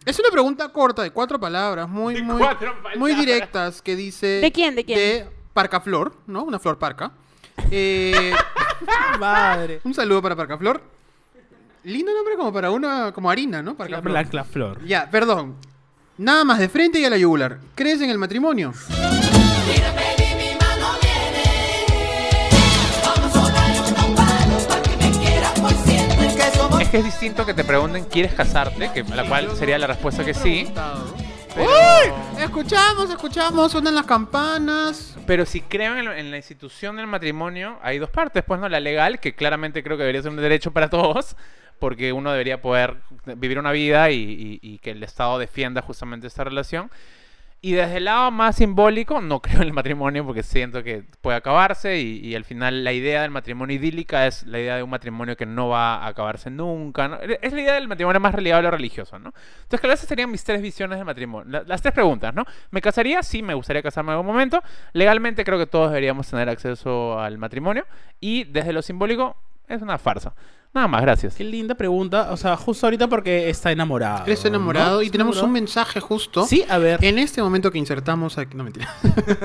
Es 0.05 0.19
una 0.21 0.31
pregunta 0.31 0.69
corta 0.73 1.03
de 1.03 1.11
cuatro 1.11 1.39
palabras, 1.41 1.89
muy, 1.89 2.15
De 2.15 2.23
muy, 2.23 2.39
cuatro 2.39 2.75
muy 2.97 3.15
directas, 3.15 3.83
que 3.83 3.97
dice... 3.97 4.27
¿De 4.41 4.53
quién? 4.53 4.75
¿De 4.77 4.85
quién? 4.85 4.99
De 4.99 5.29
Parcaflor, 5.53 6.17
¿no? 6.27 6.45
Una 6.45 6.59
flor 6.61 6.79
parca. 6.79 7.13
Eh, 7.71 8.33
Madre. 9.19 9.81
un 9.85 9.95
saludo 9.95 10.23
para 10.23 10.37
Parcaflor. 10.37 10.81
Lindo 11.85 12.15
nombre 12.15 12.37
como 12.37 12.53
para 12.53 12.71
una, 12.71 13.13
como 13.13 13.31
harina, 13.31 13.63
¿no? 13.63 13.75
Parcaflor. 13.77 14.13
Blanca 14.13 14.31
la 14.37 14.45
flor. 14.45 14.85
Ya, 14.87 15.11
perdón. 15.11 15.57
Nada 16.19 16.45
más 16.45 16.59
de 16.59 16.69
frente 16.69 17.01
y 17.01 17.05
a 17.05 17.11
la 17.11 17.17
yugular. 17.17 17.59
¿Crees 17.75 18.01
en 18.01 18.11
el 18.11 18.19
matrimonio? 18.19 18.73
Es 26.81 26.89
que 26.89 26.99
es 26.99 27.05
distinto 27.05 27.45
que 27.47 27.55
te 27.55 27.65
pregunten, 27.65 28.05
¿quieres 28.05 28.33
casarte? 28.35 28.91
Que 28.93 29.03
la 29.05 29.25
cual 29.25 29.55
sería 29.57 29.79
la 29.79 29.87
respuesta 29.87 30.25
que 30.25 30.35
sí. 30.35 30.67
Pero, 31.55 31.69
Escuchamos, 32.41 33.11
escuchamos, 33.11 33.73
suenan 33.73 33.95
las 33.95 34.07
campanas. 34.07 35.17
pero 35.27 35.45
si 35.45 35.61
creo 35.61 35.97
en, 35.99 36.09
en 36.09 36.31
la 36.31 36.37
institución 36.39 36.97
del 36.97 37.07
matrimonio, 37.07 37.79
hay 37.83 37.99
dos 37.99 38.11
partes. 38.11 38.43
Pues 38.47 38.59
no, 38.61 38.69
la 38.69 38.81
legal, 38.81 39.21
que 39.21 39.35
claramente 39.35 39.83
creo 39.83 39.97
que 39.97 40.03
debería 40.03 40.23
ser 40.23 40.31
un 40.31 40.39
derecho 40.39 40.73
para 40.73 40.89
todos, 40.89 41.37
porque 41.83 42.13
uno 42.13 42.31
debería 42.31 42.63
poder 42.63 42.99
vivir 43.37 43.59
una 43.59 43.73
vida 43.73 44.09
y, 44.13 44.15
y- 44.23 44.59
y 44.63 44.79
que 44.79 44.93
el 44.93 45.03
Estado 45.03 45.37
defienda 45.41 45.83
justamente 45.83 46.29
esta 46.29 46.45
relación. 46.45 46.93
Y 47.65 47.73
desde 47.73 47.97
el 47.97 48.05
lado 48.07 48.31
más 48.31 48.55
simbólico, 48.57 49.21
no 49.21 49.41
creo 49.43 49.57
en 49.57 49.63
el 49.69 49.73
matrimonio 49.73 50.25
porque 50.25 50.45
siento 50.45 50.85
que 50.85 51.03
puede 51.21 51.37
acabarse 51.39 51.99
y, 52.01 52.19
y 52.25 52.37
al 52.37 52.45
final 52.45 52.85
la 52.85 52.93
idea 52.93 53.23
del 53.23 53.33
matrimonio 53.33 53.75
idílica 53.77 54.29
es 54.29 54.45
la 54.47 54.61
idea 54.61 54.77
de 54.77 54.85
un 54.85 54.91
matrimonio 54.91 55.37
que 55.37 55.45
no 55.47 55.69
va 55.69 55.97
a 55.97 56.07
acabarse 56.07 56.51
nunca. 56.51 57.09
¿no? 57.09 57.19
Es 57.21 57.53
la 57.53 57.61
idea 57.61 57.75
del 57.75 57.89
matrimonio 57.89 58.21
más 58.21 58.33
religable 58.35 58.69
o 58.69 58.71
religioso, 58.71 59.19
¿no? 59.19 59.33
Entonces, 59.63 59.81
claro, 59.81 59.95
esas 59.95 60.09
serían 60.09 60.31
mis 60.31 60.45
tres 60.45 60.63
visiones 60.63 60.99
del 60.99 61.05
matrimonio. 61.05 61.51
La- 61.51 61.65
las 61.67 61.83
tres 61.83 61.93
preguntas, 61.95 62.33
¿no? 62.33 62.45
¿Me 62.71 62.81
casaría? 62.81 63.23
Sí, 63.25 63.43
me 63.43 63.55
gustaría 63.55 63.83
casarme 63.83 64.11
en 64.11 64.19
algún 64.19 64.27
momento. 64.33 64.63
Legalmente 64.93 65.45
creo 65.45 65.59
que 65.59 65.67
todos 65.67 65.91
deberíamos 65.91 66.29
tener 66.31 66.49
acceso 66.49 67.19
al 67.19 67.39
matrimonio. 67.39 67.85
Y 68.21 68.45
desde 68.45 68.73
lo 68.73 68.83
simbólico, 68.83 69.37
es 69.69 69.83
una 69.83 69.99
farsa. 69.99 70.33
Nada 70.75 70.89
más, 70.89 71.03
gracias. 71.03 71.35
Qué 71.35 71.45
linda 71.45 71.75
pregunta. 71.75 72.33
O 72.33 72.37
sea, 72.39 72.57
justo 72.57 72.87
ahorita 72.87 73.07
porque 73.07 73.51
está 73.51 73.71
enamorado. 73.71 74.25
Él 74.25 74.33
está 74.33 74.49
enamorado 74.49 74.97
¿no? 74.97 75.03
y 75.03 75.07
¿Está 75.07 75.19
tenemos 75.19 75.43
un 75.43 75.53
mensaje 75.53 76.01
justo. 76.01 76.47
Sí, 76.47 76.65
a 76.67 76.79
ver. 76.79 77.05
En 77.05 77.19
este 77.19 77.43
momento 77.43 77.71
que 77.71 77.79
insertamos 77.79 78.39
aquí. 78.39 78.57
No 78.57 78.65
mentira. 78.65 78.89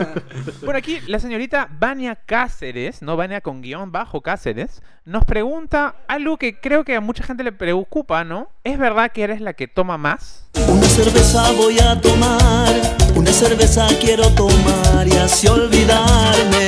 Por 0.65 0.77
aquí, 0.77 0.99
la 1.05 1.19
señorita 1.19 1.67
Vania 1.77 2.15
Cáceres, 2.15 3.01
no 3.01 3.17
Vania 3.17 3.41
con 3.41 3.61
guion 3.61 3.91
bajo 3.91 4.21
Cáceres, 4.21 4.81
nos 5.03 5.25
pregunta 5.25 5.95
algo 6.07 6.37
que 6.37 6.61
creo 6.61 6.85
que 6.85 6.95
a 6.95 7.01
mucha 7.01 7.23
gente 7.23 7.43
le 7.43 7.51
preocupa, 7.51 8.23
¿no? 8.23 8.49
¿Es 8.63 8.77
verdad 8.77 9.11
que 9.11 9.23
eres 9.23 9.41
la 9.41 9.51
que 9.51 9.67
toma 9.67 9.97
más? 9.97 10.47
Una 10.69 10.87
cerveza 10.87 11.51
voy 11.51 11.77
a 11.79 11.99
tomar, 11.99 12.73
una 13.15 13.31
cerveza 13.31 13.87
quiero 13.99 14.29
tomar 14.33 15.05
y 15.07 15.17
así 15.17 15.47
olvidarme. 15.47 16.67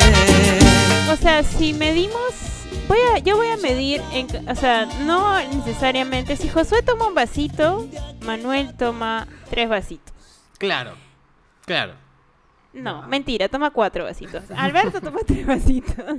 O 1.11 1.15
sea, 1.15 1.43
si 1.43 1.73
medimos, 1.73 2.33
voy 2.89 2.97
a, 3.15 3.19
yo 3.19 3.37
voy 3.37 3.47
a 3.47 3.57
medir, 3.57 4.01
en, 4.11 4.27
o 4.49 4.55
sea, 4.55 4.85
no 5.05 5.39
necesariamente. 5.55 6.35
Si 6.35 6.49
Josué 6.49 6.81
toma 6.81 7.07
un 7.07 7.15
vasito, 7.15 7.87
Manuel 8.25 8.75
toma 8.75 9.27
tres 9.49 9.69
vasitos. 9.69 10.13
claro. 10.57 10.93
Claro. 11.65 11.93
No, 12.73 13.03
mentira, 13.07 13.47
toma 13.47 13.69
cuatro 13.69 14.05
vasitos. 14.05 14.43
Alberto 14.55 15.01
toma 15.01 15.19
tres 15.25 15.45
vasitos. 15.45 16.17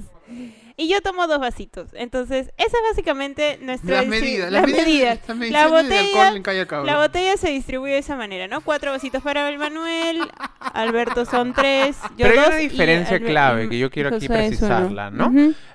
Y 0.81 0.89
yo 0.89 1.03
tomo 1.03 1.27
dos 1.27 1.39
vasitos. 1.41 1.91
Entonces, 1.93 2.55
esa 2.57 2.77
es 2.79 2.83
básicamente 2.89 3.59
nuestra 3.61 3.97
Las 3.97 4.07
medidas. 4.07 4.51
Las 4.51 4.63
Las 4.63 4.73
medidas. 4.73 5.21
La 5.51 5.69
botella, 5.69 6.29
en 6.35 6.43
Calle 6.43 6.67
la 6.87 6.97
botella 6.97 7.37
se 7.37 7.51
distribuye 7.51 7.93
de 7.93 7.99
esa 7.99 8.17
manera, 8.17 8.49
¿no? 8.49 8.63
Cuatro 8.63 8.91
vasitos 8.91 9.23
para 9.23 9.47
el 9.51 9.59
Manuel, 9.59 10.23
Alberto 10.59 11.27
son 11.27 11.53
tres, 11.53 11.99
yo 12.17 12.27
Pero 12.27 12.31
hay 12.31 12.37
dos 12.37 12.47
una 12.47 12.63
y 12.63 12.69
diferencia 12.69 13.21
clave 13.21 13.69
que 13.69 13.79
yo 13.79 13.91
quiero 13.91 14.17
aquí 14.17 14.27
precisarla, 14.27 15.11
¿no? 15.11 15.31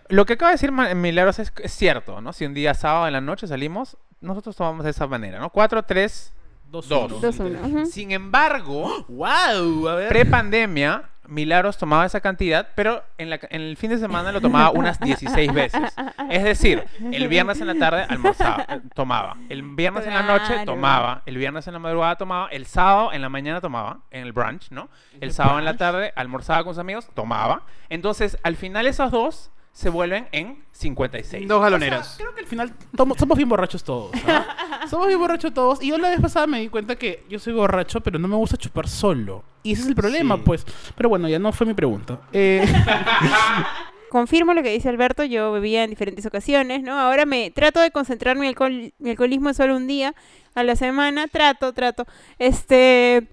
Lo 0.10 0.26
que 0.26 0.34
acaba 0.34 0.50
de 0.50 0.56
decir 0.56 0.72
Milagros 0.72 1.38
es, 1.38 1.54
es 1.62 1.72
cierto, 1.72 2.20
¿no? 2.20 2.34
Si 2.34 2.44
un 2.46 2.56
día 2.56 2.74
sábado 2.74 3.06
en 3.06 3.14
la 3.14 3.22
noche 3.22 3.46
salimos, 3.46 3.98
nosotros 4.22 4.56
tomamos 4.56 4.86
de 4.86 4.90
esa 4.90 5.06
manera, 5.06 5.38
¿no? 5.38 5.52
4, 5.52 5.84
3, 5.84 6.34
Dos, 6.72 6.90
Dos. 6.90 7.36
Sin 7.92 8.12
embargo, 8.12 9.06
¡Wow! 9.08 9.88
A 9.88 9.96
ver. 9.96 10.10
pre-pandemia, 10.10 11.10
Milagros 11.28 11.78
tomaba 11.78 12.06
esa 12.06 12.22
cantidad, 12.22 12.70
pero 12.76 13.04
en, 13.18 13.30
la, 13.30 13.40
en 13.50 13.62
el 13.62 13.78
fin 13.78 13.90
de 13.90 13.98
semana 13.98 14.32
lo 14.32 14.42
tomaba 14.42 14.72
unas 14.72 15.00
16 15.00 15.54
veces. 15.54 15.82
Es 16.30 16.44
decir, 16.44 16.84
el 17.12 17.28
viernes 17.28 17.60
en 17.62 17.68
la 17.68 17.76
tarde 17.76 18.06
almorzaba, 18.08 18.66
eh, 18.70 18.82
tomaba. 18.94 19.38
El 19.50 19.64
viernes 19.64 20.06
en 20.08 20.14
la 20.14 20.24
noche 20.24 20.66
tomaba. 20.66 21.22
El 21.26 21.38
viernes 21.38 21.68
en 21.68 21.74
la 21.74 21.80
madrugada 21.80 22.16
tomaba. 22.16 22.48
El 22.50 22.66
sábado 22.66 23.14
en 23.14 23.22
la 23.22 23.30
mañana 23.30 23.62
tomaba, 23.62 24.00
en 24.12 24.24
el 24.24 24.34
brunch, 24.34 24.72
¿no? 24.72 24.90
El 25.20 25.32
sábado 25.32 25.60
en 25.60 25.66
la 25.66 25.78
tarde 25.78 26.14
almorzaba 26.16 26.64
con 26.64 26.74
sus 26.74 26.80
amigos, 26.80 27.10
tomaba. 27.14 27.64
Entonces, 27.90 28.38
al 28.44 28.56
final 28.56 28.88
esos 28.88 29.12
dos 29.12 29.52
se 29.76 29.90
vuelven 29.90 30.26
en 30.32 30.64
56. 30.72 31.50
Dos 31.50 31.62
galoneras. 31.62 32.16
Creo 32.18 32.34
que 32.34 32.40
al 32.40 32.48
final 32.48 32.72
tomo- 32.96 33.14
somos 33.18 33.36
bien 33.36 33.50
borrachos 33.50 33.84
todos. 33.84 34.12
somos 34.90 35.08
bien 35.08 35.20
borrachos 35.20 35.54
todos. 35.54 35.84
Y 35.84 35.90
yo 35.90 35.98
la 35.98 36.10
vez 36.12 36.22
pasada 36.22 36.48
me 36.48 36.62
di 36.62 36.70
cuenta 36.70 36.96
que 36.96 37.26
yo 37.30 37.40
soy 37.40 37.52
borracho, 37.52 38.00
pero 38.00 38.18
no 38.18 38.30
me 38.30 38.38
gusta 38.38 38.56
chupar 38.56 38.88
solo. 38.88 39.44
Y 39.64 39.74
ese 39.74 39.82
es 39.82 39.88
el 39.90 39.96
problema, 39.96 40.38
Sí. 40.38 40.42
pues. 40.46 40.66
Pero 40.96 41.10
bueno, 41.10 41.28
ya 41.28 41.40
no 41.40 41.52
fue 41.52 41.68
mi 41.68 41.74
pregunta. 41.74 42.22
Eh, 42.32 42.66
Confirmo 44.10 44.54
lo 44.54 44.64
que 44.64 44.70
dice 44.72 44.88
Alberto, 44.88 45.26
yo 45.26 45.52
bebía 45.52 45.84
en 45.84 45.90
diferentes 45.90 46.26
ocasiones, 46.26 46.82
¿no? 46.82 46.98
Ahora 46.98 47.26
me 47.26 47.52
trato 47.52 47.82
de 47.82 47.92
concentrar 47.92 48.38
mi, 48.38 48.48
alcohol, 48.48 48.94
mi 48.98 49.10
alcoholismo 49.10 49.50
en 49.50 49.56
solo 49.56 49.76
un 49.76 49.88
día 49.88 50.16
a 50.54 50.64
la 50.64 50.78
semana, 50.78 51.28
trato, 51.28 51.74
trato. 51.74 52.06
Este, 52.40 53.28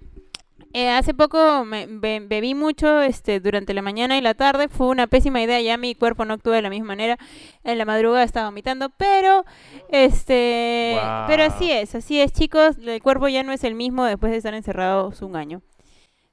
eh, 0.73 0.91
hace 0.91 1.14
poco 1.14 1.64
me, 1.64 1.87
be- 1.87 2.21
bebí 2.26 2.55
mucho 2.55 3.00
este, 3.02 3.41
durante 3.41 3.75
la 3.75 3.83
mañana 3.83 4.17
y 4.17 4.21
la 4.21 4.35
tarde, 4.35 4.69
fue 4.69 4.88
una 4.88 5.07
pésima 5.07 5.43
idea, 5.43 5.61
ya 5.61 5.76
mi 5.76 5.95
cuerpo 5.95 6.25
no 6.25 6.35
actúa 6.35 6.57
de 6.57 6.62
la 6.62 6.71
misma 6.71 6.88
manera, 6.88 7.19
en 7.64 7.79
la 7.79 7.85
madrugada 7.85 8.25
estaba 8.25 8.47
vomitando, 8.47 8.91
pero, 8.91 9.45
este, 9.91 10.99
pero 11.26 11.45
así 11.45 11.71
es, 11.71 11.95
así 11.95 12.21
es 12.21 12.33
chicos, 12.33 12.76
el 12.79 13.02
cuerpo 13.02 13.29
ya 13.29 13.43
no 13.43 13.52
es 13.52 13.64
el 13.64 13.75
mismo 13.75 14.05
después 14.05 14.33
de 14.33 14.38
estar 14.38 14.55
encerrados 14.55 15.23
un 15.23 15.37
año. 15.37 15.62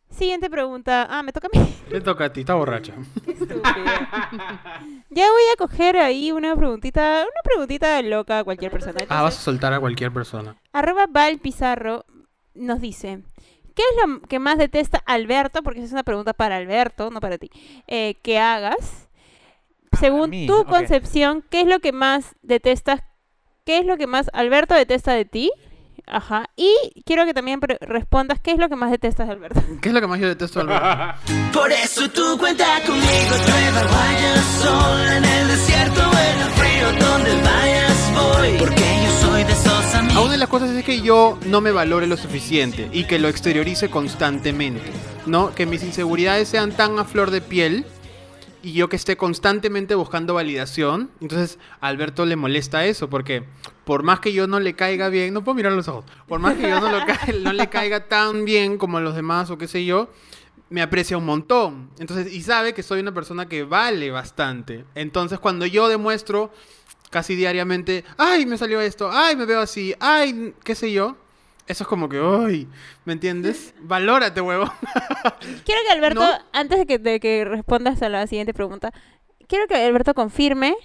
Siguiente 0.10 0.50
pregunta, 0.50 1.05
ah, 1.08 1.22
me 1.22 1.31
toca 1.31 1.50
a 1.53 1.58
mí. 1.60 1.72
Te 1.89 2.01
toca 2.01 2.25
a 2.25 2.34
ti, 2.34 2.39
está 2.39 2.55
borracha. 2.55 2.93
Ya 5.09 5.31
voy 5.31 5.44
a 5.53 5.57
coger 5.57 5.98
ahí 5.98 6.31
una 6.31 6.55
preguntita, 6.55 7.22
una 7.24 7.42
preguntita 7.44 8.01
loca 8.01 8.40
a 8.40 8.44
cualquier 8.44 8.72
persona. 8.72 9.00
Ah, 9.09 9.22
vas 9.22 9.37
a 9.37 9.42
soltar 9.42 9.74
a 9.74 9.79
cualquier 9.79 10.11
persona. 10.11 10.55
arroba 10.74 11.05
Val 11.07 11.40
Pizarro 11.40 12.05
nos 12.55 12.81
dice, 12.81 13.22
¿qué 13.79 13.83
es 13.83 14.07
lo 14.09 14.22
que 14.27 14.39
más 14.39 14.57
detesta 14.57 15.01
Alberto? 15.05 15.63
Porque 15.63 15.79
esa 15.79 15.85
es 15.87 15.94
una 15.94 16.03
pregunta 16.03 16.33
para 16.33 16.57
Alberto, 16.57 17.11
no 17.11 17.22
para 17.22 17.37
ti. 17.37 17.50
eh, 17.87 18.15
que 18.22 18.37
hagas. 18.37 19.07
Según 19.98 20.29
mí, 20.31 20.48
tu 20.48 20.65
concepción, 20.65 21.44
¿qué 21.50 21.61
es 21.61 21.68
lo 21.68 21.79
que 21.79 21.94
más 21.94 22.35
detestas? 22.42 23.01
¿Qué 23.65 23.77
es 23.79 23.85
lo 23.85 23.96
que 23.98 24.05
más 24.05 24.29
Alberto 24.33 24.75
detesta 24.75 25.13
de 25.13 25.24
ti? 25.25 25.50
Ajá. 26.07 26.50
Y 26.57 26.74
quiero 27.05 27.25
que 27.25 27.33
también 27.33 27.59
respondas 27.81 28.39
qué 28.42 28.51
es 28.51 28.57
lo 28.57 28.68
que 28.68 28.75
más 28.75 28.92
detestas 28.92 29.27
de 29.27 29.33
Alberto. 29.33 29.61
¿Qué 29.81 29.89
es 29.89 29.96
lo 29.96 30.01
que 30.01 30.07
más 30.07 30.20
yo 30.20 30.27
detesto, 30.27 30.59
Alberto? 30.59 30.85
Por 31.53 31.72
eso 31.72 32.09
tú 32.09 32.37
cuenta 32.37 32.65
conmigo, 32.85 33.35
llueva, 33.48 33.83
vaya 33.83 34.35
sol 34.61 35.01
en 35.18 35.24
el 35.24 35.48
desierto 35.48 36.01
en 36.01 36.39
el 36.42 36.50
frío, 36.51 37.07
donde 37.07 37.35
vayas 37.44 37.89
voy. 38.22 38.58
Porque 38.60 38.84
yo 39.03 39.12
soy 39.27 39.44
de 39.44 39.51
esos 39.53 39.68
A 39.96 40.00
amigos. 40.00 40.24
una 40.24 40.32
de 40.34 40.38
las 40.38 40.50
cosas 40.50 40.70
es 40.72 40.84
que 40.84 41.01
yo 41.01 41.38
no 41.46 41.62
me 41.62 41.72
valore 41.72 42.08
lo 42.08 42.18
suficiente 42.18 42.90
y 42.92 43.05
que 43.05 43.20
lo 43.20 43.27
exteriorice 43.27 43.90
constantemente, 43.90 44.82
¿no? 45.25 45.53
Que 45.55 45.66
mis 45.66 45.84
inseguridades 45.84 46.48
sean 46.48 46.72
tan 46.72 46.98
a 47.00 47.05
flor 47.05 47.32
de 47.32 47.42
piel 47.42 47.86
y 48.62 48.74
yo 48.74 48.90
que 48.90 48.98
esté 48.98 49.16
constantemente 49.18 49.96
buscando 49.96 50.34
validación. 50.34 51.10
Entonces, 51.22 51.60
a 51.82 51.88
Alberto 51.88 52.25
le 52.25 52.36
molesta 52.36 52.86
eso 52.86 53.10
porque 53.10 53.44
por 53.86 54.03
más 54.03 54.20
que 54.20 54.34
yo 54.34 54.46
no 54.48 54.60
le 54.60 54.74
caiga 54.75 55.10
bien, 55.10 55.34
no 55.34 55.44
puedo 55.44 55.55
mirar 55.55 55.72
los 55.72 55.88
ojos, 55.88 56.05
por 56.27 56.40
más 56.40 56.55
que 56.58 56.64
yo 56.70 56.79
no, 56.79 56.92
lo 56.92 57.05
ca- 57.05 57.20
no 57.42 57.53
le 57.53 57.68
caiga 57.70 58.08
tan 58.08 58.46
bien 58.46 58.77
como 58.77 58.98
a 58.98 59.01
los 59.01 59.16
demás 59.16 59.50
o 59.50 59.58
qué 59.58 59.68
sé 59.68 59.86
yo, 59.86 60.10
me 60.70 60.84
aprecia 60.84 61.18
un 61.18 61.25
montón. 61.25 61.90
Entonces, 61.98 62.32
y 62.32 62.42
sabe 62.44 62.74
que 62.75 62.84
soy 62.84 63.00
una 63.00 63.12
persona 63.14 63.48
que 63.48 63.64
vale 63.64 64.12
bastante. 64.12 64.86
Entonces, 64.94 65.40
cuando 65.40 65.66
yo 65.66 65.88
demuestro 65.88 66.51
casi 67.09 67.35
diariamente, 67.35 68.03
ay, 68.17 68.45
me 68.45 68.57
salió 68.57 68.81
esto, 68.81 69.09
ay, 69.11 69.35
me 69.35 69.45
veo 69.45 69.61
así, 69.61 69.95
ay, 70.00 70.53
qué 70.63 70.75
sé 70.75 70.91
yo, 70.91 71.17
eso 71.67 71.83
es 71.83 71.87
como 71.87 72.09
que, 72.09 72.19
ay, 72.19 72.67
¿me 73.05 73.13
entiendes? 73.13 73.74
Valórate, 73.81 74.41
huevo. 74.41 74.65
Quiero 75.65 75.81
que 75.85 75.91
Alberto, 75.91 76.22
¿No? 76.22 76.31
antes 76.53 76.79
de 76.79 76.85
que, 76.85 76.98
de 77.00 77.19
que 77.19 77.45
respondas 77.45 78.01
a 78.01 78.09
la 78.09 78.25
siguiente 78.27 78.53
pregunta, 78.53 78.91
quiero 79.48 79.67
que 79.67 79.75
Alberto 79.75 80.13
confirme 80.13 80.75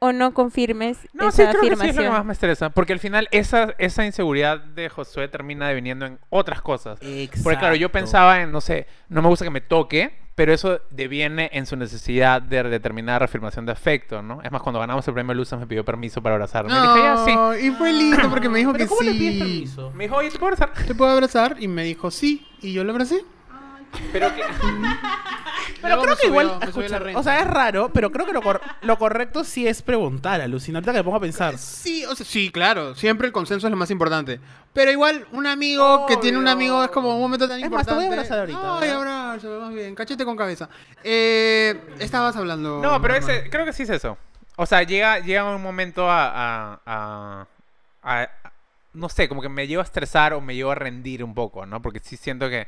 o 0.00 0.12
no 0.12 0.34
confirmes 0.34 0.98
No, 1.14 1.30
sí, 1.30 1.40
esa 1.42 1.52
creo 1.52 1.62
que 1.62 1.68
sí 1.68 1.72
es 1.72 1.78
lo 1.78 1.82
que 1.84 1.88
afirmación. 1.90 2.12
más 2.12 2.24
me 2.26 2.32
estresa. 2.34 2.68
Porque 2.70 2.92
al 2.92 2.98
final 3.00 3.26
esa, 3.30 3.74
esa 3.78 4.04
inseguridad 4.04 4.58
de 4.60 4.90
Josué 4.90 5.28
termina 5.28 5.68
deviniendo 5.68 6.04
en 6.04 6.18
otras 6.28 6.60
cosas. 6.60 6.98
Porque 7.00 7.58
claro, 7.58 7.74
yo 7.74 7.86
Exacto. 7.86 7.92
pensaba 7.92 8.42
en, 8.42 8.52
no 8.52 8.60
sé, 8.60 8.86
no 9.08 9.22
me 9.22 9.28
gusta 9.28 9.46
que 9.46 9.50
me 9.50 9.62
toque, 9.62 10.14
pero 10.34 10.52
eso 10.52 10.80
deviene 10.90 11.48
en 11.52 11.66
su 11.66 11.76
necesidad 11.76 12.42
de 12.42 12.62
determinada 12.64 13.20
reafirmación 13.20 13.66
de 13.66 13.72
afecto, 13.72 14.22
¿no? 14.22 14.42
Es 14.42 14.50
más, 14.50 14.62
cuando 14.62 14.80
ganamos 14.80 15.06
el 15.06 15.14
premio 15.14 15.34
Luzas 15.34 15.60
me 15.60 15.66
pidió 15.66 15.84
permiso 15.84 16.22
para 16.22 16.34
abrazarme. 16.34 16.72
Y 16.72 16.80
dije, 16.80 16.98
ya, 17.02 17.24
sí. 17.24 17.34
No, 17.34 17.56
y 17.56 17.70
fue 17.70 17.92
lindo 17.92 18.28
porque 18.28 18.48
me 18.48 18.58
dijo 18.58 18.72
¿Pero 18.72 18.84
que 18.84 18.88
cómo 18.88 19.02
le 19.02 19.12
pides 19.12 19.34
sí. 19.34 19.38
permiso? 19.38 19.90
Me 19.92 20.04
dijo, 20.04 20.16
oye, 20.16 20.30
¿te 20.30 20.38
puedo 20.38 20.52
abrazar? 20.52 20.86
¿Te 20.86 20.94
puedo 20.94 21.10
abrazar? 21.12 21.56
Y 21.60 21.68
me 21.68 21.84
dijo 21.84 22.10
sí. 22.10 22.46
Y 22.60 22.72
yo 22.72 22.82
lo 22.84 22.92
abracé. 22.92 23.24
Pero 24.12 24.34
que... 24.34 24.42
Pero 25.80 26.00
creo 26.00 26.16
que 26.16 26.26
igual, 26.28 26.58
escucha, 26.62 26.98
o 27.14 27.22
sea, 27.22 27.40
es 27.40 27.46
raro, 27.46 27.90
pero 27.92 28.10
creo 28.10 28.24
que 28.24 28.32
lo, 28.32 28.40
cor- 28.40 28.60
lo 28.82 28.98
correcto 28.98 29.44
sí 29.44 29.66
es 29.68 29.82
preguntar, 29.82 30.40
alucina. 30.40 30.78
Ahorita 30.78 30.92
que 30.92 30.98
me 30.98 31.04
pongo 31.04 31.16
a 31.18 31.20
pensar. 31.20 31.58
Sí, 31.58 32.06
o 32.06 32.14
sea, 32.14 32.24
sí, 32.24 32.50
claro. 32.50 32.94
Siempre 32.94 33.26
el 33.26 33.32
consenso 33.34 33.66
es 33.66 33.70
lo 33.70 33.76
más 33.76 33.90
importante. 33.90 34.40
Pero 34.72 34.90
igual, 34.90 35.26
un 35.32 35.46
amigo 35.46 36.06
que 36.06 36.16
tiene 36.16 36.38
un 36.38 36.48
amigo 36.48 36.82
es 36.82 36.90
como 36.90 37.14
un 37.14 37.20
momento 37.20 37.46
tan 37.46 37.62
Es 37.62 37.70
más, 37.70 37.84
te 37.86 37.92
importante. 37.92 37.94
voy 37.94 38.04
a 38.04 38.08
abrazar 38.18 38.38
ahorita, 38.40 38.74
Ay, 38.78 38.80
¿verdad? 38.88 39.30
abrazo, 39.30 39.60
más 39.60 39.74
bien. 39.74 39.94
Cachete 39.94 40.24
con 40.24 40.36
cabeza. 40.36 40.68
Eh, 41.02 41.78
estabas 41.98 42.34
hablando. 42.36 42.80
No, 42.82 43.00
pero 43.02 43.14
ese, 43.16 43.50
creo 43.50 43.66
que 43.66 43.72
sí 43.74 43.82
es 43.82 43.90
eso. 43.90 44.16
O 44.56 44.64
sea, 44.64 44.82
llega, 44.84 45.18
llega 45.18 45.44
un 45.44 45.62
momento 45.62 46.10
a, 46.10 46.28
a- 46.28 46.80
a- 46.86 47.46
a- 48.02 48.22
a- 48.22 48.52
No 48.94 49.08
sé, 49.10 49.28
como 49.28 49.42
que 49.42 49.50
me 49.50 49.66
llevo 49.66 49.82
a 49.82 49.84
estresar 49.84 50.32
o 50.32 50.40
me 50.40 50.54
llevo 50.54 50.70
a 50.70 50.76
rendir 50.76 51.22
un 51.22 51.34
poco, 51.34 51.66
¿no? 51.66 51.82
Porque 51.82 52.00
sí 52.00 52.16
siento 52.16 52.48
que 52.48 52.66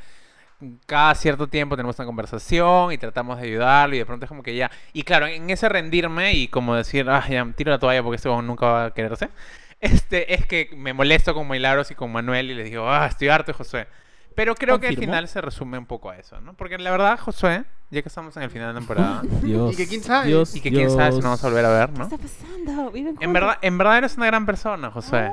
cada 0.87 1.14
cierto 1.14 1.47
tiempo 1.49 1.77
tenemos 1.77 1.99
una 1.99 2.07
conversación 2.07 2.92
y 2.92 2.99
tratamos 2.99 3.38
de 3.38 3.47
ayudarlo 3.47 3.95
y 3.95 3.99
de 3.99 4.07
pronto 4.07 4.25
es 4.25 4.29
como 4.29 4.42
que 4.42 4.57
ya... 4.57 4.71
Y 4.92 5.03
claro, 5.03 5.27
en 5.27 5.51
ese 5.51 5.69
rendirme 5.69 6.33
y 6.35 6.49
como 6.49 6.75
decir, 6.75 7.09
ah, 7.11 7.25
ya, 7.29 7.47
tiro 7.57 7.71
la 7.71 7.79
toalla 7.79 8.03
porque 8.03 8.16
este 8.16 8.29
nunca 8.29 8.66
va 8.66 8.85
a 8.87 8.90
quererse, 8.95 9.29
este, 9.81 10.35
es 10.35 10.47
que 10.47 10.71
me 10.77 10.92
molesto 10.92 11.35
con 11.35 11.49
Milagros 11.49 11.90
y 11.90 11.95
con 11.95 12.11
Manuel 12.12 12.51
y 12.51 12.55
les 12.55 12.71
digo, 12.71 12.88
ah, 12.90 13.07
estoy 13.07 13.29
harto 13.29 13.53
de 13.53 13.59
Josué. 13.59 13.87
Pero 14.35 14.55
creo 14.55 14.79
que 14.79 14.87
al 14.87 14.95
Confirmo. 14.95 15.12
final 15.14 15.29
se 15.29 15.40
resume 15.40 15.79
un 15.79 15.87
poco 15.87 16.11
a 16.11 16.19
eso, 16.19 16.38
¿no? 16.42 16.53
Porque 16.53 16.77
la 16.77 16.90
verdad, 16.90 17.19
Josué, 17.19 17.64
ya 17.90 18.03
que 18.03 18.09
estamos 18.09 18.37
en 18.37 18.42
el 18.42 18.51
final 18.51 18.75
de 18.75 18.81
temporada... 18.81 19.23
Dios. 19.42 19.73
Y 19.73 19.77
que 19.77 19.87
quién 19.87 20.03
sabe. 20.03 20.29
Dios, 20.29 20.55
Y 20.55 20.61
que 20.61 20.71
quién 20.71 20.90
sabe 20.90 21.12
si 21.12 21.21
Dios. 21.21 21.25
nos 21.25 21.40
vamos 21.40 21.45
a 21.45 21.49
volver 21.49 21.64
a 21.64 21.71
ver, 21.71 21.90
¿Qué 21.90 21.99
¿no? 21.99 22.05
está 22.05 22.19
pasando? 22.19 22.92
En 23.21 23.33
verdad, 23.33 23.57
en 23.62 23.79
verdad 23.79 23.99
eres 23.99 24.16
una 24.19 24.27
gran 24.27 24.45
persona, 24.45 24.90
José. 24.90 25.33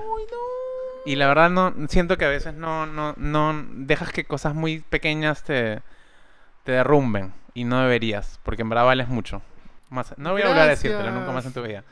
Y 1.05 1.15
la 1.15 1.27
verdad 1.27 1.49
no 1.49 1.73
siento 1.89 2.17
que 2.17 2.25
a 2.25 2.29
veces 2.29 2.53
no, 2.53 2.85
no, 2.85 3.13
no 3.17 3.65
dejas 3.71 4.11
que 4.11 4.23
cosas 4.23 4.55
muy 4.55 4.79
pequeñas 4.79 5.43
te, 5.43 5.81
te 6.63 6.71
derrumben. 6.71 7.33
Y 7.53 7.65
no 7.65 7.81
deberías, 7.81 8.39
porque 8.43 8.61
en 8.63 8.69
verdad 8.69 8.85
vales 8.85 9.07
mucho. 9.09 9.41
Más, 9.89 10.17
no 10.17 10.31
voy 10.31 10.41
a 10.41 10.47
volver 10.47 10.61
a 10.63 10.67
decírtelo 10.67 11.11
nunca 11.11 11.31
más 11.31 11.45
en 11.45 11.53
tu 11.53 11.61
vida. 11.61 11.83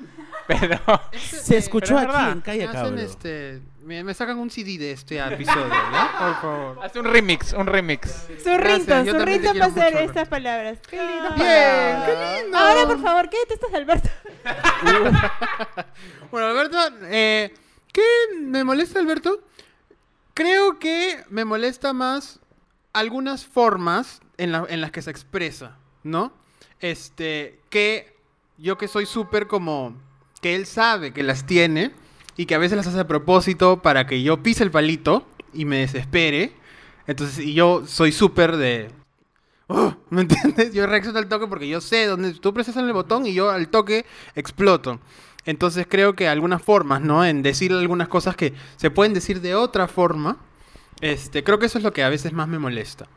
Pero 0.47 0.80
Se 1.19 1.58
escuchó 1.58 1.95
Pero 1.95 2.00
es 2.00 2.04
aquí 2.08 2.15
verdad. 2.15 2.32
en 2.32 2.41
Calle 2.41 2.67
Cabro. 2.71 2.97
este. 2.97 3.62
Me, 3.84 4.04
me 4.04 4.13
sacan 4.15 4.39
un 4.39 4.50
CD 4.50 4.78
de 4.80 4.91
este 4.93 5.19
episodio, 5.19 5.67
¿ya? 5.67 6.12
Por 6.19 6.36
favor. 6.41 6.80
hace 6.84 7.00
un 7.00 7.06
remix, 7.06 7.54
un 7.54 7.67
remix. 7.67 8.28
Su 8.43 8.58
rinton, 8.58 9.06
yo 9.06 9.12
su 9.12 9.17
también 9.19 9.41
te 9.41 9.47
rinton 9.52 9.62
va 9.62 9.65
a 9.65 9.69
quiero 9.69 9.74
ser 9.89 9.93
mucho, 9.93 10.06
estas 10.06 10.28
palabras. 10.30 10.80
Qué 10.89 10.97
Bien, 10.97 11.24
palabras. 11.30 12.06
qué 12.10 12.41
lindo. 12.43 12.58
Ahora, 12.58 12.86
por 12.88 13.02
favor, 13.04 13.30
¿qué 13.30 13.38
detestas 13.39 13.71
de 13.71 13.78
Alberto? 13.78 14.10
Bueno, 16.32 16.47
Alberto, 16.47 16.78
eh, 17.04 17.54
¿qué 17.93 18.01
me 18.39 18.63
molesta, 18.63 18.99
Alberto? 18.99 19.41
Creo 20.34 20.80
que 20.80 21.23
me 21.30 21.45
molesta 21.45 21.93
más 21.93 22.39
algunas 22.93 23.45
formas 23.45 24.21
en, 24.38 24.51
la- 24.51 24.65
en 24.69 24.82
las 24.82 24.91
que 24.91 25.01
se 25.01 25.12
expresa, 25.12 25.77
¿no? 26.04 26.34
Este, 26.80 27.60
que 27.69 28.15
yo 28.58 28.77
que 28.77 28.88
soy 28.88 29.06
súper 29.06 29.47
como 29.47 29.95
que 30.41 30.56
él 30.56 30.65
sabe 30.65 31.13
que 31.13 31.23
las 31.23 31.45
tiene 31.45 31.91
y 32.38 32.45
que 32.45 32.56
a 32.56 32.60
veces 32.60 32.77
las 32.77 32.88
hace 32.88 32.99
a 32.99 33.08
propósito 33.08 33.82
para 33.82 34.08
que 34.08 34.23
yo 34.23 34.41
pise 34.43 34.63
el 34.63 34.71
palito 34.71 35.27
y 35.54 35.65
me 35.65 35.77
desespere. 35.80 36.54
Entonces, 37.08 37.39
y 37.45 37.54
yo 37.54 37.86
soy 37.88 38.12
súper 38.12 38.58
de... 38.58 38.89
"Oh", 39.67 39.95
¿Me 40.10 40.21
entiendes? 40.21 40.73
Yo 40.73 40.86
reacciono 40.88 41.19
al 41.19 41.27
toque 41.30 41.47
porque 41.47 41.67
yo 41.67 41.82
sé 41.82 42.06
dónde 42.06 42.34
tú 42.34 42.54
presas 42.54 42.75
el 42.77 42.91
botón 42.93 43.25
y 43.25 43.34
yo 43.34 43.49
al 43.49 43.69
toque 43.69 44.06
exploto. 44.36 44.99
Entonces 45.45 45.88
creo 45.89 46.15
que 46.15 46.27
algunas 46.27 46.62
formas, 46.62 47.01
¿no? 47.01 47.25
En 47.25 47.41
decir 47.41 47.71
algunas 47.73 48.08
cosas 48.08 48.36
que 48.36 48.54
se 48.75 48.91
pueden 48.91 49.13
decir 49.13 49.41
de 49.41 49.56
otra 49.56 49.88
forma. 49.88 50.38
Este, 51.01 51.43
creo 51.43 51.58
que 51.58 51.65
eso 51.65 51.77
es 51.77 51.84
lo 51.84 51.93
que 51.93 52.04
a 52.04 52.10
veces 52.10 52.32
más 52.32 52.47
me 52.47 52.60
molesta. 52.60 53.08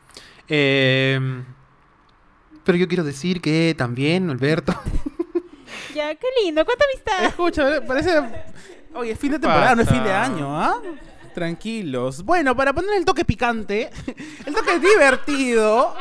Eh, 0.49 1.21
pero 2.65 2.79
yo 2.79 2.89
quiero 2.89 3.05
decir 3.05 3.41
que 3.41 3.75
también, 3.77 4.31
Alberto. 4.31 4.75
Ya, 5.95 6.13
qué 6.17 6.27
lindo. 6.43 6.65
¿Cuánta 6.65 6.85
amistad? 6.93 7.25
Escucha, 7.25 7.87
parece. 7.87 8.21
Oye, 8.95 9.13
es 9.13 9.19
fin 9.19 9.31
de 9.31 9.39
temporada, 9.39 9.77
no 9.77 9.83
es 9.83 9.89
fin 9.89 10.03
de 10.03 10.13
año, 10.13 10.61
¿ah? 10.61 10.81
Tranquilos. 11.35 12.25
Bueno, 12.25 12.57
para 12.57 12.73
poner 12.73 12.95
el 12.97 13.05
toque 13.05 13.25
picante, 13.25 13.91
el 14.47 14.55
toque 14.55 14.79
divertido, 14.81 15.95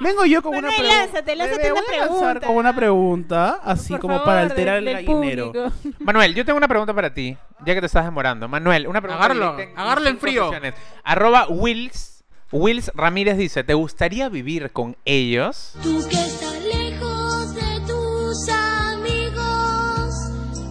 vengo 0.00 0.24
yo 0.24 0.42
con 0.42 0.52
una 0.52 0.62
Manuel, 0.68 0.76
pregunta. 0.78 1.04
lánzate, 1.04 1.36
lánzate 1.36 1.72
una 1.72 1.80
voy 1.82 1.94
a 1.94 1.98
lanzar 1.98 2.18
pregunta. 2.18 2.46
con 2.46 2.56
una 2.56 2.74
pregunta, 2.76 3.60
así 3.64 3.92
Por 3.94 4.00
como 4.00 4.14
favor, 4.14 4.26
para 4.26 4.40
alterar 4.42 4.74
del- 4.76 4.88
el 4.88 4.96
del 4.96 5.06
gallinero. 5.06 5.52
Manuel, 6.00 6.34
yo 6.34 6.44
tengo 6.44 6.56
una 6.56 6.68
pregunta 6.68 6.94
para 6.94 7.12
ti, 7.12 7.36
ya 7.64 7.74
que 7.74 7.80
te 7.80 7.86
estás 7.86 8.04
demorando. 8.04 8.48
Manuel, 8.48 8.86
una 8.86 9.00
pregunta. 9.00 9.24
Agárralo, 9.24 9.56
agárralo 9.76 10.08
en 10.08 10.18
frío. 10.18 10.46
opciones. 10.46 10.74
Arroba 11.04 11.46
Wills, 11.48 12.24
Wills 12.52 12.90
Ramírez 12.94 13.36
dice, 13.36 13.64
¿te 13.64 13.74
gustaría 13.74 14.28
vivir 14.28 14.70
con 14.72 14.96
ellos? 15.04 15.72
Tú 15.82 16.06
que 16.08 16.16
estás 16.16 16.62
lejos 16.62 17.54
de 17.54 17.80
tus 17.86 18.48
amigos, 18.48 20.14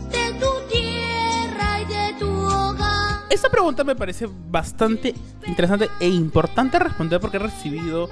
de 0.09 0.33
tu 0.39 0.67
tierra 0.71 1.81
y 1.81 1.85
de 1.85 2.15
tu 2.19 2.29
hogar. 2.31 3.21
Esta 3.29 3.49
pregunta 3.49 3.83
me 3.83 3.95
parece 3.95 4.27
bastante 4.49 5.13
interesante 5.45 5.89
e 5.99 6.07
importante 6.07 6.79
responder 6.79 7.19
porque 7.19 7.37
he 7.37 7.41
recibido 7.41 8.09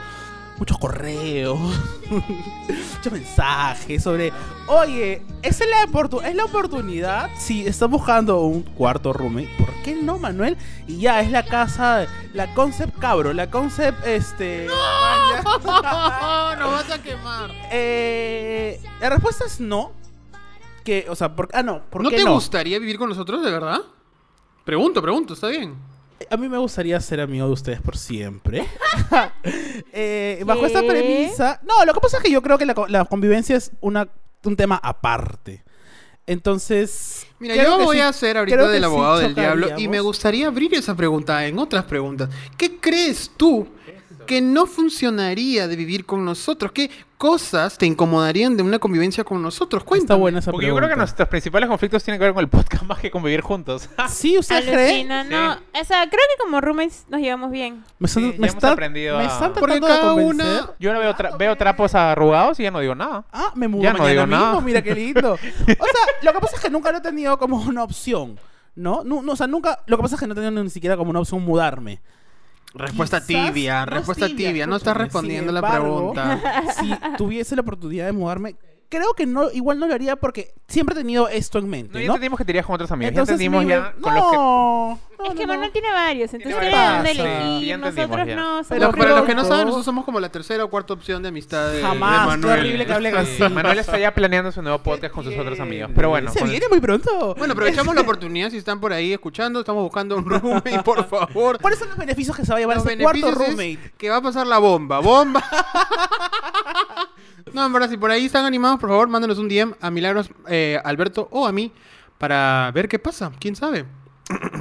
muchos 0.57 0.77
correos, 0.77 1.59
muchos 2.09 3.11
mensajes 3.11 4.01
sobre, 4.01 4.31
oye, 4.67 5.21
¿esa 5.41 5.63
es 5.63 5.69
la, 5.69 5.85
oportu- 5.91 6.23
es 6.23 6.35
la 6.35 6.45
oportunidad? 6.45 7.29
Si 7.37 7.65
estás 7.67 7.89
buscando 7.89 8.41
un 8.41 8.61
cuarto 8.63 9.11
roommate, 9.13 9.49
¿por 9.57 9.69
qué 9.83 9.95
no, 9.95 10.17
Manuel? 10.17 10.57
Y 10.87 10.99
ya, 10.99 11.19
es 11.21 11.29
la 11.31 11.43
casa, 11.45 12.07
la 12.33 12.53
concept 12.53 12.97
cabro, 12.99 13.33
la 13.33 13.49
concept, 13.51 14.05
este... 14.07 14.67
¡No! 14.67 14.75
no 16.55 16.71
vas 16.71 16.89
a 16.91 17.01
quemar. 17.01 17.51
Eh, 17.71 18.79
la 19.01 19.09
respuesta 19.09 19.45
es 19.45 19.59
no. 19.59 19.91
Que, 20.83 21.07
o 21.09 21.15
sea, 21.15 21.35
por, 21.35 21.49
ah, 21.53 21.63
no, 21.63 21.81
¿por 21.89 22.03
¿No 22.03 22.09
qué 22.09 22.17
te 22.17 22.23
no? 22.25 22.33
gustaría 22.33 22.77
vivir 22.79 22.97
con 22.97 23.09
nosotros, 23.09 23.43
de 23.43 23.51
verdad? 23.51 23.79
Pregunto, 24.63 25.01
pregunto, 25.01 25.33
está 25.33 25.47
bien. 25.47 25.75
A 26.29 26.37
mí 26.37 26.47
me 26.49 26.57
gustaría 26.57 26.99
ser 27.01 27.19
amigo 27.21 27.45
de 27.47 27.53
ustedes 27.53 27.81
por 27.81 27.97
siempre. 27.97 28.65
Eh, 29.97 30.43
bajo 30.45 30.65
esta 30.65 30.81
premisa. 30.85 31.59
No, 31.63 31.85
lo 31.85 31.93
que 31.93 31.99
pasa 32.01 32.17
es 32.17 32.23
que 32.23 32.31
yo 32.31 32.41
creo 32.41 32.57
que 32.57 32.65
la, 32.65 32.73
co- 32.73 32.87
la 32.87 33.05
convivencia 33.05 33.55
es 33.55 33.71
una, 33.81 34.07
un 34.43 34.55
tema 34.57 34.79
aparte. 34.81 35.63
Entonces. 36.27 37.25
Mira, 37.39 37.55
yo 37.55 37.77
voy 37.79 37.97
sí- 37.97 38.01
a 38.01 38.11
ser 38.11 38.37
ahorita 38.37 38.67
del 38.67 38.81
sí 38.81 38.85
abogado 38.85 39.19
del 39.19 39.35
diablo 39.35 39.77
y 39.77 39.87
me 39.87 39.99
gustaría 39.99 40.47
abrir 40.47 40.73
esa 40.73 40.95
pregunta 40.95 41.45
en 41.45 41.59
otras 41.59 41.85
preguntas. 41.85 42.29
¿Qué 42.57 42.77
crees 42.79 43.31
tú 43.37 43.67
que 44.25 44.41
no 44.41 44.65
funcionaría 44.65 45.67
de 45.67 45.75
vivir 45.75 46.05
con 46.05 46.25
nosotros? 46.25 46.71
¿Qué 46.71 46.89
cosas 47.17 47.77
te 47.77 47.85
incomodarían 47.85 48.57
de 48.57 48.63
una 48.63 48.77
convivencia 48.79 49.23
con 49.23 49.41
nosotros? 49.41 49.81
Está 49.81 49.87
Cuéntame. 49.89 50.19
buena 50.19 50.39
esa 50.39 50.51
Porque 50.51 50.67
yo 50.67 50.75
creo 50.75 50.89
que 50.89 50.95
nuestros 50.95 51.27
principales 51.29 51.69
conflictos 51.69 52.03
tienen 52.03 52.19
que 52.19 52.25
ver 52.25 52.33
con 52.33 52.41
el 52.43 52.49
podcast 52.49 52.83
más 52.87 52.99
que 52.99 53.09
convivir 53.11 53.41
juntos. 53.41 53.89
Sí, 54.09 54.37
¿usted 54.37 54.63
cree? 54.69 55.03
No. 55.05 55.53
O 55.53 55.83
sea, 55.85 56.09
creo 56.09 56.21
que 56.35 56.43
como 56.43 56.61
roommates 56.61 57.05
nos 57.09 57.21
llevamos 57.21 57.51
bien. 57.51 57.83
Me 57.99 58.07
están, 58.07 58.23
Sí, 58.23 58.27
me 58.29 58.31
ya 58.31 58.35
hemos 58.37 58.55
está- 58.55 58.71
aprendido 58.71 59.17
me 59.17 59.23
a- 59.23 59.27
están 59.27 59.53
Porque 59.53 59.75
de 59.75 59.81
cada 59.81 60.13
una- 60.13 60.71
Yo 60.79 60.89
ahora 60.91 60.99
veo, 60.99 61.13
tra- 61.15 61.37
veo 61.37 61.55
trapos 61.55 61.95
arrugados 61.95 62.59
y 62.59 62.63
ya 62.63 62.71
no 62.71 62.79
digo 62.79 62.95
nada. 62.95 63.25
Ah, 63.31 63.51
me 63.55 63.67
mudo 63.67 63.83
Ya 63.83 63.93
no 63.93 64.05
digo 64.07 64.25
mismo, 64.27 64.43
nada. 64.45 64.61
mira 64.61 64.81
qué 64.81 64.93
lindo. 64.95 65.33
O 65.33 65.37
sea, 65.85 66.05
lo 66.21 66.33
que 66.33 66.39
pasa 66.39 66.55
es 66.55 66.61
que 66.61 66.69
nunca 66.69 66.91
lo 66.91 66.97
he 66.97 67.01
tenido 67.01 67.37
como 67.37 67.57
una 67.61 67.83
opción, 67.83 68.39
¿no? 68.75 69.03
No, 69.03 69.21
no, 69.21 69.31
o 69.33 69.35
sea, 69.35 69.47
nunca, 69.47 69.79
lo 69.87 69.97
que 69.97 70.03
pasa 70.03 70.15
es 70.15 70.19
que 70.21 70.27
no 70.27 70.33
he 70.33 70.35
tenido 70.35 70.63
ni 70.63 70.69
siquiera 70.69 70.97
como 70.97 71.09
una 71.11 71.19
opción 71.19 71.41
mudarme. 71.43 72.01
Respuesta 72.75 73.21
Quizás- 73.25 73.47
tibia, 73.53 73.85
no 73.85 73.91
respuesta 73.91 74.27
tibia. 74.27 74.67
No 74.67 74.75
estás 74.75 74.97
respondiendo 74.97 75.51
sin 75.51 75.61
la 75.61 75.71
pregunta. 75.71 76.63
Si 76.79 76.93
tuviese 77.17 77.55
la 77.55 77.61
oportunidad 77.61 78.05
de 78.05 78.11
mudarme, 78.11 78.55
creo 78.89 79.13
que 79.15 79.25
no, 79.25 79.49
igual 79.51 79.79
no 79.79 79.87
lo 79.87 79.93
haría 79.93 80.15
porque 80.17 80.53
siempre 80.67 80.93
he 80.93 80.97
tenido 80.97 81.27
esto 81.29 81.57
en 81.57 81.69
mente, 81.69 81.93
No, 81.93 81.99
¿no? 81.99 82.01
ya 82.01 82.07
entendimos 82.07 82.37
que 82.37 82.45
te 82.45 82.51
irías 82.51 82.65
con 82.65 82.75
otros 82.75 82.91
amigos. 82.91 83.09
Entonces, 83.11 83.39
ya 83.39 83.45
entendimos 83.45 83.63
mi- 83.63 83.69
ya 83.69 83.93
con 84.01 84.13
no, 84.13 84.99
los 84.99 84.99
que... 85.14 85.14
no, 85.19 85.25
es 85.25 85.33
que 85.35 85.41
no, 85.41 85.47
Manuel 85.47 85.67
no. 85.69 85.71
tiene 85.71 85.91
varios, 85.91 86.33
entonces 86.33 86.59
Tiene 86.59 86.69
tiene 86.71 86.75
varios. 86.75 86.95
donde 86.95 87.13
Sí, 87.13 87.19
elegir. 87.21 87.67
ya 87.67 87.75
entendimos 87.75 87.95
Nosotros 88.09 88.27
ya. 88.27 88.35
no 88.35 88.45
somos 88.63 88.67
Pero 88.69 88.91
para 88.91 89.09
los 89.15 89.25
que 89.25 89.35
no 89.35 89.43
saben, 89.45 89.65
nosotros 89.65 89.85
somos 89.85 90.05
como 90.05 90.19
la 90.19 90.29
tercera 90.29 90.63
o 90.63 90.69
cuarta 90.69 90.93
opción 90.93 91.21
de 91.23 91.29
amistad 91.29 91.71
de, 91.71 91.81
Jamás, 91.81 92.11
de 92.11 92.19
qué 92.19 92.25
Manuel. 92.47 92.59
horrible 92.59 92.85
que 92.85 92.93
hablen 92.93 93.15
así. 93.17 93.43
Manuel 93.49 93.79
está 93.79 93.97
ya 93.97 94.13
planeando 94.13 94.51
su 94.51 94.61
nuevo 94.61 94.79
podcast 94.79 95.13
con 95.13 95.23
sus 95.23 95.35
otros 95.37 95.59
amigos. 95.59 95.91
Pero 95.95 96.09
bueno. 96.09 96.31
Se 96.31 96.39
con- 96.39 96.49
viene 96.49 96.67
muy 96.69 96.79
pronto. 96.79 97.35
Bueno, 97.37 97.53
aprovechamos 97.53 97.95
la 97.95 98.01
oportunidad 98.05 98.49
si 98.49 98.57
están 98.57 98.79
por 98.79 98.93
ahí 98.93 99.13
escuchando. 99.13 99.59
Estamos 99.59 99.83
buscando 99.83 100.17
un 100.17 100.25
roommate, 100.25 100.81
por 100.83 101.07
favor. 101.07 101.59
¿Cuáles 101.59 101.79
son 101.79 101.89
los 101.89 101.97
beneficios 101.97 102.35
que 102.35 102.45
se 102.45 102.51
va 102.51 102.57
a 102.57 102.59
llevar 102.61 102.77
Los 102.77 102.85
ese 102.85 102.97
cuarto 102.97 103.21
beneficios 103.27 103.49
es 103.49 103.57
roommate? 103.57 103.93
que 103.97 104.09
va 104.09 104.17
a 104.17 104.21
pasar 104.21 104.47
la 104.47 104.57
bomba. 104.59 104.99
¡Bomba! 104.99 105.43
no, 107.53 107.65
en 107.65 107.73
verdad, 107.73 107.89
si 107.89 107.97
por 107.97 108.11
ahí 108.11 108.25
están 108.25 108.45
animados, 108.45 108.79
por 108.79 108.89
favor, 108.89 109.07
mándenos 109.07 109.37
un 109.37 109.47
DM 109.47 109.75
a 109.79 109.89
Milagros, 109.89 110.29
eh, 110.47 110.79
Alberto 110.83 111.27
o 111.31 111.45
a 111.47 111.51
mí 111.51 111.71
para 112.17 112.71
ver 112.73 112.87
qué 112.87 112.99
pasa. 112.99 113.31
¿Quién 113.39 113.55
sabe? 113.55 113.85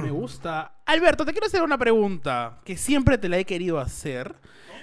Me 0.01 0.11
gusta. 0.11 0.73
Alberto, 0.85 1.25
te 1.25 1.31
quiero 1.31 1.47
hacer 1.47 1.63
una 1.63 1.77
pregunta 1.77 2.59
que 2.63 2.77
siempre 2.77 3.17
te 3.17 3.29
la 3.29 3.37
he 3.37 3.45
querido 3.45 3.79
hacer. 3.79 4.35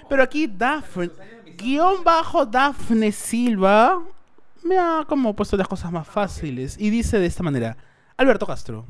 Pero 0.09 0.23
aquí 0.23 0.47
Dafne, 0.47 1.09
guion 1.57 2.03
bajo 2.03 2.45
Dafne 2.45 3.11
Silva, 3.11 4.01
me 4.63 4.77
ha 4.77 5.05
como 5.07 5.35
puesto 5.35 5.55
las 5.55 5.67
cosas 5.67 5.91
más 5.91 6.07
fáciles. 6.07 6.77
Y 6.77 6.89
dice 6.89 7.19
de 7.19 7.25
esta 7.25 7.43
manera, 7.43 7.77
Alberto 8.17 8.45
Castro, 8.45 8.85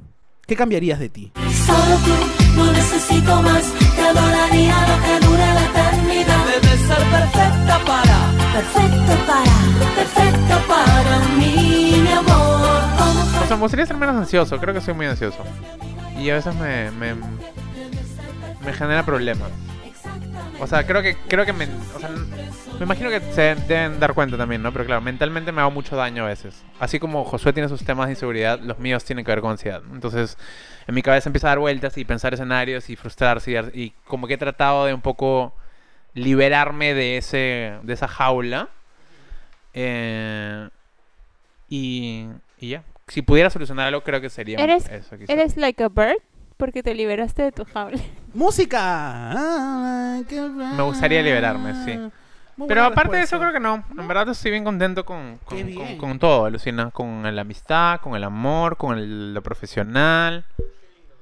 ¿qué 0.48 0.56
cambiarías 0.56 1.00
de 1.00 1.10
ti? 1.10 1.32
Solo 1.66 1.96
tú, 2.06 2.56
no 2.58 2.72
necesito 2.72 3.42
más. 3.42 3.64
Te 3.96 4.02
adoraría 4.02 4.76
lo 4.88 5.04
que 5.04 5.26
dure 5.26 5.46
la 5.46 5.66
eternidad. 5.66 6.46
Debes 6.46 6.80
ser 6.82 6.98
perfecta 6.98 7.80
para 7.86 8.34
Perfecto 8.54 9.14
para, 9.26 9.96
perfecto 9.96 10.68
para 10.68 11.20
mí, 11.38 12.02
mi 12.04 12.12
amor. 12.12 12.82
Como 12.98 13.44
O 13.44 13.48
sea, 13.48 13.56
me 13.56 13.62
gustaría 13.64 13.86
ser 13.88 13.98
menos 13.98 14.16
ansioso. 14.16 14.60
Creo 14.60 14.76
que 14.76 14.82
soy 14.82 14.94
muy 14.94 15.08
ansioso. 15.08 15.44
Y 16.20 16.30
a 16.30 16.36
veces 16.36 16.54
me, 16.56 16.92
me, 16.92 17.16
me 17.16 18.74
genera 18.74 19.04
problemas. 19.04 19.50
O 20.60 20.68
sea, 20.68 20.86
creo 20.86 21.02
que, 21.02 21.16
creo 21.28 21.46
que 21.46 21.54
me, 21.54 21.66
o 21.96 22.00
sea, 22.00 22.10
me 22.10 22.86
imagino 22.86 23.10
que 23.10 23.20
se 23.34 23.56
deben 23.68 24.00
dar 24.00 24.14
cuenta 24.14 24.38
también, 24.38 24.62
¿no? 24.62 24.72
Pero 24.72 24.86
claro, 24.86 25.02
mentalmente 25.02 25.52
me 25.52 25.62
hago 25.62 25.72
mucho 25.72 25.96
daño 25.96 26.24
a 26.24 26.28
veces. 26.28 26.64
Así 26.80 27.00
como 27.00 27.26
Josué 27.26 27.52
tiene 27.54 27.68
sus 27.70 27.84
temas 27.84 28.08
de 28.08 28.14
inseguridad, 28.14 28.60
los 28.60 28.80
míos 28.80 29.04
tienen 29.04 29.26
que 29.26 29.32
ver 29.32 29.42
con 29.42 29.52
ansiedad. 29.52 29.82
Entonces, 29.92 30.38
en 30.88 30.96
mi 30.96 31.02
cabeza 31.02 31.28
empieza 31.30 31.48
a 31.48 31.52
dar 31.52 31.60
vueltas 31.60 31.98
y 31.98 32.06
pensar 32.06 32.34
escenarios 32.34 32.90
y 32.90 32.96
frustrarse 32.96 33.52
y, 33.74 33.92
como 34.06 34.28
que 34.28 34.36
he 34.36 34.38
tratado 34.38 34.86
de 34.86 34.94
un 34.94 35.02
poco 35.02 35.54
liberarme 36.14 36.94
de 36.94 37.18
ese 37.18 37.74
de 37.84 37.94
esa 37.94 38.08
jaula. 38.08 38.70
Eh, 39.74 40.70
y, 41.70 42.28
y 42.60 42.70
ya. 42.70 42.84
Si 43.08 43.22
pudiera 43.22 43.50
solucionar 43.50 43.88
algo, 43.88 44.02
creo 44.02 44.22
que 44.22 44.30
sería 44.30 44.60
¿Eres- 44.60 44.88
eso. 44.90 45.16
¿Eres 45.28 45.58
like 45.58 45.84
a 45.84 45.90
bird? 45.90 46.22
Porque 46.58 46.84
te 46.84 46.94
liberaste 46.94 47.42
de 47.44 47.52
tu 47.52 47.66
jaula. 47.66 48.00
¡Música! 48.34 50.22
Me 50.76 50.82
gustaría 50.84 51.22
liberarme, 51.22 51.74
sí. 51.86 52.00
Muy 52.56 52.68
Pero 52.68 52.84
aparte 52.84 53.18
de 53.18 53.24
eso, 53.24 53.40
creo 53.40 53.52
que 53.52 53.60
no. 53.60 53.84
En 53.98 54.08
verdad 54.08 54.30
estoy 54.30 54.52
bien 54.52 54.64
contento 54.64 55.06
con, 55.06 55.40
con, 56.00 56.20
todo, 56.20 56.50
Lucina. 56.50 56.92
Con 56.92 57.24
la 57.36 57.42
amistad, 57.42 58.00
con 58.00 58.16
el 58.16 58.24
amor, 58.24 58.78
con 58.78 58.98
el- 58.98 59.34
lo 59.34 59.42
profesional. 59.42 60.46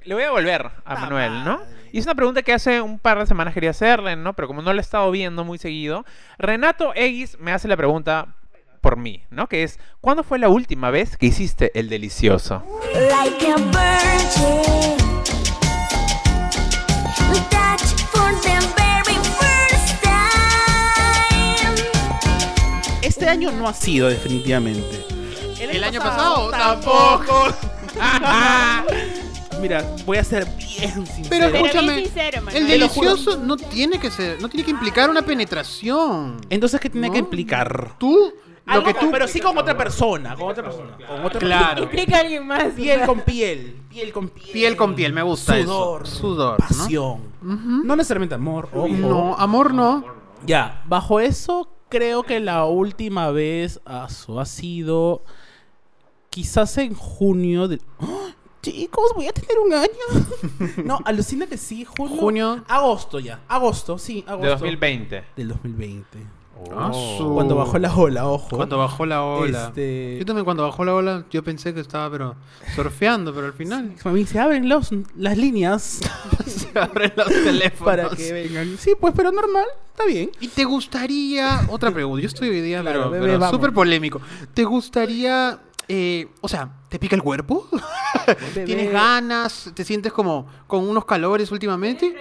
Le 0.04 0.13
voy 0.13 0.24
a 0.24 0.32
volver 0.32 0.71
a 0.84 0.93
La 0.93 1.00
Manuel, 1.00 1.43
¿no? 1.45 1.62
Y 1.91 2.00
es 2.00 2.06
una 2.06 2.15
pregunta 2.15 2.41
que 2.41 2.54
hace 2.54 2.82
un 2.82 2.97
par 3.00 3.19
de 3.19 3.26
semanas 3.28 3.54
quería 3.54 3.69
hacerle, 3.69 4.15
¿no? 4.15 4.34
Pero 4.34 4.47
como 4.47 4.62
no 4.62 4.74
lo 4.74 4.80
he 4.80 4.82
estado 4.82 5.12
viendo 5.12 5.43
muy 5.43 5.58
seguido, 5.58 6.06
Renato 6.38 6.93
Eguis 6.95 7.38
me 7.39 7.52
hace 7.52 7.67
la 7.67 7.78
pregunta 7.78 8.28
por 8.82 8.97
mí, 8.97 9.24
¿no? 9.30 9.47
Que 9.47 9.63
es, 9.63 9.80
¿cuándo 10.02 10.24
fue 10.24 10.39
la 10.39 10.50
última 10.50 10.89
vez 10.89 11.17
que 11.17 11.28
hiciste 11.28 11.71
el 11.80 11.88
delicioso? 11.88 12.63
like 12.93 13.52
a 13.52 13.58
año 23.32 23.52
no 23.52 23.67
ha 23.67 23.74
sido, 23.74 24.08
definitivamente. 24.10 25.06
El 25.60 25.84
año 25.84 26.00
pasado 26.00 26.50
tampoco. 26.52 27.48
Mira, 29.62 29.86
voy 30.06 30.17
a 30.17 30.24
ser 30.24 30.46
bien 30.58 31.06
sincero. 31.06 31.28
Pero 31.30 31.48
escúchame, 31.48 31.96
sincero, 32.06 32.41
el 32.52 32.67
delicioso 32.67 33.38
no 33.38 33.58
tiene 33.58 34.00
que 34.00 34.10
ser, 34.10 34.41
no 34.41 34.50
tiene 34.50 34.63
que 34.65 34.72
implicar 34.72 35.10
una 35.10 35.22
penetración. 35.22 36.38
Entonces, 36.50 36.80
¿qué 36.80 36.89
tiene 36.89 37.08
¿No? 37.08 37.13
que 37.13 37.20
implicar? 37.20 37.96
Tú, 38.00 38.34
lo 38.65 38.74
Algo 38.74 38.86
que 38.88 38.94
tú, 38.96 39.12
pero 39.12 39.28
sí 39.28 39.39
con 39.39 39.56
otra 39.58 39.78
persona, 39.78 40.36
con 40.36 40.50
otra 40.50 40.63
persona. 40.63 40.98
Con 41.08 41.26
otra 41.26 41.39
Claro. 41.39 41.67
persona. 41.67 41.82
Implica 41.91 42.17
a 42.17 42.22
alguien 42.22 42.48
más. 42.48 42.63
Piel 42.76 43.02
con 43.06 43.20
piel, 43.22 43.82
piel 43.89 44.12
con 44.12 44.30
piel. 44.30 44.52
piel 44.52 44.76
con 44.76 44.96
piel, 44.96 45.13
me 45.13 45.22
gusta 45.22 45.62
Sudor, 45.62 46.04
eso. 46.04 46.15
Sudor, 46.15 46.60
¿no? 46.60 46.67
pasión. 46.67 47.22
No 47.86 47.96
necesariamente 47.96 48.34
amor, 48.36 48.70
ojo. 48.74 48.88
No, 48.88 49.36
amor 49.38 49.74
no. 49.76 50.04
Ya, 50.44 50.82
bajo 50.88 51.20
eso 51.20 51.70
creo 51.91 52.23
que 52.23 52.39
la 52.39 52.65
última 52.65 53.30
vez 53.30 53.80
ah, 53.86 54.08
su- 54.10 54.39
ha 54.39 54.45
sido 54.45 55.21
quizás 56.32 56.75
en 56.80 56.95
junio 56.95 57.67
de... 57.67 57.80
¡Ah! 57.99 58.30
Chicos, 58.63 59.12
voy 59.15 59.27
a 59.27 59.32
tener 59.34 59.58
un 59.60 59.73
año. 59.73 59.89
no, 60.86 60.99
alucina 61.04 61.47
que 61.47 61.58
sí, 61.58 61.84
junio. 61.84 62.17
Junio. 62.17 62.63
Agosto 62.67 63.19
ya. 63.19 63.41
Agosto, 63.47 63.97
sí, 63.97 64.23
agosto. 64.27 64.45
De 64.45 64.51
2020. 64.51 65.23
Del 65.36 65.47
2020. 65.47 66.19
Ah, 66.74 66.91
su- 66.93 67.34
Cuando 67.34 67.56
bajó 67.56 67.78
la 67.80 67.93
ola, 67.93 68.28
ojo. 68.28 68.56
Cuando 68.56 68.78
bajó 68.78 69.06
la 69.06 69.24
ola. 69.24 69.67
Este- 69.67 70.17
Yo 70.19 70.26
también 70.26 70.45
cuando 70.45 70.63
bajó 70.63 70.86
la 70.86 70.93
ola, 70.95 71.26
yo 71.30 71.43
pensé 71.43 71.74
que 71.74 71.80
estaba 71.82 72.10
pero 72.10 72.36
surfeando, 72.76 73.34
pero 73.34 73.47
al 73.47 73.54
final 73.54 73.93
Mami, 74.06 74.26
se 74.26 74.39
abren 74.39 74.69
los, 74.69 74.89
las 75.17 75.38
líneas 75.38 76.00
se 76.45 76.80
abren 76.80 77.12
los 77.15 77.28
teléfonos. 77.28 77.84
para 77.84 78.10
que 78.15 78.32
vengan. 78.32 78.78
Sí, 78.78 78.93
pues, 79.00 79.13
pero 79.15 79.32
normal, 79.32 79.65
está 79.89 80.06
bien. 80.06 80.32
¿Y 80.39 80.47
te 80.47 80.63
gustaría, 80.63 81.62
otra 81.69 81.91
pregunta, 81.91 82.21
yo 82.21 82.28
estoy 82.28 82.50
hoy 82.50 82.62
día, 82.62 82.82
Claro, 82.82 83.00
pero, 83.00 83.12
bebé, 83.12 83.38
pero 83.38 83.50
súper 83.50 83.74
polémico. 83.74 84.21
¿Te 84.54 84.63
gustaría, 84.63 85.60
eh, 85.89 86.28
o 86.39 86.47
sea, 86.47 86.69
¿te 86.89 87.00
pica 87.00 87.15
el 87.15 87.21
cuerpo? 87.24 87.67
¿Tienes 88.54 88.91
ganas? 88.91 89.71
¿Te 89.74 89.84
sientes 89.84 90.13
como 90.13 90.47
con 90.67 90.88
unos 90.88 91.04
calores 91.06 91.52
últimamente? 91.52 92.15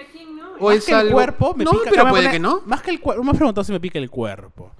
¿O 0.61 0.69
Más 0.69 0.77
es 0.77 0.85
que 0.85 0.91
el 0.93 1.11
cuerpo, 1.11 1.53
me 1.55 1.63
no, 1.63 1.71
pica. 1.71 1.89
pero 1.89 2.09
puede 2.09 2.29
que 2.29 2.39
no. 2.39 2.61
Más 2.65 2.81
que 2.81 2.91
el 2.91 2.99
cuerpo, 2.99 3.23
me 3.23 3.31
has 3.31 3.37
preguntado 3.37 3.63
si 3.63 3.71
me 3.71 3.79
pica 3.79 3.97
el 3.97 4.09
cuerpo. 4.09 4.71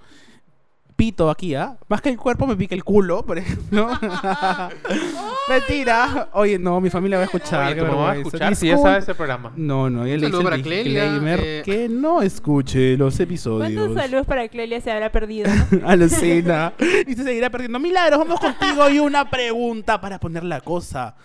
Pito 0.96 1.32
aquí, 1.32 1.56
¿ah? 1.56 1.80
Más 1.88 2.00
que 2.00 2.10
el 2.10 2.18
cuerpo 2.18 2.46
me 2.46 2.56
pica 2.56 2.76
el 2.76 2.84
culo, 2.84 3.26
por 3.26 3.40
ejemplo. 3.40 3.90
Mentira. 5.50 6.30
Oye, 6.34 6.60
no, 6.60 6.80
mi 6.80 6.92
familia 6.92 7.18
va 7.18 7.24
a 7.24 7.26
escuchar. 7.26 7.66
Oye, 7.66 7.76
qué 7.76 7.82
tu 7.82 7.88
mamá 7.88 8.02
va 8.04 8.12
a 8.12 8.18
escuchar 8.18 8.56
si 8.56 8.68
ya 8.68 8.78
sabe 8.78 9.00
ese 9.00 9.16
programa. 9.16 9.52
No, 9.56 9.90
no, 9.90 10.06
ya 10.06 10.16
le 10.16 10.22
saludo 10.22 10.38
hice 10.38 10.44
para 10.44 10.56
el 10.58 10.62
Clelia, 10.62 11.04
disclaimer 11.06 11.40
eh. 11.42 11.62
que 11.66 11.90
no 11.90 12.22
escuche 12.22 12.96
los 12.98 13.20
episodios. 13.20 13.74
¿Cuántos 13.74 13.96
saludos 13.96 14.28
para 14.28 14.48
Clelia 14.48 14.80
se 14.80 14.92
habrá 14.92 15.12
perdido? 15.12 15.50
Alucina. 15.86 16.74
Y 17.08 17.16
se 17.16 17.24
seguirá 17.24 17.50
perdiendo. 17.50 17.80
Milagros, 17.80 18.20
vamos 18.20 18.40
contigo 18.40 18.88
y 18.88 19.00
una 19.00 19.28
pregunta 19.28 20.00
para 20.00 20.20
poner 20.20 20.44
la 20.44 20.62
cosa 20.62 21.16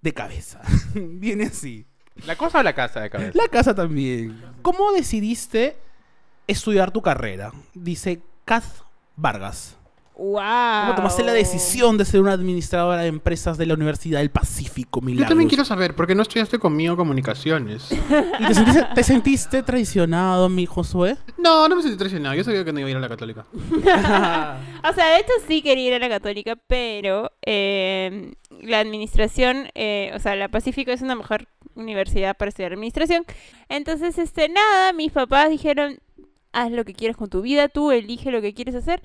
de 0.00 0.14
cabeza. 0.14 0.62
Viene 0.94 1.44
así. 1.44 1.86
¿La 2.24 2.36
cosa 2.36 2.60
o 2.60 2.62
la 2.62 2.74
casa 2.74 3.00
de 3.00 3.10
cabeza? 3.10 3.32
La 3.34 3.48
casa 3.48 3.74
también. 3.74 4.40
¿Cómo 4.62 4.92
decidiste 4.92 5.76
estudiar 6.46 6.90
tu 6.90 7.02
carrera? 7.02 7.52
Dice 7.74 8.22
Kath 8.44 8.64
Vargas. 9.16 9.76
¡Wow! 10.18 10.82
¿Cómo 10.82 10.94
tomaste 10.96 11.22
la 11.24 11.34
decisión 11.34 11.98
de 11.98 12.06
ser 12.06 12.22
una 12.22 12.32
administradora 12.32 13.02
de 13.02 13.08
empresas 13.08 13.58
de 13.58 13.66
la 13.66 13.74
Universidad 13.74 14.20
del 14.20 14.30
Pacífico, 14.30 15.00
Yo 15.00 15.06
Milagros? 15.06 15.28
también 15.28 15.48
quiero 15.48 15.64
saber, 15.66 15.94
¿por 15.94 16.06
qué 16.06 16.14
no 16.14 16.22
estudiaste 16.22 16.58
conmigo 16.58 16.96
comunicaciones? 16.96 17.92
¿Y 18.40 18.46
te 18.46 18.54
sentiste, 18.54 18.86
te 18.94 19.02
sentiste 19.02 19.62
traicionado, 19.62 20.48
mi 20.48 20.64
Josué? 20.64 21.18
No, 21.36 21.68
no 21.68 21.76
me 21.76 21.82
sentí 21.82 21.98
traicionado. 21.98 22.34
Yo 22.34 22.44
sabía 22.44 22.64
que 22.64 22.72
no 22.72 22.80
iba 22.80 22.88
a 22.88 22.90
ir 22.92 22.96
a 22.96 23.00
la 23.00 23.08
católica. 23.08 23.44
O 24.88 24.92
sea, 24.94 25.06
de 25.14 25.18
hecho 25.18 25.32
sí 25.46 25.62
quería 25.62 25.88
ir 25.88 25.94
a 25.94 25.98
la 25.98 26.08
católica, 26.08 26.56
pero 26.66 27.32
eh, 27.44 28.32
la 28.62 28.78
administración, 28.80 29.68
eh, 29.74 30.12
o 30.14 30.18
sea, 30.20 30.36
la 30.36 30.48
Pacífico 30.48 30.92
es 30.92 31.02
una 31.02 31.14
mejor 31.16 31.48
universidad 31.74 32.36
para 32.36 32.48
estudiar 32.48 32.72
administración. 32.72 33.24
Entonces, 33.68 34.16
este, 34.16 34.48
nada, 34.48 34.92
mis 34.92 35.12
papás 35.12 35.50
dijeron, 35.50 35.98
haz 36.52 36.70
lo 36.70 36.84
que 36.84 36.94
quieras 36.94 37.16
con 37.16 37.28
tu 37.28 37.42
vida, 37.42 37.68
tú 37.68 37.90
elige 37.90 38.30
lo 38.30 38.40
que 38.40 38.54
quieres 38.54 38.74
hacer. 38.74 39.02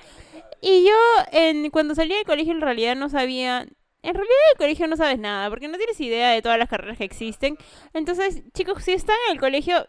Y 0.61 0.85
yo, 0.85 0.95
en, 1.31 1.69
cuando 1.71 1.95
salí 1.95 2.13
del 2.13 2.25
colegio, 2.25 2.53
en 2.53 2.61
realidad 2.61 2.95
no 2.95 3.09
sabía... 3.09 3.67
En 4.03 4.15
realidad 4.15 4.35
del 4.49 4.57
colegio 4.57 4.87
no 4.87 4.97
sabes 4.97 5.19
nada, 5.19 5.49
porque 5.49 5.67
no 5.67 5.77
tienes 5.77 5.99
idea 5.99 6.31
de 6.31 6.41
todas 6.41 6.57
las 6.57 6.69
carreras 6.69 6.97
que 6.97 7.03
existen. 7.03 7.55
Entonces, 7.93 8.43
chicos, 8.53 8.83
si 8.83 8.93
están 8.93 9.15
en 9.27 9.33
el 9.33 9.39
colegio, 9.39 9.85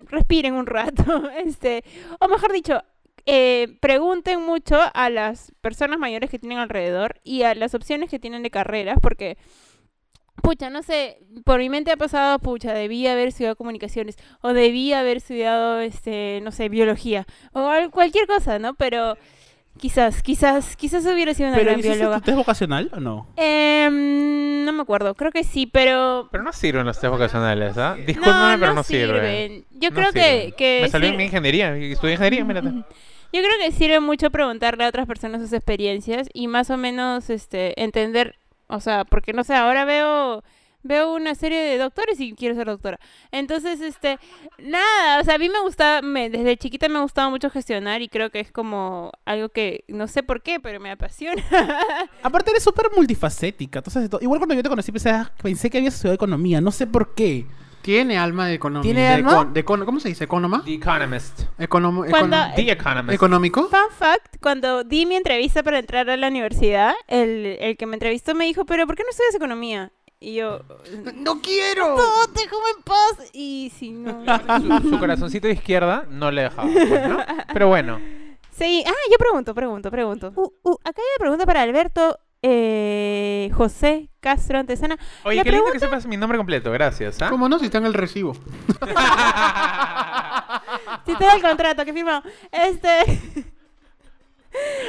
respiren 0.00 0.54
un 0.54 0.66
rato. 0.66 1.30
Este, 1.44 1.84
o 2.20 2.28
mejor 2.28 2.52
dicho, 2.52 2.82
eh, 3.26 3.76
pregunten 3.80 4.40
mucho 4.40 4.78
a 4.92 5.10
las 5.10 5.52
personas 5.60 5.98
mayores 5.98 6.30
que 6.30 6.38
tienen 6.38 6.58
alrededor 6.58 7.20
y 7.24 7.42
a 7.42 7.54
las 7.54 7.74
opciones 7.74 8.10
que 8.10 8.18
tienen 8.18 8.42
de 8.42 8.50
carreras, 8.50 8.98
porque, 9.00 9.36
pucha, 10.42 10.70
no 10.70 10.82
sé, 10.82 11.18
por 11.44 11.58
mi 11.58 11.68
mente 11.68 11.90
ha 11.92 11.96
pasado, 11.96 12.38
pucha, 12.38 12.72
debía 12.72 13.12
haber 13.12 13.28
estudiado 13.28 13.56
comunicaciones, 13.56 14.16
o 14.40 14.52
debía 14.52 15.00
haber 15.00 15.18
estudiado, 15.18 15.80
este, 15.80 16.40
no 16.42 16.52
sé, 16.52 16.68
biología, 16.68 17.26
o 17.52 17.68
al- 17.68 17.90
cualquier 17.90 18.26
cosa, 18.26 18.58
¿no? 18.58 18.74
Pero 18.74 19.16
quizás, 19.78 20.22
quizás, 20.22 20.76
quizás 20.76 21.04
hubiera 21.06 21.32
sido 21.34 21.48
una 21.50 21.58
¿Pero 21.58 21.70
gran 21.70 21.80
bióloga. 21.80 22.20
test 22.20 22.36
vocacional 22.36 22.90
o 22.94 23.00
no? 23.00 23.26
Em, 23.36 24.64
no 24.64 24.72
me 24.72 24.82
acuerdo, 24.82 25.14
creo 25.14 25.30
que 25.32 25.44
sí, 25.44 25.66
pero... 25.66 26.28
Pero 26.30 26.42
no 26.44 26.52
sirven 26.52 26.84
los 26.86 26.98
test 27.00 27.10
vocacionales, 27.12 27.76
¿ah? 27.78 27.96
Discúlpame, 28.06 28.58
pero 28.58 28.74
no 28.74 28.82
sirven. 28.82 29.14
sirven. 29.14 29.64
Yo 29.72 29.90
No 29.90 29.96
creo 29.96 30.12
que, 30.12 30.20
sirven. 30.40 30.52
que 30.56 30.78
Me 30.82 30.88
salió 30.88 31.08
en 31.10 31.16
mi 31.16 31.24
ingeniería, 31.24 31.76
estudié 31.76 32.14
ingeniería, 32.14 32.44
mírate. 32.44 32.68
Yo 33.32 33.40
creo 33.42 33.52
que 33.64 33.70
sirve 33.70 34.00
mucho 34.00 34.30
preguntarle 34.32 34.84
a 34.84 34.88
otras 34.88 35.06
personas 35.06 35.40
sus 35.40 35.52
experiencias 35.52 36.28
y 36.34 36.48
más 36.48 36.68
o 36.70 36.76
menos 36.76 37.30
este 37.30 37.80
entender, 37.80 38.39
o 38.70 38.80
sea, 38.80 39.04
porque 39.04 39.32
no 39.32 39.44
sé, 39.44 39.54
ahora 39.54 39.84
veo 39.84 40.42
veo 40.82 41.12
una 41.14 41.34
serie 41.34 41.60
de 41.60 41.76
doctores 41.76 42.18
y 42.20 42.32
quiero 42.32 42.54
ser 42.54 42.66
doctora. 42.66 42.98
Entonces, 43.32 43.82
este, 43.82 44.18
nada, 44.58 45.20
o 45.20 45.24
sea, 45.24 45.34
a 45.34 45.38
mí 45.38 45.50
me 45.50 45.60
gusta, 45.60 46.00
me, 46.02 46.30
desde 46.30 46.56
chiquita 46.56 46.88
me 46.88 46.96
ha 46.98 47.02
gustado 47.02 47.28
mucho 47.28 47.50
gestionar 47.50 48.00
y 48.00 48.08
creo 48.08 48.30
que 48.30 48.40
es 48.40 48.50
como 48.50 49.12
algo 49.26 49.50
que 49.50 49.84
no 49.88 50.08
sé 50.08 50.22
por 50.22 50.42
qué, 50.42 50.58
pero 50.58 50.80
me 50.80 50.90
apasiona. 50.90 51.42
Aparte 52.22 52.50
eres 52.52 52.62
súper 52.62 52.86
multifacética. 52.96 53.80
Entonces, 53.80 54.08
to- 54.08 54.20
igual 54.22 54.38
cuando 54.40 54.54
yo 54.54 54.62
te 54.62 54.70
conocí 54.70 54.90
pensé, 54.90 55.10
ah, 55.10 55.30
pensé 55.42 55.68
que 55.68 55.76
habías 55.76 55.92
estudiado 55.94 56.14
economía. 56.14 56.62
No 56.62 56.70
sé 56.70 56.86
por 56.86 57.14
qué. 57.14 57.44
Tiene 57.82 58.18
alma 58.18 58.46
de 58.46 58.54
economía. 58.54 58.82
¿Tiene 58.82 59.00
de 59.00 59.08
alma? 59.08 59.32
econ- 59.32 59.52
de 59.52 59.64
econo- 59.64 59.84
¿Cómo 59.86 60.00
se 60.00 60.08
dice? 60.08 60.24
¿Economa? 60.24 60.62
The 60.64 60.74
Economist. 60.74 61.40
Economo- 61.58 62.04
Cuando- 62.10 62.36
econo- 62.36 62.54
The 62.54 62.70
Economist. 62.72 63.14
¿Económico? 63.14 63.68
Fun 63.68 63.90
fact, 63.98 64.36
cuando 64.40 64.84
di 64.84 65.06
mi 65.06 65.16
entrevista 65.16 65.62
para 65.62 65.78
entrar 65.78 66.08
a 66.10 66.16
la 66.16 66.28
universidad, 66.28 66.92
el, 67.08 67.56
el 67.60 67.76
que 67.76 67.86
me 67.86 67.94
entrevistó 67.96 68.34
me 68.34 68.44
dijo, 68.44 68.64
pero 68.66 68.86
¿por 68.86 68.96
qué 68.96 69.02
no 69.02 69.10
estudias 69.10 69.34
economía? 69.34 69.92
Y 70.22 70.34
yo, 70.34 70.60
¡No 71.14 71.40
quiero! 71.40 71.96
no, 71.96 72.26
déjame 72.34 72.62
en 72.76 72.82
paz. 72.82 73.30
Y 73.32 73.72
si 73.78 73.90
no... 73.92 74.22
Su, 74.82 74.90
su 74.90 74.98
corazoncito 74.98 75.46
de 75.46 75.54
izquierda 75.54 76.04
no 76.10 76.30
le 76.30 76.42
dejaba, 76.42 76.68
pues, 76.70 77.08
¿no? 77.08 77.18
Pero 77.52 77.68
bueno. 77.68 77.98
Sí, 78.52 78.84
ah, 78.86 78.92
yo 79.10 79.16
pregunto, 79.16 79.54
pregunto, 79.54 79.90
pregunto. 79.90 80.32
Uh, 80.36 80.50
uh, 80.64 80.74
acá 80.84 81.00
hay 81.00 81.08
una 81.16 81.20
pregunta 81.20 81.46
para 81.46 81.62
Alberto 81.62 82.18
eh, 82.42 83.50
José 83.54 84.10
Castro 84.20 84.58
Antesana. 84.58 84.98
Oye, 85.24 85.36
La 85.36 85.44
qué 85.44 85.52
lindo 85.52 85.72
que 85.72 85.80
sepas 85.80 86.06
mi 86.06 86.16
nombre 86.16 86.38
completo, 86.38 86.70
gracias, 86.72 87.20
¿ah? 87.22 87.30
¿Cómo 87.30 87.48
no? 87.48 87.58
Si 87.58 87.66
está 87.66 87.78
en 87.78 87.86
el 87.86 87.94
recibo. 87.94 88.34
Si 91.06 91.14
te 91.16 91.24
da 91.24 91.34
el 91.34 91.42
contrato 91.42 91.84
que 91.84 91.92
firmó. 91.92 92.22
Este. 92.52 92.88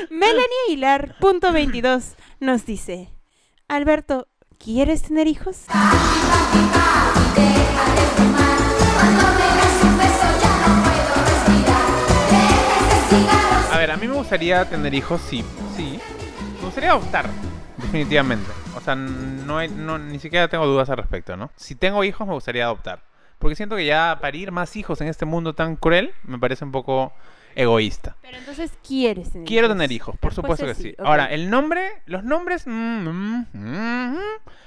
Melanie 0.10 0.58
Aguilar, 0.68 1.16
punto 1.20 1.52
22, 1.52 2.16
nos 2.40 2.66
dice: 2.66 3.10
Alberto, 3.68 4.28
¿quieres 4.58 5.04
tener 5.04 5.28
hijos? 5.28 5.66
A 13.72 13.78
ver, 13.78 13.92
a 13.92 13.98
mí 13.98 14.08
me 14.08 14.16
gustaría 14.16 14.66
tener 14.70 14.94
hijos, 14.94 15.22
sí, 15.30 15.44
sí. 15.76 16.00
Me 16.72 16.76
gustaría 16.76 16.92
adoptar, 16.92 17.30
definitivamente. 17.76 18.50
O 18.78 18.80
sea, 18.80 18.96
no, 18.96 19.58
hay- 19.58 19.68
no 19.68 19.98
ni 19.98 20.20
siquiera 20.20 20.48
tengo 20.48 20.66
dudas 20.66 20.90
al 20.90 20.96
respecto, 20.96 21.36
¿no? 21.36 21.52
Si 21.58 21.76
tengo 21.76 22.02
hijos, 22.06 22.26
me 22.26 22.34
gustaría 22.34 22.64
adoptar. 22.64 23.02
Porque 23.40 23.56
siento 23.58 23.76
que 23.76 23.86
ya 23.86 24.20
parir 24.22 24.54
más 24.54 24.74
hijos 24.78 25.02
en 25.02 25.10
este 25.10 25.26
mundo 25.26 25.54
tan 25.54 25.76
cruel 25.76 26.14
me 26.24 26.40
parece 26.40 26.64
un 26.64 26.72
poco 26.72 27.12
egoísta. 27.56 28.16
Pero 28.22 28.38
entonces, 28.38 28.72
¿quieres 28.88 29.34
tener 29.34 29.46
Quiero 29.46 29.66
hijos? 29.68 29.76
tener 29.78 29.92
hijos, 29.92 30.16
por 30.18 30.34
supuesto 30.34 30.66
que 30.66 30.74
sí. 30.76 30.96
Ahora, 30.98 31.26
el 31.26 31.50
nombre, 31.50 31.92
los 32.06 32.24
nombres, 32.24 32.66
mm, 32.66 32.72
mm, 32.72 33.46
mm, 33.54 34.18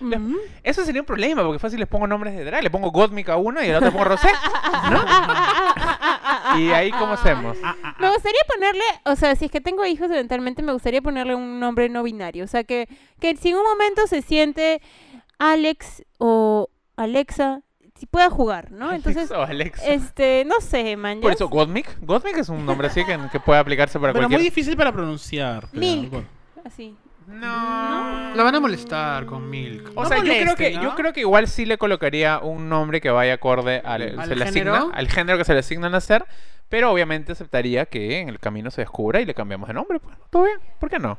mm, 0.01 0.37
eso 0.63 0.85
sería 0.85 1.01
un 1.01 1.07
problema 1.07 1.43
porque 1.43 1.59
fácil 1.59 1.81
les 1.81 1.89
pongo 1.89 2.07
nombres 2.07 2.37
de 2.37 2.45
drag, 2.45 2.63
le 2.63 2.69
pongo 2.69 2.91
Godmic 2.91 3.31
a 3.31 3.37
uno 3.37 3.63
y 3.63 3.71
al 3.71 3.77
otro 3.77 3.87
le 3.87 3.93
pongo 3.93 4.05
Rosé, 4.05 4.29
¿no? 4.91 5.01
¿Y 6.59 6.71
ahí 6.71 6.91
cómo 6.91 7.15
hacemos? 7.15 7.57
Me 7.99 8.09
gustaría 8.11 8.41
ponerle, 8.53 8.85
o 9.05 9.17
sea, 9.17 9.35
si 9.37 9.47
es 9.47 9.51
que 9.51 9.61
tengo 9.61 9.85
hijos 9.85 10.11
eventualmente, 10.11 10.63
me 10.63 10.73
gustaría 10.73 11.03
ponerle 11.03 11.35
un 11.35 11.61
nombre 11.61 11.89
no 11.89 12.03
binario. 12.03 12.45
O 12.45 12.49
sea, 12.49 12.65
que, 12.65 12.89
que 13.21 13.37
si 13.37 13.51
en 13.51 13.57
un 13.57 13.65
momento 13.65 14.07
se 14.07 14.23
siente 14.23 14.81
Alex 15.39 16.05
o 16.19 16.69
Alexa, 16.97 17.63
si 17.97 18.07
pueda 18.07 18.31
jugar, 18.31 18.73
¿no? 18.73 18.93
Entonces, 18.93 19.31
Alex 19.31 19.49
o 19.49 19.51
Alex. 19.51 19.83
este, 19.87 20.45
no 20.47 20.61
sé, 20.61 20.97
man. 20.97 21.21
Por 21.21 21.33
eso, 21.33 21.49
Godmic. 21.49 21.97
Godmic 22.01 22.39
es 22.39 22.49
un 22.49 22.67
nombre 22.67 22.89
así 22.89 23.05
que, 23.05 23.19
que 23.31 23.41
puede 23.41 23.61
aplicarse 23.61 23.99
para 24.01 24.13
Pero 24.13 24.25
muy 24.29 24.35
cualquier... 24.35 24.53
difícil 24.53 24.77
para 24.77 24.93
pronunciar. 24.93 25.69
Milk. 25.73 26.25
Así. 26.65 26.97
No. 27.27 28.35
La 28.35 28.43
van 28.43 28.55
a 28.55 28.61
molestar 28.61 29.27
con 29.27 29.49
Milk. 29.49 29.91
O 29.95 30.03
No 30.03 30.09
sea, 30.09 30.19
yo 30.19 30.33
creo 30.33 30.57
que 30.57 30.73
¿no? 30.73 30.83
yo 30.83 30.95
creo 30.95 31.13
que 31.13 31.21
igual 31.21 31.49
sí 31.49 31.65
le 31.67 31.79
colocaría 31.79 32.39
un 32.41 32.69
nombre 32.69 33.01
que 33.01 33.11
vaya 33.11 33.35
acorde 33.35 33.81
al, 33.85 34.19
¿Al 34.19 34.29
se 34.29 34.37
le 34.37 34.47
género? 34.47 34.75
asigna- 34.75 34.95
al 34.95 35.09
género 35.09 35.39
que 35.39 35.45
se 35.45 35.53
le 35.55 35.61
asigna 35.61 35.89
nacer, 35.89 36.25
pero 36.69 36.91
obviamente 36.91 37.33
aceptaría 37.33 37.87
que 37.87 38.19
en 38.21 38.29
el 38.29 38.39
camino 38.41 38.71
se 38.71 38.83
descubra 38.83 39.21
y 39.21 39.25
le 39.25 39.35
cambiamos 39.35 39.69
de 39.69 39.75
nombre. 39.75 40.01
Pues, 40.01 40.17
todo 40.31 40.45
bien, 40.45 40.59
¿por 40.79 40.91
qué 40.91 40.99
no? 40.99 41.19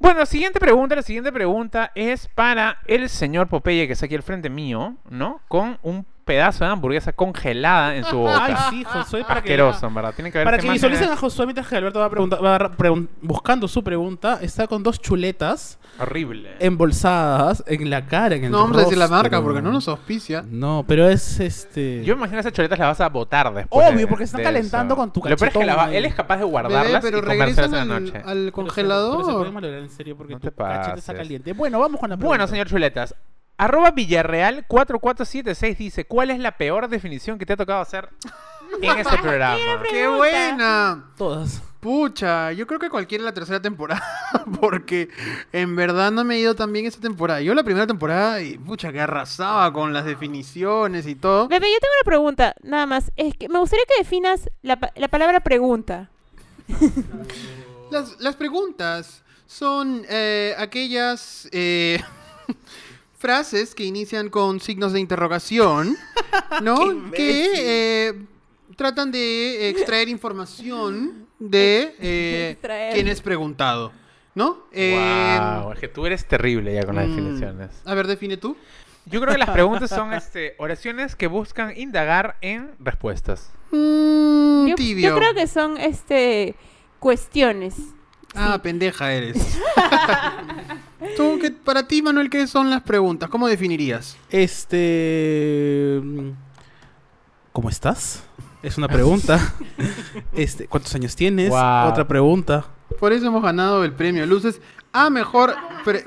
Bueno, 0.00 0.24
siguiente 0.26 0.60
pregunta, 0.60 0.94
la 0.94 1.02
siguiente 1.02 1.32
pregunta 1.32 1.90
es 1.94 2.28
para 2.28 2.78
el 2.86 3.08
señor 3.08 3.48
Popeye 3.48 3.86
que 3.88 3.94
está 3.94 4.06
aquí 4.06 4.14
al 4.14 4.22
frente 4.22 4.48
mío, 4.48 4.94
¿no? 5.10 5.40
Con 5.48 5.78
un 5.82 6.06
pedazo 6.28 6.64
de 6.64 6.70
hamburguesa 6.70 7.12
congelada 7.12 7.96
en 7.96 8.04
su 8.04 8.16
boca. 8.18 8.44
Ay, 8.44 8.54
sí, 8.70 8.84
Josué, 8.84 9.22
para 9.26 9.42
que, 9.42 9.48
Asqueroso, 9.54 9.86
en 9.88 9.94
verdad. 9.94 10.12
Tiene 10.14 10.30
que 10.30 10.44
para 10.44 10.58
que 10.58 10.70
visualicen 10.70 11.10
a 11.10 11.16
Josué 11.16 11.46
mientras 11.46 11.66
que 11.66 11.76
Alberto 11.76 11.98
va, 11.98 12.08
pregunta- 12.10 12.36
va 12.36 12.58
pregun- 12.76 13.08
buscando 13.20 13.66
su 13.66 13.82
pregunta, 13.82 14.38
está 14.42 14.68
con 14.68 14.82
dos 14.84 15.00
chuletas 15.00 15.78
Horrible. 15.98 16.50
embolsadas 16.60 17.64
en 17.66 17.90
la 17.90 18.06
cara, 18.06 18.36
en 18.36 18.44
el 18.44 18.50
No 18.52 18.58
vamos 18.60 18.76
a 18.76 18.80
decir 18.82 18.98
la 18.98 19.06
rostro. 19.06 19.16
marca 19.22 19.42
porque 19.42 19.62
no 19.62 19.72
nos 19.72 19.88
auspicia. 19.88 20.44
No, 20.48 20.84
pero 20.86 21.08
es 21.08 21.40
este... 21.40 22.04
Yo 22.04 22.14
me 22.14 22.20
imagino 22.20 22.38
esas 22.40 22.52
choletas 22.52 22.78
las 22.78 22.88
vas 22.88 23.00
a 23.00 23.08
botar 23.08 23.52
después. 23.52 23.88
Obvio, 23.88 23.98
de- 24.00 24.06
porque 24.06 24.24
están 24.24 24.38
de 24.38 24.44
calentando 24.44 24.94
eso. 24.94 25.00
con 25.00 25.12
tu 25.12 25.20
Lo 25.20 25.36
peor 25.36 25.48
es 25.48 25.56
que 25.56 25.64
la 25.66 25.74
va- 25.74 25.84
ahí. 25.86 25.96
él 25.96 26.04
es 26.04 26.14
capaz 26.14 26.36
de 26.36 26.40
Bebé, 26.44 26.50
guardarlas 26.52 27.02
pero 27.02 27.18
y 27.18 27.20
comérselas 27.22 27.48
regresan 27.56 27.64
en 27.82 27.88
la 27.88 27.96
al, 27.96 28.04
noche. 28.04 28.16
al 28.18 28.22
Pero 28.22 28.28
se- 28.28 28.34
pero 28.34 28.44
se 28.44 28.52
congelador. 28.52 29.38
puede 29.38 29.50
malograr 29.52 29.80
en 29.80 29.90
serio 29.90 30.16
porque 30.16 30.34
No 30.34 30.40
tu 30.40 30.50
te 30.50 30.54
cachete 30.54 30.98
está 30.98 31.12
pases. 31.12 31.16
caliente. 31.16 31.52
Bueno, 31.54 31.78
vamos 31.80 31.98
con 32.00 32.10
la 32.10 32.16
pregunta. 32.16 32.28
Bueno, 32.28 32.46
señor 32.46 32.66
Chuletas. 32.68 33.14
Arroba 33.58 33.90
Villarreal 33.90 34.64
4476 34.68 35.76
dice, 35.78 36.04
¿cuál 36.06 36.30
es 36.30 36.38
la 36.38 36.56
peor 36.56 36.88
definición 36.88 37.38
que 37.38 37.44
te 37.46 37.52
ha 37.54 37.56
tocado 37.56 37.80
hacer 37.80 38.08
en 38.80 38.98
este 38.98 39.18
programa? 39.22 39.58
¡Qué 39.90 40.06
buena! 40.08 41.10
Todas. 41.16 41.62
Pucha, 41.80 42.50
yo 42.52 42.66
creo 42.66 42.80
que 42.80 42.90
cualquiera 42.90 43.22
la 43.22 43.32
tercera 43.32 43.62
temporada, 43.62 44.02
porque 44.60 45.08
en 45.52 45.76
verdad 45.76 46.10
no 46.10 46.24
me 46.24 46.34
he 46.34 46.40
ido 46.40 46.54
tan 46.56 46.72
bien 46.72 46.86
esta 46.86 47.00
temporada. 47.00 47.40
Yo 47.40 47.54
la 47.54 47.62
primera 47.62 47.86
temporada, 47.86 48.40
y 48.42 48.58
pucha, 48.58 48.90
que 48.92 49.00
arrasaba 49.00 49.72
con 49.72 49.92
las 49.92 50.04
definiciones 50.04 51.06
y 51.06 51.14
todo. 51.14 51.46
Bebé, 51.46 51.66
yo 51.70 51.78
tengo 51.78 51.92
una 52.00 52.04
pregunta, 52.04 52.54
nada 52.62 52.86
más. 52.86 53.12
Es 53.16 53.36
que 53.36 53.48
me 53.48 53.60
gustaría 53.60 53.84
que 53.86 54.02
definas 54.02 54.50
la, 54.62 54.80
pa- 54.80 54.90
la 54.96 55.06
palabra 55.08 55.38
pregunta. 55.40 56.10
Las, 57.90 58.20
las 58.20 58.36
preguntas 58.36 59.22
son 59.46 60.02
eh, 60.08 60.54
aquellas 60.58 61.48
eh, 61.52 62.00
frases 63.18 63.74
que 63.74 63.84
inician 63.84 64.30
con 64.30 64.60
signos 64.60 64.92
de 64.92 65.00
interrogación, 65.00 65.96
¿no? 66.62 67.10
que 67.12 67.50
eh, 68.08 68.14
tratan 68.76 69.10
de 69.10 69.68
extraer 69.68 70.08
información 70.08 71.26
de 71.38 71.94
eh, 72.00 72.90
quien 72.94 73.08
es 73.08 73.20
preguntado, 73.20 73.92
¿no? 74.34 74.64
Eh, 74.72 75.38
Wow, 75.62 75.72
es 75.72 75.78
que 75.80 75.88
tú 75.88 76.06
eres 76.06 76.26
terrible 76.26 76.72
ya 76.74 76.84
con 76.84 76.94
las 76.96 77.06
mm, 77.06 77.10
definiciones. 77.10 77.82
A 77.84 77.94
ver, 77.94 78.06
define 78.06 78.36
tú. 78.36 78.56
Yo 79.06 79.20
creo 79.20 79.32
que 79.32 79.38
las 79.38 79.50
preguntas 79.50 79.90
son 79.90 80.12
este, 80.14 80.54
oraciones 80.58 81.16
que 81.16 81.26
buscan 81.26 81.76
indagar 81.76 82.36
en 82.40 82.70
respuestas. 82.78 83.50
Mm, 83.72 84.66
Yo, 84.68 84.74
tibio. 84.76 85.10
yo 85.10 85.16
creo 85.16 85.34
que 85.34 85.46
son 85.46 85.76
este 85.76 86.54
cuestiones. 86.98 87.74
Ah, 88.34 88.60
pendeja 88.62 89.12
eres. 89.12 89.58
Tú, 91.16 91.38
¿qué- 91.40 91.50
para 91.50 91.86
ti, 91.86 92.02
Manuel, 92.02 92.30
¿qué 92.30 92.46
son 92.46 92.70
las 92.70 92.82
preguntas? 92.82 93.28
¿Cómo 93.28 93.48
definirías? 93.48 94.16
Este. 94.30 96.00
¿Cómo 97.52 97.68
estás? 97.68 98.22
Es 98.62 98.78
una 98.78 98.88
pregunta. 98.88 99.54
este, 100.32 100.66
¿Cuántos 100.68 100.94
años 100.94 101.14
tienes? 101.16 101.50
Wow. 101.50 101.88
Otra 101.90 102.06
pregunta. 102.06 102.66
Por 103.00 103.12
eso 103.12 103.26
hemos 103.26 103.42
ganado 103.42 103.84
el 103.84 103.92
premio 103.92 104.26
Luces 104.26 104.60
a 104.92 105.10
mejor 105.10 105.54
pre- 105.84 106.04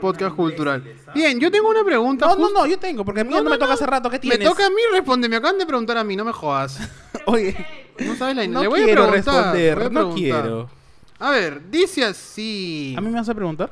podcast 0.00 0.34
cultural. 0.34 0.82
Bien, 1.14 1.38
yo 1.40 1.50
tengo 1.50 1.68
una 1.68 1.84
pregunta. 1.84 2.26
No, 2.26 2.36
no, 2.36 2.50
no, 2.50 2.66
yo 2.66 2.78
tengo, 2.78 3.04
porque 3.04 3.20
a 3.20 3.24
mí 3.24 3.30
No, 3.30 3.38
no, 3.38 3.44
no, 3.44 3.50
me 3.50 3.58
toca 3.58 3.74
hace 3.74 3.86
rato. 3.86 4.08
¿Qué 4.10 4.16
Me 4.16 4.36
tienes? 4.36 4.48
toca 4.48 4.66
a 4.66 4.70
mí 4.70 4.76
responder. 4.92 5.28
Me 5.30 5.36
acaban 5.36 5.58
de 5.58 5.66
preguntar 5.66 5.98
a 5.98 6.04
mí, 6.04 6.16
no 6.16 6.24
me 6.24 6.32
jodas. 6.32 6.78
Oye, 7.26 7.54
No 7.98 8.14
sabes 8.16 8.36
la 8.36 8.46
no 8.46 8.62
le 8.62 8.68
voy 8.68 8.80
a 8.80 8.84
quiero 8.84 9.06
preguntar, 9.08 9.54
responder, 9.54 9.76
voy 9.76 9.86
a 9.86 9.90
no 9.90 10.14
quiero. 10.14 10.70
A 11.18 11.30
ver, 11.32 11.70
dice 11.70 12.04
así. 12.04 12.94
¿A 12.96 13.00
mí 13.02 13.08
me 13.10 13.16
vas 13.18 13.28
a 13.28 13.34
preguntar? 13.34 13.70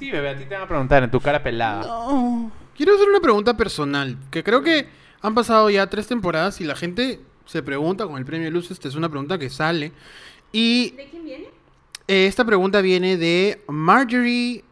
Sí, 0.00 0.10
bebé, 0.10 0.30
a 0.30 0.36
ti 0.38 0.44
te 0.46 0.54
van 0.54 0.62
a 0.62 0.66
preguntar 0.66 1.02
en 1.04 1.10
tu 1.10 1.20
cara 1.20 1.42
pelada. 1.42 1.82
No. 1.82 2.50
Quiero 2.74 2.94
hacer 2.94 3.06
una 3.08 3.20
pregunta 3.20 3.54
personal, 3.54 4.16
que 4.30 4.42
creo 4.42 4.62
que 4.62 4.88
han 5.20 5.34
pasado 5.34 5.68
ya 5.68 5.86
tres 5.88 6.06
temporadas 6.06 6.58
y 6.62 6.64
la 6.64 6.74
gente 6.74 7.20
se 7.44 7.62
pregunta 7.62 8.06
con 8.06 8.16
el 8.16 8.24
premio 8.24 8.50
Luces, 8.50 8.70
esta 8.72 8.88
es 8.88 8.94
una 8.94 9.10
pregunta 9.10 9.36
que 9.38 9.50
sale. 9.50 9.92
Y 10.52 10.92
¿De 10.92 11.08
quién 11.10 11.24
viene? 11.24 11.44
eh, 12.08 12.26
esta 12.26 12.46
pregunta 12.46 12.80
viene 12.80 13.18
de 13.18 13.62
Marjorie.goc. 13.68 14.64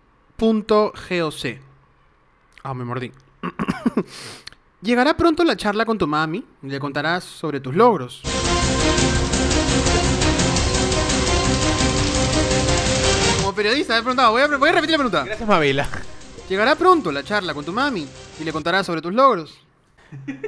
Ah, 2.62 2.72
me 2.72 2.84
mordí. 2.86 3.12
Llegará 4.80 5.14
pronto 5.14 5.44
la 5.44 5.56
charla 5.56 5.84
con 5.84 5.98
tu 5.98 6.06
mami 6.06 6.42
y 6.62 6.68
le 6.68 6.80
contarás 6.80 7.24
sobre 7.24 7.60
tus 7.60 7.74
logros. 7.74 8.22
Periodista, 13.58 13.96
he 13.98 14.00
preguntado, 14.00 14.30
voy 14.32 14.42
a, 14.42 14.46
voy 14.56 14.68
a 14.68 14.72
repetir 14.72 14.92
la 14.92 14.98
pregunta. 14.98 15.24
Gracias, 15.24 15.48
Mavila. 15.48 15.88
Llegará 16.48 16.76
pronto 16.76 17.12
la 17.12 17.22
charla 17.22 17.52
con 17.52 17.64
tu 17.64 17.72
mami 17.72 18.06
y 18.40 18.44
le 18.44 18.52
contarás 18.52 18.86
sobre 18.86 19.02
tus 19.02 19.12
logros. 19.12 19.58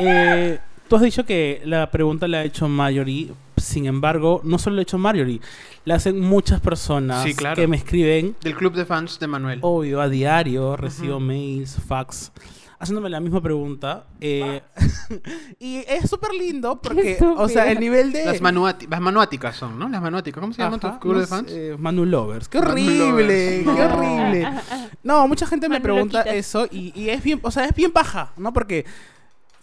Eh, 0.00 0.60
tú 0.88 0.94
has 0.94 1.02
dicho 1.02 1.24
que 1.26 1.60
la 1.64 1.90
pregunta 1.90 2.28
la 2.28 2.38
ha 2.38 2.44
hecho 2.44 2.68
Marjorie. 2.68 3.32
Sin 3.56 3.86
embargo, 3.86 4.40
no 4.44 4.56
solo 4.58 4.76
la 4.76 4.80
ha 4.80 4.82
hecho 4.84 4.96
Marjorie, 4.98 5.40
la 5.84 5.96
hacen 5.96 6.20
muchas 6.20 6.60
personas 6.60 7.24
Sí, 7.24 7.34
claro. 7.34 7.56
que 7.56 7.66
me 7.66 7.76
escriben, 7.76 8.36
Del 8.42 8.54
club 8.54 8.74
de 8.74 8.84
fans 8.86 9.18
de 9.18 9.26
Manuel. 9.26 9.58
obvio, 9.62 10.00
a 10.00 10.08
diario, 10.08 10.76
recibo 10.76 11.18
mails, 11.18 11.76
fax, 11.88 12.30
haciéndome 12.78 13.08
la 13.10 13.20
misma 13.20 13.40
pregunta. 13.40 14.06
eh, 14.20 14.60
y 15.58 15.78
es 15.88 16.08
súper 16.08 16.32
lindo 16.34 16.80
porque, 16.80 17.18
o 17.36 17.48
sea, 17.48 17.70
el 17.70 17.80
nivel 17.80 18.12
de... 18.12 18.24
Las, 18.24 18.40
manuáticas 19.00 19.56
son, 19.56 19.78
¿no? 19.78 19.88
Las 19.88 20.00
manuáticas. 20.02 20.40
¿Cómo 20.40 20.52
se 20.52 20.62
llaman 20.62 20.80
tus 20.80 20.92
club 20.98 21.18
de 21.18 21.26
fans? 21.26 21.50
sé, 21.50 21.76
Manu 21.78 22.04
Lovers. 22.04 22.48
¡Qué 22.48 22.58
horrible! 22.58 23.62
¡Qué 23.64 23.64
No. 23.64 23.84
horrible! 23.84 24.48
No, 25.02 25.26
mucha 25.28 25.46
gente 25.46 25.68
me 25.68 25.76
Manu 25.76 25.82
pregunta 25.84 26.18
Loquitas. 26.18 26.36
eso 26.36 26.66
y, 26.70 26.92
y 27.00 27.08
es 27.10 27.22
bien, 27.22 27.40
o 27.42 27.50
sea, 27.50 27.64
es 27.64 27.74
bien 27.74 27.92
paja, 27.92 28.32
¿no? 28.36 28.52
Porque 28.52 28.84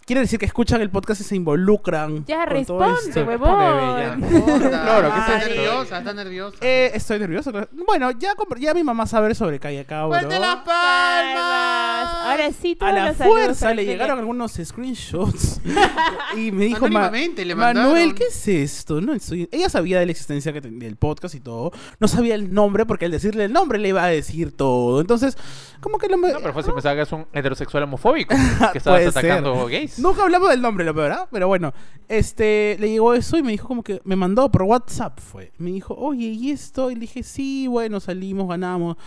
quiere 0.05 0.21
decir 0.21 0.37
que 0.39 0.45
escuchan 0.45 0.81
el 0.81 0.89
podcast 0.89 1.21
y 1.21 1.23
se 1.23 1.35
involucran. 1.35 2.25
Ya 2.25 2.45
responde, 2.45 3.23
huevón. 3.23 4.21
Claro, 4.21 5.11
¿qué 5.13 5.19
es 5.19 5.25
está 5.25 5.37
nerviosa, 5.49 5.97
está 5.99 6.13
nerviosa. 6.13 6.57
Eh, 6.61 6.91
estoy 6.93 7.19
nervioso. 7.19 7.51
Bueno, 7.85 8.11
ya, 8.11 8.33
ya 8.59 8.73
mi 8.73 8.83
mamá 8.83 9.05
sabe 9.07 9.33
sobre 9.35 9.59
Calle 9.59 9.85
Cabro. 9.85 10.17
¡Fuerte 10.19 10.39
las 10.39 10.57
Palmas. 10.57 12.15
Ahora 12.25 12.49
sí, 12.59 12.73
A 12.73 12.79
todos 12.79 12.93
la 12.93 13.07
los 13.07 13.17
saludos 13.17 13.37
fuerza 13.45 13.73
le 13.73 13.83
que- 13.85 13.91
llegaron 13.91 14.19
algunos 14.19 14.53
screenshots 14.63 15.61
y 16.37 16.51
me 16.51 16.65
dijo 16.65 16.87
le 16.87 17.55
Manuel. 17.55 18.13
¿qué 18.15 18.25
es 18.25 18.47
esto? 18.47 19.01
No, 19.01 19.13
estoy- 19.13 19.47
Ella 19.51 19.69
sabía 19.69 19.99
de 19.99 20.05
la 20.05 20.11
existencia 20.11 20.51
que 20.53 20.61
ten- 20.61 20.79
del 20.79 20.95
podcast 20.95 21.35
y 21.35 21.39
todo. 21.39 21.71
No 21.99 22.07
sabía 22.07 22.35
el 22.35 22.53
nombre 22.53 22.85
porque 22.85 23.05
al 23.05 23.11
decirle 23.11 23.45
el 23.45 23.53
nombre 23.53 23.79
le 23.79 23.89
iba 23.89 24.03
a 24.03 24.07
decir 24.07 24.51
todo. 24.55 25.01
Entonces, 25.01 25.37
como 25.81 25.97
que 25.97 26.07
lo 26.07 26.17
No, 26.17 26.27
pero 26.41 26.53
fue 26.53 26.63
si 26.63 26.71
pensaba 26.71 26.95
que 26.95 27.01
es 27.01 27.11
un 27.11 27.25
heterosexual 27.33 27.83
homofóbico. 27.83 28.35
Que 28.71 28.77
estabas 28.77 29.05
atacando 29.07 29.55
ser. 29.67 29.69
gays. 29.71 29.94
Nunca 29.97 30.23
hablamos 30.23 30.49
del 30.49 30.61
nombre, 30.61 30.83
lo 30.85 30.93
peor, 30.93 31.11
¿ah? 31.11 31.27
Pero 31.31 31.47
bueno, 31.47 31.73
este, 32.07 32.77
le 32.79 32.89
llegó 32.89 33.13
eso 33.13 33.37
y 33.37 33.43
me 33.43 33.51
dijo 33.51 33.67
como 33.67 33.83
que 33.83 34.01
me 34.03 34.15
mandó 34.15 34.51
por 34.51 34.63
WhatsApp 34.63 35.19
fue. 35.19 35.51
Me 35.57 35.71
dijo, 35.71 35.93
oye, 35.95 36.27
¿y 36.27 36.51
esto? 36.51 36.91
Y 36.91 36.95
le 36.95 37.01
dije, 37.01 37.23
sí, 37.23 37.67
bueno, 37.67 37.99
salimos, 37.99 38.47
ganamos. 38.49 38.97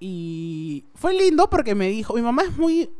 Y 0.00 0.84
fue 0.94 1.14
lindo 1.14 1.48
porque 1.48 1.74
me 1.74 1.88
dijo, 1.88 2.14
mi 2.14 2.22
mamá 2.22 2.42
es 2.42 2.56
muy, 2.56 2.90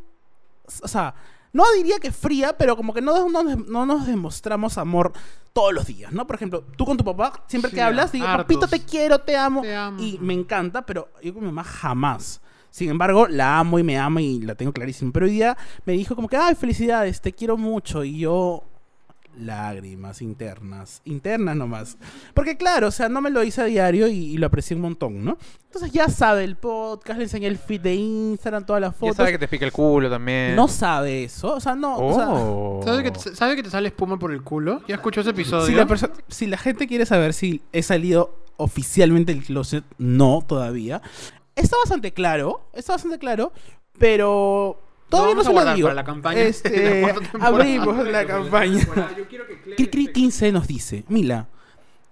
o 0.82 0.88
sea, 0.88 1.14
no 1.52 1.64
diría 1.76 1.98
que 1.98 2.10
fría, 2.12 2.56
pero 2.56 2.76
como 2.76 2.94
que 2.94 3.00
no, 3.00 3.28
no, 3.28 3.42
no 3.42 3.86
nos 3.86 4.06
demostramos 4.06 4.78
amor 4.78 5.12
todos 5.52 5.72
los 5.72 5.86
días, 5.86 6.12
¿no? 6.12 6.26
Por 6.26 6.36
ejemplo, 6.36 6.64
tú 6.76 6.84
con 6.84 6.96
tu 6.96 7.04
papá, 7.04 7.44
siempre 7.46 7.70
Sí, 7.70 7.76
que 7.76 7.82
hablas, 7.82 8.10
digo, 8.10 8.26
hartos. 8.26 8.44
papito, 8.44 8.66
te 8.66 8.84
quiero, 8.84 9.18
te 9.20 9.36
amo. 9.36 9.62
Te 9.62 9.74
amo. 9.74 10.00
Y 10.02 10.18
me 10.20 10.34
encanta, 10.34 10.84
pero 10.84 11.08
yo 11.22 11.32
con 11.32 11.42
mi 11.42 11.48
mamá 11.48 11.62
jamás. 11.64 12.40
Sin 12.74 12.90
embargo, 12.90 13.28
la 13.28 13.60
amo 13.60 13.78
y 13.78 13.84
me 13.84 13.96
ama 13.96 14.20
y 14.20 14.40
la 14.40 14.56
tengo 14.56 14.72
clarísimo. 14.72 15.12
Pero 15.12 15.26
hoy 15.26 15.32
día 15.32 15.56
me 15.86 15.92
dijo 15.92 16.16
como 16.16 16.26
que, 16.26 16.36
ay, 16.36 16.56
felicidades, 16.56 17.20
te 17.20 17.32
quiero 17.32 17.56
mucho. 17.56 18.02
Y 18.02 18.18
yo 18.18 18.64
lágrimas 19.38 20.20
internas, 20.22 21.00
internas 21.04 21.54
nomás. 21.56 21.96
Porque 22.34 22.56
claro, 22.56 22.88
o 22.88 22.90
sea, 22.90 23.08
no 23.08 23.20
me 23.20 23.30
lo 23.30 23.44
hice 23.44 23.60
a 23.62 23.64
diario 23.64 24.08
y, 24.08 24.14
y 24.34 24.36
lo 24.38 24.46
aprecié 24.48 24.74
un 24.76 24.82
montón, 24.82 25.24
¿no? 25.24 25.38
Entonces 25.66 25.92
ya 25.92 26.08
sabe 26.08 26.42
el 26.42 26.56
podcast, 26.56 27.16
le 27.18 27.24
enseñé 27.24 27.46
el 27.48 27.58
feed 27.58 27.80
de 27.80 27.94
Instagram, 27.94 28.64
todas 28.66 28.80
las 28.80 28.92
Ya 28.94 28.98
fotos. 28.98 29.16
sabe 29.16 29.32
que 29.32 29.38
te 29.38 29.46
pica 29.48 29.64
el 29.66 29.72
culo 29.72 30.08
también. 30.10 30.54
No 30.56 30.66
sabe 30.68 31.24
eso, 31.24 31.54
o 31.54 31.60
sea, 31.60 31.74
no... 31.76 31.96
o 31.96 32.14
sea, 32.14 32.28
Oh. 32.28 32.80
¿Sabes 32.84 33.02
que, 33.04 33.10
te, 33.12 33.36
¿Sabe 33.36 33.54
que 33.56 33.62
te 33.62 33.70
sale 33.70 33.88
espuma 33.88 34.18
por 34.18 34.32
el 34.32 34.42
culo? 34.42 34.82
¿Ya 34.88 34.96
escuchó 34.96 35.20
ese 35.20 35.30
episodio? 35.30 35.66
si, 35.66 35.74
la 35.74 35.86
perso- 35.86 36.10
si 36.28 36.46
la 36.48 36.56
gente 36.58 36.86
quiere 36.88 37.06
saber 37.06 37.34
si 37.34 37.60
he 37.72 37.82
salido 37.84 38.36
oficialmente 38.56 39.34
del 39.34 39.44
closet, 39.44 39.84
no, 39.98 40.44
todavía. 40.46 41.02
Está 41.56 41.76
bastante 41.78 42.12
claro, 42.12 42.68
está 42.72 42.94
bastante 42.94 43.18
claro, 43.18 43.52
pero 43.98 44.80
todavía 45.08 45.34
no, 45.34 45.40
a 45.40 45.44
se 45.44 45.52
lo 45.52 45.74
digo. 45.74 45.88
para 45.88 45.94
la 45.94 46.04
campaña 46.04 46.40
Este, 46.40 47.02
la 47.02 47.14
abrimos 47.46 48.06
la 48.06 48.26
campaña. 48.26 48.86
Cricri 49.76 50.08
15 50.08 50.52
nos 50.52 50.66
dice, 50.66 51.04
Mila, 51.08 51.48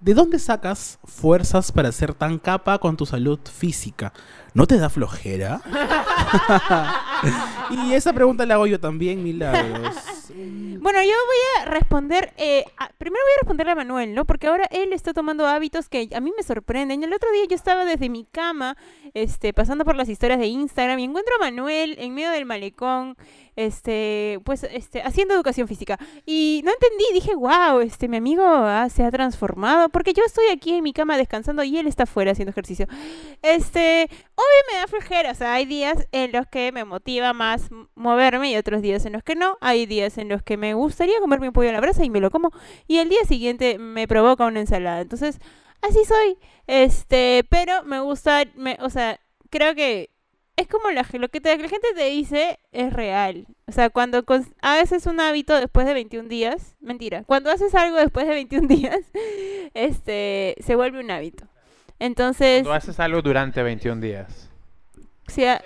¿de 0.00 0.14
dónde 0.14 0.38
sacas 0.38 0.98
fuerzas 1.04 1.72
para 1.72 1.90
ser 1.90 2.14
tan 2.14 2.38
capa 2.38 2.78
con 2.78 2.96
tu 2.96 3.04
salud 3.04 3.40
física? 3.44 4.12
¿No 4.54 4.66
te 4.66 4.78
da 4.78 4.90
flojera? 4.90 5.60
y 7.70 7.94
esa 7.94 8.12
pregunta 8.12 8.46
la 8.46 8.54
hago 8.54 8.66
yo 8.66 8.78
también, 8.78 9.22
Milagros. 9.22 9.96
Bueno, 10.30 11.02
yo 11.02 11.10
voy 11.10 11.36
a 11.60 11.64
responder. 11.66 12.32
eh, 12.36 12.64
primero 12.98 13.22
voy 13.24 13.32
a 13.36 13.40
responderle 13.40 13.72
a 13.72 13.76
Manuel, 13.76 14.14
¿no? 14.14 14.24
Porque 14.24 14.46
ahora 14.46 14.66
él 14.70 14.92
está 14.92 15.12
tomando 15.12 15.46
hábitos 15.46 15.88
que 15.88 16.08
a 16.14 16.20
mí 16.20 16.32
me 16.36 16.42
sorprenden. 16.42 17.02
El 17.02 17.12
otro 17.12 17.30
día 17.32 17.44
yo 17.48 17.54
estaba 17.54 17.84
desde 17.84 18.08
mi 18.08 18.24
cama, 18.24 18.76
este, 19.14 19.52
pasando 19.52 19.84
por 19.84 19.96
las 19.96 20.08
historias 20.08 20.38
de 20.38 20.46
Instagram 20.46 20.98
y 20.98 21.04
encuentro 21.04 21.34
a 21.36 21.44
Manuel 21.44 21.96
en 21.98 22.14
medio 22.14 22.30
del 22.30 22.46
malecón, 22.46 23.16
este, 23.56 24.38
pues, 24.44 24.64
este, 24.64 25.02
haciendo 25.02 25.34
educación 25.34 25.68
física. 25.68 25.98
Y 26.24 26.62
no 26.64 26.72
entendí, 26.72 27.04
dije, 27.12 27.34
wow, 27.34 27.80
este, 27.80 28.08
mi 28.08 28.16
amigo 28.16 28.42
se 28.90 29.04
ha 29.04 29.10
transformado. 29.10 29.88
Porque 29.88 30.12
yo 30.12 30.22
estoy 30.24 30.46
aquí 30.52 30.74
en 30.74 30.84
mi 30.84 30.92
cama 30.92 31.16
descansando 31.16 31.62
y 31.62 31.78
él 31.78 31.86
está 31.86 32.04
afuera 32.04 32.32
haciendo 32.32 32.50
ejercicio. 32.50 32.86
Este, 33.42 34.08
obvio 34.34 34.72
me 34.72 34.78
da 34.78 34.86
flojera, 34.86 35.32
o 35.32 35.34
sea, 35.34 35.54
hay 35.54 35.66
días 35.66 36.06
en 36.12 36.32
los 36.32 36.46
que 36.46 36.72
me 36.72 36.84
motiva 36.84 37.32
más 37.32 37.68
moverme 37.94 38.50
y 38.50 38.56
otros 38.56 38.82
días 38.82 39.04
en 39.06 39.12
los 39.12 39.22
que 39.22 39.34
no. 39.34 39.58
Hay 39.60 39.86
días 39.86 40.11
en 40.18 40.28
los 40.28 40.42
que 40.42 40.56
me 40.56 40.74
gustaría 40.74 41.18
comerme 41.20 41.48
un 41.48 41.52
pollo 41.54 41.70
a 41.70 41.72
la 41.72 41.80
brasa 41.80 42.04
y 42.04 42.10
me 42.10 42.20
lo 42.20 42.30
como 42.30 42.50
y 42.86 42.98
el 42.98 43.08
día 43.08 43.24
siguiente 43.24 43.78
me 43.78 44.06
provoca 44.08 44.46
una 44.46 44.60
ensalada. 44.60 45.00
Entonces, 45.00 45.38
así 45.80 46.04
soy. 46.04 46.38
Este, 46.66 47.44
pero 47.48 47.82
me 47.84 48.00
gusta, 48.00 48.44
me, 48.56 48.76
o 48.80 48.90
sea, 48.90 49.18
creo 49.50 49.74
que 49.74 50.10
es 50.56 50.68
como 50.68 50.90
la, 50.90 51.06
lo 51.14 51.28
que 51.30 51.40
te- 51.40 51.56
la 51.56 51.68
gente 51.68 51.88
te 51.94 52.04
dice 52.10 52.58
es 52.72 52.92
real. 52.92 53.46
O 53.66 53.72
sea, 53.72 53.88
cuando 53.90 54.24
cons- 54.24 54.52
haces 54.60 55.06
un 55.06 55.18
hábito 55.20 55.58
después 55.58 55.86
de 55.86 55.94
21 55.94 56.28
días, 56.28 56.76
mentira, 56.80 57.24
cuando 57.24 57.50
haces 57.50 57.74
algo 57.74 57.96
después 57.96 58.26
de 58.26 58.34
21 58.34 58.68
días, 58.68 58.98
este, 59.74 60.56
se 60.60 60.74
vuelve 60.76 61.00
un 61.00 61.10
hábito. 61.10 61.46
Entonces, 61.98 62.62
Cuando 62.62 62.74
haces 62.74 62.98
algo 63.00 63.22
durante 63.22 63.62
21 63.62 64.00
días. 64.00 64.50
si 65.28 65.44
a- 65.46 65.62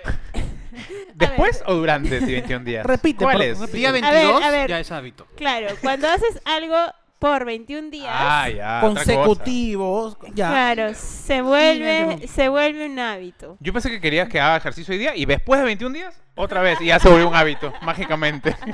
¿Después 1.15 1.63
o 1.65 1.73
durante 1.75 2.19
21 2.19 2.63
días? 2.65 2.85
Repite, 2.85 3.23
¿Cuál 3.23 3.41
es? 3.41 3.59
repite. 3.59 3.77
Día 3.77 3.91
ver, 3.91 4.01
22 4.03 4.43
a 4.43 4.49
ver. 4.51 4.69
ya 4.69 4.79
es 4.79 4.91
hábito. 4.91 5.27
claro, 5.35 5.67
cuando 5.81 6.07
haces 6.07 6.39
algo 6.45 6.75
por 7.19 7.45
21 7.45 7.89
días, 7.89 8.07
Ah, 8.11 8.47
ya. 8.49 8.79
consecutivos, 8.81 10.17
ya. 10.33 10.49
claro, 10.49 10.93
se 10.93 11.41
vuelve, 11.41 12.27
se 12.27 12.47
vuelve 12.49 12.85
un 12.85 12.99
hábito. 12.99 13.57
Yo 13.59 13.73
pensé 13.73 13.89
que 13.89 13.99
querías 13.99 14.29
que 14.29 14.39
haga 14.39 14.57
ejercicio 14.57 14.91
hoy 14.93 14.99
día 14.99 15.15
y 15.15 15.25
después 15.25 15.59
de 15.59 15.65
21 15.65 15.93
días, 15.95 16.21
otra 16.37 16.61
vez. 16.61 16.79
Y 16.81 16.85
ya 16.85 16.99
se 16.99 17.09
volvió 17.09 17.27
un 17.27 17.35
hábito, 17.35 17.73
mágicamente. 17.81 18.55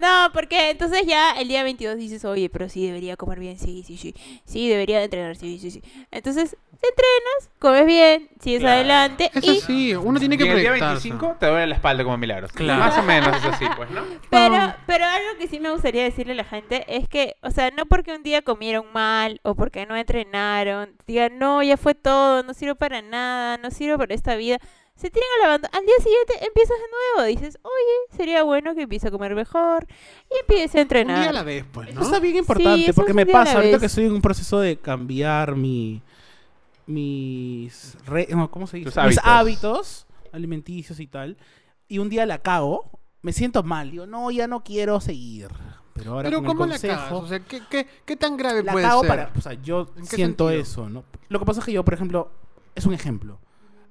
No, 0.00 0.28
porque 0.34 0.68
entonces 0.70 1.06
ya 1.06 1.32
el 1.32 1.48
día 1.48 1.62
22 1.62 1.96
dices, 1.96 2.26
oye, 2.26 2.50
pero 2.50 2.68
sí 2.68 2.86
debería 2.86 3.16
comer 3.16 3.38
bien, 3.40 3.58
sí, 3.58 3.82
sí, 3.86 3.96
sí. 3.96 4.14
Sí, 4.44 4.68
debería 4.68 4.98
de 4.98 5.04
entrenar, 5.04 5.34
sí, 5.36 5.58
sí, 5.58 5.70
sí. 5.70 5.82
Entonces, 6.10 6.56
entrenas, 6.72 7.50
comes 7.58 7.86
bien, 7.86 8.28
sigues 8.38 8.60
Claro. 8.60 8.74
adelante 8.74 9.30
Eso 9.32 9.52
y... 9.52 9.60
sí, 9.60 9.94
uno 9.94 10.18
tiene 10.20 10.34
Y 10.34 10.38
que 10.38 10.44
en 10.44 10.50
el 10.50 10.58
día 10.60 10.70
proyectarse. 10.72 11.08
25 11.08 11.36
te 11.40 11.46
duele 11.46 11.68
la 11.68 11.74
espalda 11.76 12.04
como 12.04 12.18
milagros. 12.18 12.52
Claro. 12.52 12.80
Más 12.80 12.98
o 12.98 13.02
menos 13.02 13.34
es 13.34 13.44
así, 13.46 13.64
pues, 13.76 13.90
¿no? 13.92 14.02
Pero, 14.30 14.74
pero 14.86 15.06
algo 15.06 15.38
que 15.38 15.48
sí 15.48 15.58
me 15.58 15.70
gustaría 15.70 16.02
decirle 16.02 16.32
a 16.32 16.36
la 16.36 16.44
gente 16.44 16.84
es 16.86 17.08
que, 17.08 17.36
o 17.40 17.50
sea, 17.50 17.70
no 17.70 17.86
porque 17.86 18.12
un 18.14 18.22
día 18.22 18.42
comieron 18.42 18.86
mal 18.92 19.40
o 19.42 19.54
porque 19.54 19.86
no 19.86 19.96
entrenaron, 19.96 20.96
digan, 21.06 21.38
no, 21.38 21.62
ya 21.62 21.78
fue 21.78 21.94
todo, 21.94 22.42
no 22.42 22.52
sirvo 22.52 22.74
para 22.74 23.00
nada, 23.00 23.56
no 23.56 23.70
sirvo 23.70 23.96
para 23.96 24.14
esta 24.14 24.34
vida. 24.36 24.58
Se 24.96 25.10
tiran 25.10 25.28
a 25.40 25.42
la 25.44 25.48
banda. 25.50 25.68
Al 25.72 25.84
día 25.84 25.94
siguiente 25.98 26.46
empiezas 26.46 26.76
de 26.78 26.84
nuevo. 27.18 27.28
Dices, 27.28 27.58
oye, 27.62 28.16
sería 28.16 28.42
bueno 28.44 28.74
que 28.74 28.82
empiece 28.82 29.08
a 29.08 29.10
comer 29.10 29.34
mejor 29.34 29.86
y 30.30 30.38
empiece 30.40 30.78
a 30.78 30.82
Un 30.82 30.88
día 30.88 31.00
a 31.00 31.02
entrenar. 31.04 31.34
la 31.34 31.42
vez, 31.42 31.64
pues, 31.72 31.88
Eso 31.90 31.98
¿no? 32.00 32.06
está 32.06 32.20
bien 32.20 32.36
importante 32.36 32.84
eso 32.84 32.94
porque 32.94 33.12
me 33.12 33.24
la 33.24 33.32
pasa 33.32 33.54
ahorita 33.56 33.72
vez. 33.72 33.80
que 33.80 33.86
estoy 33.86 34.04
en 34.06 34.12
un 34.12 34.22
proceso 34.22 34.60
de 34.60 34.76
cambiar 34.76 35.56
mi 35.56 36.00
mis 36.86 37.96
re- 38.06 38.28
no, 38.30 38.50
¿cómo 38.50 38.66
se 38.66 38.76
dice? 38.78 38.90
Tus 38.90 38.96
Mis 39.04 39.18
hábitos. 39.18 39.24
hábitos 39.24 40.06
alimenticios 40.32 41.00
y 41.00 41.06
tal. 41.06 41.36
Y 41.88 41.98
un 41.98 42.08
día 42.08 42.26
la 42.26 42.38
cago, 42.38 42.90
me 43.22 43.32
siento 43.32 43.62
mal, 43.62 43.90
digo, 43.90 44.06
no, 44.06 44.30
ya 44.30 44.46
no 44.46 44.62
quiero 44.64 45.00
seguir. 45.00 45.48
Pero 45.94 46.12
ahora 46.12 46.28
Pero 46.28 46.38
con 46.38 46.44
el 46.44 46.48
¿cómo 46.48 46.66
la 46.66 46.72
consejo, 46.74 46.94
cagas? 46.96 47.12
O 47.12 47.26
sea, 47.28 47.40
¿qué, 47.40 47.62
qué, 47.70 47.86
qué 48.04 48.16
tan 48.16 48.36
grave 48.36 48.62
la 48.62 48.72
puede 48.72 48.86
cago 48.86 49.00
ser? 49.02 49.08
para, 49.08 49.32
o 49.36 49.40
sea, 49.40 49.52
yo 49.54 49.88
¿En 49.96 50.06
qué 50.06 50.16
siento 50.16 50.48
sentido? 50.48 50.62
eso, 50.62 50.88
¿no? 50.90 51.04
Lo 51.28 51.38
que 51.38 51.44
pasa 51.46 51.60
es 51.60 51.66
que 51.66 51.72
yo, 51.72 51.84
por 51.84 51.94
ejemplo, 51.94 52.30
es 52.74 52.84
un 52.84 52.94
ejemplo. 52.94 53.38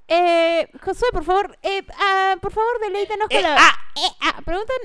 Eh, 0.06 0.68
Josué, 0.84 1.08
por 1.12 1.24
favor, 1.24 1.58
eh, 1.64 1.82
ah, 1.98 2.36
por 2.40 2.52
favor, 2.52 2.78
deleítanos 2.80 3.26
con 3.28 3.42
la... 3.42 3.56
Eh, 3.56 4.06
ah, 4.20 4.40
preguntan... 4.44 4.76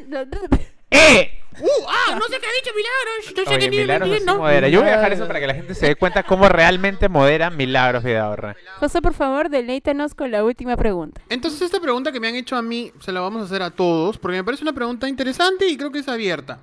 ¡Eh! 0.90 1.44
¡Ah! 1.88 2.16
No 2.18 2.26
sé 2.28 2.40
qué 2.40 2.48
ha 2.48 2.54
dicho 2.54 2.72
Milagros. 2.76 3.36
No 3.36 3.44
sé 3.44 3.50
Oye, 3.50 3.60
qué 3.60 3.70
tiene 3.70 3.84
Milagros 3.84 4.10
bien, 4.10 4.18
así 4.18 4.26
¿no? 4.26 4.38
modera. 4.38 4.68
Yo 4.70 4.82
voy 4.82 4.90
a 4.90 4.96
dejar 4.98 5.14
eso 5.14 5.28
para 5.28 5.40
que 5.40 5.48
la 5.48 5.54
gente 5.54 5.76
se 5.76 5.88
dé 5.88 5.96
cuenta 5.96 6.24
cómo 6.24 6.48
realmente 6.50 7.10
modera 7.10 7.50
Milagros 7.50 8.04
Vidahorra. 8.04 8.56
José, 8.80 9.02
por 9.02 9.14
favor, 9.14 9.50
deleítanos 9.50 10.14
con 10.14 10.32
la 10.32 10.44
última 10.44 10.78
pregunta. 10.78 11.22
Entonces 11.30 11.62
esta 11.62 11.80
pregunta 11.80 12.12
que 12.12 12.20
me 12.20 12.28
han 12.28 12.36
hecho 12.36 12.56
a 12.56 12.62
mí 12.62 12.92
se 13.00 13.12
la 13.12 13.22
vamos 13.22 13.42
a 13.42 13.46
hacer 13.46 13.62
a 13.62 13.72
todos 13.72 14.18
porque 14.18 14.38
me 14.38 14.44
parece 14.44 14.64
una 14.64 14.74
pregunta 14.74 15.08
interesante 15.08 15.68
y 15.68 15.78
creo 15.78 15.92
que 15.92 16.00
es 16.00 16.08
abierta. 16.08 16.60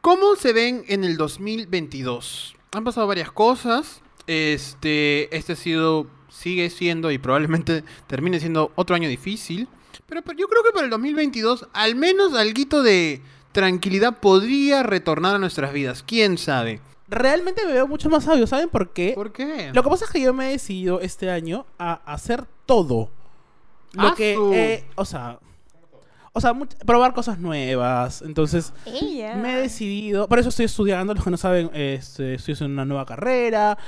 ¿Cómo 0.00 0.36
se 0.36 0.52
ven 0.52 0.84
en 0.88 1.02
el 1.04 1.16
2022? 1.16 2.56
Han 2.72 2.84
pasado 2.84 3.06
varias 3.06 3.32
cosas. 3.32 4.02
Este, 4.26 5.34
este 5.34 5.54
ha 5.54 5.56
sido, 5.56 6.06
sigue 6.28 6.68
siendo 6.70 7.10
y 7.10 7.18
probablemente 7.18 7.84
termine 8.06 8.40
siendo 8.40 8.72
otro 8.74 8.96
año 8.96 9.08
difícil. 9.08 9.68
Pero, 10.06 10.22
pero 10.22 10.38
yo 10.38 10.48
creo 10.48 10.62
que 10.62 10.72
para 10.72 10.84
el 10.84 10.90
2022 10.90 11.68
al 11.72 11.94
menos 11.94 12.34
alguito 12.34 12.82
de 12.82 13.22
tranquilidad 13.54 14.18
podría 14.20 14.82
retornar 14.82 15.36
a 15.36 15.38
nuestras 15.38 15.72
vidas. 15.72 16.02
¿Quién 16.06 16.36
sabe? 16.36 16.80
Realmente 17.08 17.64
me 17.66 17.72
veo 17.72 17.86
mucho 17.88 18.10
más 18.10 18.24
sabio, 18.24 18.46
¿saben 18.46 18.68
por 18.68 18.92
qué? 18.92 19.12
¿Por 19.14 19.32
qué? 19.32 19.70
Lo 19.72 19.82
que 19.82 19.88
pasa 19.88 20.04
es 20.04 20.10
que 20.10 20.20
yo 20.20 20.34
me 20.34 20.48
he 20.48 20.52
decidido 20.52 21.00
este 21.00 21.30
año 21.30 21.64
a 21.78 21.94
hacer 22.12 22.44
todo. 22.66 23.08
Lo 23.92 24.08
¡Asu! 24.08 24.16
que, 24.16 24.36
eh, 24.52 24.84
o 24.96 25.04
sea, 25.04 25.38
o 26.32 26.40
sea, 26.40 26.52
much- 26.52 26.74
probar 26.84 27.14
cosas 27.14 27.38
nuevas. 27.38 28.22
Entonces, 28.22 28.72
Ella. 28.86 29.36
me 29.36 29.54
he 29.54 29.60
decidido, 29.62 30.28
por 30.28 30.38
eso 30.40 30.48
estoy 30.48 30.64
estudiando, 30.64 31.14
los 31.14 31.22
que 31.22 31.30
no 31.30 31.36
saben, 31.36 31.70
este, 31.74 32.34
estoy 32.34 32.54
haciendo 32.54 32.72
una 32.74 32.84
nueva 32.84 33.06
carrera. 33.06 33.78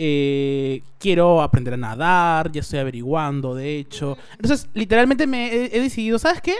eh, 0.00 0.82
quiero 1.00 1.42
aprender 1.42 1.74
a 1.74 1.76
nadar, 1.76 2.52
ya 2.52 2.60
estoy 2.60 2.78
averiguando, 2.78 3.52
de 3.56 3.78
hecho. 3.78 4.16
Entonces, 4.32 4.68
literalmente 4.72 5.26
me 5.26 5.52
he, 5.52 5.76
he 5.76 5.80
decidido, 5.80 6.20
¿sabes 6.20 6.40
qué? 6.40 6.54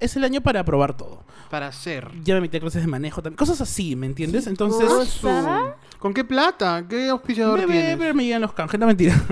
Es 0.00 0.16
el 0.16 0.24
año 0.24 0.40
para 0.40 0.64
probar 0.64 0.96
todo. 0.96 1.24
Para 1.50 1.68
hacer. 1.68 2.10
Ya 2.24 2.34
me 2.34 2.40
metí 2.40 2.56
a 2.56 2.60
clases 2.60 2.82
de 2.82 2.88
manejo 2.88 3.22
también. 3.22 3.36
Cosas 3.36 3.60
así, 3.60 3.94
¿me 3.96 4.06
entiendes? 4.06 4.46
Entonces. 4.46 4.88
cosa. 4.88 5.76
¿Con 5.98 6.12
qué 6.12 6.24
plata? 6.24 6.84
¿Qué 6.88 7.08
auspiciador 7.08 7.60
Bebé, 7.60 7.72
tienes? 7.72 7.96
pero 7.98 8.14
me 8.14 8.24
llegan 8.24 8.42
los 8.42 8.52
canjes, 8.52 8.78
no 8.80 8.86
mentira. 8.86 9.14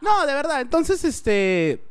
no, 0.00 0.26
de 0.26 0.34
verdad. 0.34 0.60
Entonces, 0.60 1.04
este. 1.04 1.84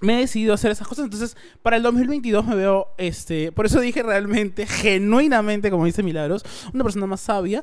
Me 0.00 0.14
he 0.16 0.20
decidido 0.22 0.52
hacer 0.52 0.72
esas 0.72 0.88
cosas. 0.88 1.04
Entonces, 1.04 1.36
para 1.62 1.76
el 1.76 1.82
2022 1.84 2.44
me 2.44 2.56
veo, 2.56 2.88
este. 2.98 3.52
Por 3.52 3.66
eso 3.66 3.78
dije 3.80 4.02
realmente, 4.02 4.66
genuinamente, 4.66 5.70
como 5.70 5.84
dice 5.84 6.02
Milagros, 6.02 6.44
una 6.74 6.82
persona 6.84 7.06
más 7.06 7.20
sabia. 7.20 7.62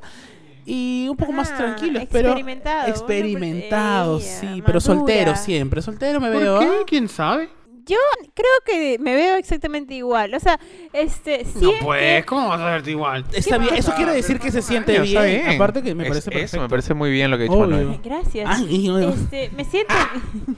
Y 0.66 1.08
un 1.10 1.18
poco 1.18 1.32
más 1.32 1.52
Ah, 1.52 1.58
tranquilo, 1.58 2.00
espero. 2.00 2.30
experimentado, 2.30 2.88
Experimentado, 2.90 4.20
sí. 4.20 4.62
Pero 4.66 4.80
soltero 4.80 5.36
siempre. 5.36 5.82
Soltero 5.82 6.22
me 6.22 6.32
¿Por 6.32 6.42
veo. 6.42 6.60
qué? 6.60 6.70
¿Quién 6.86 7.10
sabe? 7.10 7.50
Yo 7.90 7.98
creo 8.36 8.52
que 8.66 8.98
me 9.00 9.16
veo 9.16 9.36
exactamente 9.38 9.94
igual. 9.96 10.34
O 10.36 10.40
sea, 10.40 10.60
este. 10.94 11.44
Sí 11.46 11.60
No 11.62 11.72
es 11.72 11.84
pues, 11.84 12.02
que- 12.22 12.26
¿cómo 12.28 12.48
vas 12.50 12.62
a 12.62 12.66
verte 12.72 12.92
igual? 12.92 13.26
Está 13.34 13.58
bien. 13.58 13.74
Eso 13.76 13.94
quiere 13.96 14.14
decir 14.14 14.40
que 14.40 14.52
se 14.52 14.62
siente 14.62 14.96
Está 14.96 15.24
bien. 15.24 15.50
Aparte 15.56 15.82
que 15.82 15.96
me 15.96 16.04
Es- 16.04 16.10
parece 16.10 16.30
Eso 16.30 16.32
perfecto. 16.40 16.62
me 16.62 16.70
parece 16.70 16.94
muy 16.94 17.12
bien 17.12 17.32
lo 17.32 17.38
que 17.38 17.44
ha 17.44 17.48
dicho 17.48 17.58
Obvio. 17.58 17.78
Manuel. 17.78 18.00
Gracias. 18.04 18.62
Este, 18.62 19.50
me 19.56 19.66
siento. 19.66 19.94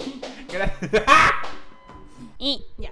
y 2.37 2.65
ya. 2.77 2.89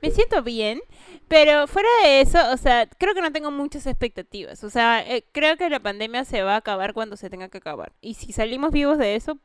Me 0.00 0.10
siento 0.10 0.42
bien. 0.42 0.80
Pero 1.28 1.66
fuera 1.66 1.88
de 2.04 2.20
eso, 2.20 2.38
o 2.52 2.56
sea, 2.58 2.86
creo 2.98 3.14
que 3.14 3.22
no 3.22 3.32
tengo 3.32 3.50
muchas 3.50 3.86
expectativas. 3.86 4.62
O 4.64 4.70
sea, 4.70 5.00
eh, 5.00 5.24
creo 5.32 5.56
que 5.56 5.70
la 5.70 5.80
pandemia 5.80 6.24
se 6.24 6.42
va 6.42 6.54
a 6.54 6.58
acabar 6.58 6.92
cuando 6.92 7.16
se 7.16 7.30
tenga 7.30 7.48
que 7.48 7.58
acabar. 7.58 7.92
Y 8.02 8.14
si 8.14 8.32
salimos 8.32 8.70
vivos 8.70 8.98
de 8.98 9.16
eso, 9.16 9.38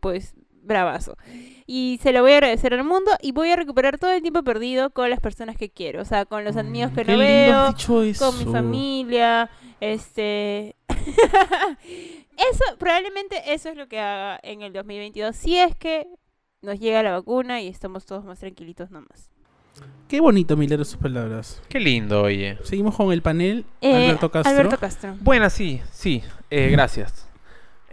pues 0.00 0.34
bravazo. 0.62 1.16
Y 1.66 1.98
se 2.02 2.12
lo 2.12 2.22
voy 2.22 2.32
a 2.32 2.36
agradecer 2.36 2.74
al 2.74 2.84
mundo 2.84 3.10
y 3.20 3.32
voy 3.32 3.50
a 3.50 3.56
recuperar 3.56 3.98
todo 3.98 4.12
el 4.12 4.22
tiempo 4.22 4.42
perdido 4.42 4.90
con 4.90 5.10
las 5.10 5.20
personas 5.20 5.56
que 5.56 5.70
quiero. 5.70 6.02
O 6.02 6.04
sea, 6.04 6.24
con 6.24 6.44
los 6.44 6.56
amigos 6.56 6.92
que 6.92 7.04
Mm, 7.04 7.10
no 7.10 7.18
veo, 7.18 7.74
con 8.18 8.38
mi 8.38 8.44
familia, 8.44 9.50
este... 9.80 10.76
eso, 10.88 12.64
probablemente 12.78 13.52
eso 13.52 13.68
es 13.68 13.76
lo 13.76 13.88
que 13.88 13.98
haga 13.98 14.38
en 14.42 14.62
el 14.62 14.72
2022, 14.72 15.34
si 15.34 15.58
es 15.58 15.74
que 15.76 16.06
nos 16.62 16.78
llega 16.78 17.02
la 17.02 17.12
vacuna 17.12 17.60
y 17.60 17.68
estamos 17.68 18.06
todos 18.06 18.24
más 18.24 18.38
tranquilitos 18.38 18.90
nomás. 18.90 19.30
Qué 20.06 20.20
bonito, 20.20 20.56
Milero, 20.56 20.84
sus 20.84 20.98
palabras. 20.98 21.62
Qué 21.68 21.80
lindo, 21.80 22.22
oye. 22.22 22.58
Seguimos 22.62 22.94
con 22.94 23.12
el 23.12 23.22
panel. 23.22 23.64
Eh, 23.80 23.94
Alberto 23.94 24.30
Castro. 24.30 24.52
Alberto 24.52 24.78
Castro. 24.78 25.16
Bueno, 25.20 25.48
sí, 25.50 25.80
sí. 25.90 26.22
eh, 26.50 26.68
gracias. 26.70 27.21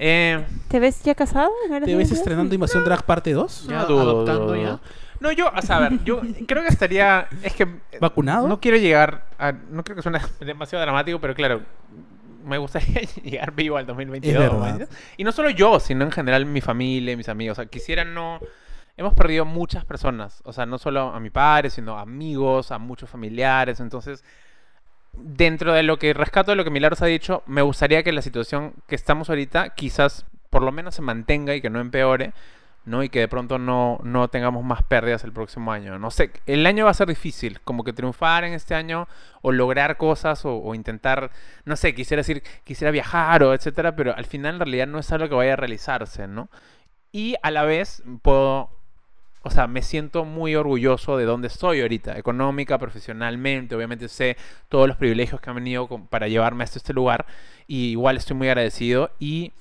Eh, 0.02 0.46
¿Te 0.70 0.80
ves 0.80 1.04
ya 1.04 1.14
casado? 1.14 1.50
¿Te 1.68 1.74
ves 1.74 1.82
2022? 1.82 2.18
estrenando 2.20 2.56
Invasión 2.56 2.86
Drag 2.86 3.04
parte 3.04 3.34
2? 3.34 3.68
Ya 3.68 3.80
no 3.80 3.86
dudo, 3.86 4.02
adoptando 4.02 4.46
dudo, 4.46 4.56
ya. 4.56 4.80
No, 5.20 5.34
yo, 5.34 5.52
o 5.54 5.62
sea, 5.62 5.78
a 5.78 5.90
ver, 5.90 6.04
yo 6.06 6.22
creo 6.48 6.64
que 6.64 6.70
estaría. 6.70 7.28
Es 7.44 7.54
que. 7.54 7.68
¿Vacunado? 8.00 8.48
No 8.48 8.62
quiero 8.62 8.78
llegar 8.78 9.26
a. 9.38 9.52
No 9.52 9.84
creo 9.84 9.98
que 9.98 10.02
suene 10.02 10.20
demasiado 10.40 10.82
dramático, 10.84 11.20
pero 11.20 11.36
claro. 11.36 11.62
Me 12.46 12.58
gustaría 12.58 13.02
llegar 13.24 13.54
vivo 13.54 13.76
al 13.76 13.86
2022. 13.86 14.34
Es 14.34 14.50
verdad. 14.50 14.64
¿me 14.64 14.70
entiendes? 14.70 14.98
Y 15.18 15.26
no 15.26 15.34
solo 15.34 15.50
yo, 15.50 15.80
sino 15.82 16.06
en 16.06 16.12
general 16.12 16.46
mi 16.46 16.62
familia, 16.62 17.18
mis 17.18 17.28
amigos. 17.28 17.58
O 17.60 17.62
sea, 17.62 17.70
quisiera 17.70 18.06
no. 18.06 18.40
Hemos 18.96 19.14
perdido 19.14 19.44
muchas 19.44 19.84
personas. 19.84 20.42
O 20.46 20.54
sea, 20.54 20.66
no 20.66 20.78
solo 20.78 21.14
a 21.14 21.20
mi 21.20 21.30
padre, 21.30 21.70
sino 21.70 21.98
a 21.98 22.02
amigos, 22.02 22.72
a 22.72 22.78
muchos 22.78 23.10
familiares. 23.10 23.82
Entonces, 23.82 24.24
dentro 25.22 25.74
de 25.74 25.84
lo 25.84 25.98
que 25.98 26.14
rescato 26.14 26.52
de 26.52 26.56
lo 26.56 26.64
que 26.64 26.70
Milagros 26.70 27.02
ha 27.02 27.06
dicho, 27.06 27.44
me 27.46 27.62
gustaría 27.62 28.04
que 28.04 28.12
la 28.12 28.22
situación 28.22 28.74
que 28.88 28.96
estamos 28.96 29.30
ahorita 29.30 29.70
quizás 29.76 30.26
por 30.50 30.64
lo 30.64 30.72
menos 30.72 30.96
se 30.96 31.02
mantenga 31.02 31.56
y 31.56 31.62
que 31.62 31.70
no 31.70 31.80
empeore, 31.80 32.34
¿no? 32.86 33.04
Y 33.04 33.10
que 33.10 33.20
de 33.20 33.28
pronto 33.28 33.60
no, 33.60 34.00
no 34.04 34.28
tengamos 34.30 34.64
más 34.64 34.84
pérdidas 34.84 35.24
el 35.24 35.32
próximo 35.32 35.72
año. 35.72 36.00
No 36.00 36.12
sé, 36.12 36.32
el 36.48 36.66
año 36.66 36.86
va 36.86 36.92
a 36.92 36.96
ser 36.96 37.08
difícil, 37.08 37.62
como 37.62 37.84
que 37.84 37.94
triunfar 37.94 38.44
en 38.44 38.54
este 38.54 38.74
año 38.74 39.08
o 39.42 39.52
lograr 39.52 39.98
cosas 39.98 40.44
o, 40.46 40.56
o 40.58 40.74
intentar, 40.74 41.32
no 41.66 41.76
sé, 41.76 41.94
quisiera 41.94 42.22
decir, 42.22 42.44
quisiera 42.64 42.92
viajar 42.92 43.44
o 43.44 43.54
etcétera, 43.54 43.96
pero 43.96 44.16
al 44.16 44.26
final 44.26 44.56
en 44.56 44.60
realidad 44.62 44.88
no 44.88 45.00
es 45.00 45.12
algo 45.12 45.30
que 45.30 45.36
vaya 45.36 45.54
a 45.54 45.58
realizarse, 45.58 46.28
¿no? 46.28 46.50
Y 47.12 47.36
a 47.44 47.52
la 47.52 47.64
vez 47.64 48.04
puedo 48.22 48.79
o 49.44 49.50
sea, 49.50 49.68
me 49.68 49.82
siento 49.82 50.26
muy 50.26 50.56
orgulloso 50.56 51.16
de 51.18 51.26
dónde 51.26 51.48
estoy 51.48 51.82
ahorita, 51.82 52.18
económica, 52.18 52.78
profesionalmente. 52.78 53.76
Obviamente 53.76 54.08
sé 54.10 54.36
todos 54.68 54.88
los 54.88 54.98
privilegios 54.98 55.40
que 55.42 55.50
han 55.50 55.56
venido 55.56 55.88
con- 55.88 56.08
para 56.08 56.28
llevarme 56.28 56.64
hasta 56.66 56.80
este 56.80 56.94
lugar. 56.94 57.26
Y 57.68 57.92
igual 57.92 58.18
estoy 58.18 58.36
muy 58.36 58.48
agradecido. 58.50 59.12
Y 59.20 59.54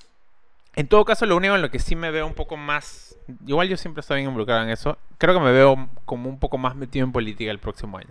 en 0.75 0.87
todo 0.87 1.05
caso, 1.05 1.25
lo 1.25 1.37
único 1.37 1.55
en 1.55 1.61
lo 1.61 1.71
que 1.71 1.79
sí 1.79 1.95
me 1.95 2.11
veo 2.11 2.27
un 2.27 2.33
poco 2.33 2.57
más. 2.57 3.08
Igual 3.45 3.67
yo 3.69 3.77
siempre 3.77 4.01
estoy 4.01 4.17
bien 4.17 4.29
involucrado 4.29 4.63
en 4.63 4.69
eso. 4.69 4.97
Creo 5.17 5.33
que 5.33 5.39
me 5.39 5.51
veo 5.51 5.89
como 6.05 6.29
un 6.29 6.39
poco 6.39 6.57
más 6.57 6.75
metido 6.75 7.05
en 7.05 7.11
política 7.11 7.51
el 7.51 7.59
próximo 7.59 7.97
año. 7.97 8.09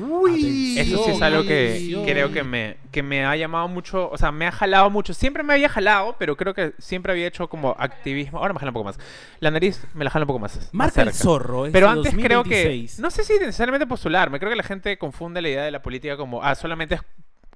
Uy, 0.00 0.78
Eso 0.78 1.02
sí 1.04 1.10
es 1.12 1.22
algo 1.22 1.44
que 1.44 2.02
creo 2.04 2.32
que 2.32 2.42
me, 2.42 2.76
que 2.90 3.02
me 3.02 3.24
ha 3.24 3.34
llamado 3.36 3.68
mucho, 3.68 4.10
o 4.10 4.18
sea, 4.18 4.32
me 4.32 4.46
ha 4.46 4.52
jalado 4.52 4.90
mucho. 4.90 5.14
Siempre 5.14 5.42
me 5.42 5.54
había 5.54 5.68
jalado, 5.68 6.16
pero 6.18 6.36
creo 6.36 6.54
que 6.54 6.74
siempre 6.78 7.12
había 7.12 7.26
hecho 7.26 7.48
como 7.48 7.74
activismo. 7.78 8.38
Ahora 8.38 8.52
me 8.52 8.60
jala 8.60 8.70
un 8.70 8.74
poco 8.74 8.84
más. 8.84 8.98
La 9.40 9.50
nariz 9.50 9.84
me 9.94 10.04
la 10.04 10.10
jala 10.10 10.24
un 10.24 10.28
poco 10.28 10.38
más. 10.38 10.70
Marca 10.72 11.02
el 11.02 11.12
zorro. 11.12 11.66
es 11.66 11.72
Pero 11.72 11.88
antes 11.88 12.14
creo 12.14 12.44
que, 12.44 12.64
2026. 12.64 13.00
no 13.00 13.10
sé 13.10 13.24
si 13.24 13.34
necesariamente 13.34 13.86
postularme, 13.86 14.38
creo 14.38 14.50
que 14.50 14.56
la 14.56 14.62
gente 14.62 14.98
confunde 14.98 15.42
la 15.42 15.48
idea 15.48 15.62
de 15.64 15.70
la 15.70 15.82
política 15.82 16.16
como, 16.16 16.42
ah, 16.42 16.54
solamente 16.54 16.98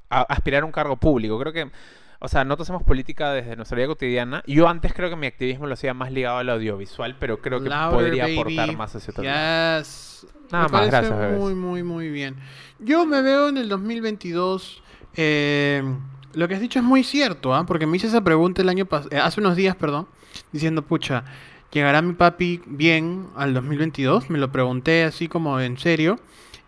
aspirar 0.09 0.63
a 0.63 0.67
un 0.67 0.73
cargo 0.73 0.97
público. 0.97 1.39
Creo 1.39 1.53
que, 1.53 1.71
o 2.21 2.29
sea, 2.29 2.45
nosotros 2.45 2.67
hacemos 2.67 2.83
política 2.83 3.33
desde 3.33 3.57
nuestra 3.57 3.77
vida 3.77 3.87
cotidiana. 3.89 4.43
Yo 4.47 4.69
antes 4.69 4.93
creo 4.95 5.11
que 5.11 5.17
mi 5.17 5.27
activismo 5.27 5.67
lo 5.67 5.75
hacía 5.75 5.95
más 5.95 6.11
ligado 6.12 6.39
al 6.39 6.49
audiovisual, 6.51 7.17
pero 7.19 7.39
creo 7.39 7.61
que 7.62 7.69
Louder, 7.69 7.91
podría 7.91 8.25
baby. 8.25 8.39
aportar 8.39 8.77
más 8.77 8.95
hacia 8.97 9.11
otro 9.11 9.25
lado. 9.25 9.79
Yes. 9.81 10.27
Nada 10.51 10.67
Me 10.67 10.73
más, 10.73 10.87
gracias, 10.89 11.19
bebés. 11.19 11.39
Muy, 11.39 11.55
muy, 11.55 11.83
muy 11.83 12.09
bien. 12.11 12.37
Yo 12.79 13.05
me 13.07 13.21
veo 13.23 13.49
en 13.49 13.57
el 13.59 13.69
2022. 13.69 14.83
eh, 15.17 15.83
lo 16.35 16.47
que 16.49 16.55
has 16.55 16.61
dicho 16.61 16.79
es 16.79 16.85
muy 16.85 17.03
cierto, 17.03 17.55
¿ah? 17.55 17.64
Porque 17.64 17.87
me 17.87 17.97
hice 17.97 18.09
esa 18.09 18.21
pregunta 18.23 18.61
el 18.61 18.69
año 18.69 18.85
pas- 18.85 19.09
eh, 19.11 19.17
hace 19.19 19.41
unos 19.41 19.57
días, 19.57 19.75
perdón, 19.75 20.07
diciendo, 20.53 20.83
pucha, 20.83 21.25
¿llegará 21.73 22.03
mi 22.03 22.12
papi 22.12 22.61
bien 22.67 23.29
al 23.37 23.55
2022? 23.55 24.29
Me 24.29 24.39
lo 24.39 24.53
pregunté 24.53 25.05
así 25.05 25.29
como 25.29 25.59
en 25.61 25.79
serio. 25.79 26.19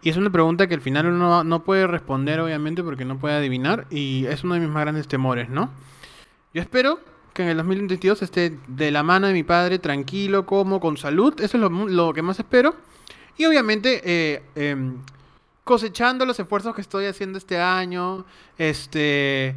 Y 0.03 0.11
es 0.11 0.17
una 0.17 0.31
pregunta 0.31 0.67
que 0.69 0.75
al 0.75 0.81
final 0.81 1.07
uno 1.07 1.43
no- 1.45 1.65
puede 1.65 1.87
responder, 1.87 2.39
obviamente, 2.41 2.83
porque 2.85 3.05
no 3.05 3.19
puede 3.19 3.35
adivinar. 3.37 3.87
Y 3.91 4.27
es 4.27 4.45
uno 4.45 4.55
de 4.55 4.61
mis 4.61 4.69
más 4.69 4.83
grandes 4.83 5.09
temores, 5.09 5.49
¿no? 5.49 5.71
Yo 6.55 6.63
espero 6.63 7.01
que 7.35 7.43
en 7.43 7.49
el 7.49 7.57
2022 7.59 8.23
esté 8.23 8.59
de 8.69 8.91
la 8.91 9.03
mano 9.03 9.27
de 9.27 9.33
mi 9.33 9.43
padre, 9.43 9.79
tranquilo, 9.79 10.47
como, 10.47 10.81
con 10.81 10.97
salud. 10.97 11.35
Eso 11.41 11.57
es 11.57 11.61
lo, 11.61 11.69
lo 11.69 12.13
que 12.13 12.23
más 12.23 12.39
espero. 12.39 12.75
Y 13.37 13.45
obviamente 13.45 14.01
eh, 14.05 14.43
em, 14.55 14.97
cosechando 15.65 16.25
los 16.27 16.39
esfuerzos 16.41 16.75
que 16.75 16.81
estoy 16.81 17.07
haciendo 17.07 17.37
este 17.39 17.61
año. 17.61 18.25
Este. 18.57 19.57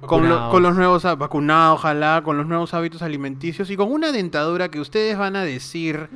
Con, 0.00 0.28
lo- 0.28 0.50
con 0.50 0.62
los 0.62 0.74
nuevos 0.74 1.04
vacunados, 1.18 1.78
ojalá, 1.78 2.20
con 2.24 2.36
los 2.36 2.46
nuevos 2.46 2.74
hábitos 2.74 3.00
alimenticios 3.02 3.70
y 3.70 3.76
con 3.76 3.90
una 3.92 4.10
dentadura 4.12 4.68
que 4.70 4.80
ustedes 4.80 5.16
van 5.16 5.36
a 5.36 5.44
decir, 5.44 6.08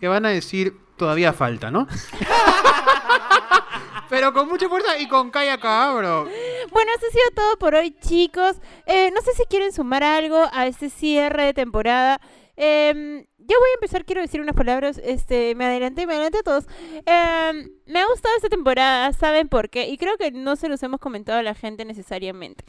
que 0.00 0.08
van 0.08 0.24
a 0.26 0.30
decir, 0.30 0.76
todavía 0.98 1.32
falta, 1.32 1.70
¿no? 1.70 1.86
Pero 4.10 4.32
con 4.32 4.48
mucha 4.48 4.68
fuerza 4.68 4.98
y 4.98 5.06
con 5.06 5.30
calla 5.30 5.58
cabro. 5.58 6.28
Bueno, 6.70 6.90
eso 6.96 7.06
ha 7.06 7.10
sido 7.10 7.30
todo 7.34 7.56
por 7.58 7.74
hoy, 7.74 7.94
chicos. 8.00 8.56
Eh, 8.86 9.10
no 9.10 9.20
sé 9.20 9.32
si 9.34 9.44
quieren 9.44 9.72
sumar 9.72 10.02
algo 10.02 10.46
a 10.52 10.66
este 10.66 10.90
cierre 10.90 11.44
de 11.44 11.54
temporada. 11.54 12.20
Em, 12.56 13.24
yo 13.38 13.56
voy 13.58 13.70
a 13.70 13.74
empezar, 13.74 14.04
quiero 14.04 14.20
decir 14.20 14.40
unas 14.40 14.56
palabras. 14.56 15.00
Este, 15.04 15.54
me 15.54 15.66
adelanté, 15.66 16.06
me 16.06 16.14
adelanté 16.14 16.38
a 16.38 16.42
todos. 16.42 16.66
Em, 17.06 17.70
me 17.86 18.00
ha 18.00 18.06
gustado 18.06 18.34
esta 18.36 18.48
temporada, 18.48 19.12
¿saben 19.12 19.48
por 19.48 19.68
qué? 19.68 19.88
Y 19.88 19.98
creo 19.98 20.16
que 20.16 20.30
no 20.30 20.56
se 20.56 20.68
los 20.68 20.82
hemos 20.82 21.00
comentado 21.00 21.38
a 21.38 21.42
la 21.42 21.54
gente 21.54 21.84
necesariamente. 21.84 22.64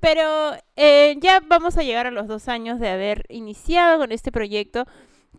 Pero 0.00 0.52
eh, 0.76 1.16
ya 1.20 1.40
vamos 1.46 1.76
a 1.76 1.82
llegar 1.82 2.06
a 2.06 2.10
los 2.10 2.26
dos 2.26 2.48
años 2.48 2.80
de 2.80 2.88
haber 2.88 3.24
iniciado 3.28 3.98
con 3.98 4.12
este 4.12 4.32
proyecto 4.32 4.86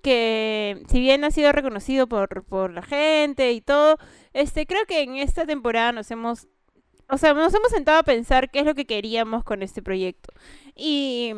que 0.01 0.83
si 0.89 0.99
bien 0.99 1.23
ha 1.23 1.31
sido 1.31 1.51
reconocido 1.51 2.07
por, 2.07 2.43
por 2.45 2.71
la 2.73 2.81
gente 2.81 3.51
y 3.53 3.61
todo, 3.61 3.97
este, 4.33 4.65
creo 4.65 4.85
que 4.87 5.01
en 5.01 5.15
esta 5.17 5.45
temporada 5.45 5.91
nos 5.91 6.11
hemos 6.11 6.47
o 7.09 7.17
sea, 7.17 7.33
nos 7.33 7.53
hemos 7.53 7.71
sentado 7.71 7.99
a 7.99 8.03
pensar 8.03 8.49
qué 8.51 8.59
es 8.59 8.65
lo 8.65 8.73
que 8.75 8.85
queríamos 8.85 9.43
con 9.43 9.63
este 9.63 9.81
proyecto. 9.81 10.31
Y, 10.75 11.33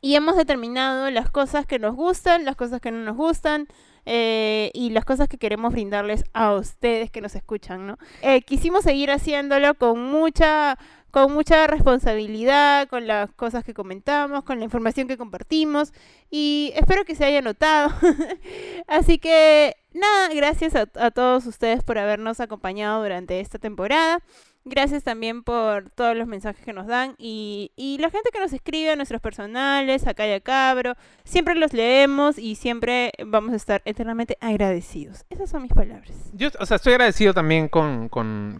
y 0.00 0.14
hemos 0.14 0.36
determinado 0.36 1.10
las 1.10 1.30
cosas 1.30 1.66
que 1.66 1.78
nos 1.78 1.94
gustan, 1.94 2.44
las 2.44 2.56
cosas 2.56 2.80
que 2.80 2.90
no 2.90 2.98
nos 3.04 3.16
gustan. 3.16 3.66
eh, 4.06 4.70
y 4.74 4.90
las 4.90 5.04
cosas 5.04 5.28
que 5.28 5.36
queremos 5.38 5.72
brindarles 5.72 6.24
a 6.32 6.54
ustedes 6.54 7.10
que 7.10 7.20
nos 7.20 7.34
escuchan, 7.34 7.86
¿no? 7.86 7.98
Eh, 8.22 8.40
quisimos 8.42 8.82
seguir 8.84 9.10
haciéndolo 9.10 9.74
con 9.74 10.02
mucha, 10.02 10.78
con 11.10 11.32
mucha 11.32 11.66
responsabilidad, 11.66 12.88
con 12.88 13.06
las 13.06 13.32
cosas 13.32 13.64
que 13.64 13.74
comentamos, 13.74 14.44
con 14.44 14.58
la 14.58 14.64
información 14.64 15.08
que 15.08 15.16
compartimos 15.16 15.92
y 16.30 16.72
espero 16.76 17.04
que 17.04 17.14
se 17.14 17.24
haya 17.24 17.42
notado. 17.42 17.90
Así 18.86 19.18
que 19.18 19.76
nada, 19.92 20.28
gracias 20.34 20.74
a, 20.76 20.88
a 20.94 21.10
todos 21.10 21.46
ustedes 21.46 21.82
por 21.82 21.98
habernos 21.98 22.40
acompañado 22.40 23.02
durante 23.02 23.40
esta 23.40 23.58
temporada. 23.58 24.20
Gracias 24.66 25.04
también 25.04 25.42
por 25.42 25.88
todos 25.88 26.14
los 26.14 26.26
mensajes 26.26 26.62
que 26.62 26.74
nos 26.74 26.86
dan 26.86 27.14
y, 27.16 27.70
la 27.98 28.10
gente 28.10 28.28
que 28.30 28.40
nos 28.40 28.52
escribe, 28.52 28.94
nuestros 28.94 29.22
personales, 29.22 30.06
acá 30.06 30.24
a 30.24 30.40
Cabro. 30.40 30.96
Siempre 31.24 31.54
los 31.54 31.72
leemos 31.72 32.38
y 32.38 32.56
siempre 32.56 33.12
vamos 33.24 33.54
a 33.54 33.56
estar 33.56 33.80
eternamente 33.86 34.36
agradecidos. 34.40 35.24
Esas 35.30 35.48
son 35.48 35.62
mis 35.62 35.72
palabras. 35.72 36.12
Yo, 36.34 36.50
o 36.58 36.66
sea, 36.66 36.76
estoy 36.76 36.92
agradecido 36.92 37.32
también 37.32 37.68
con, 37.68 38.58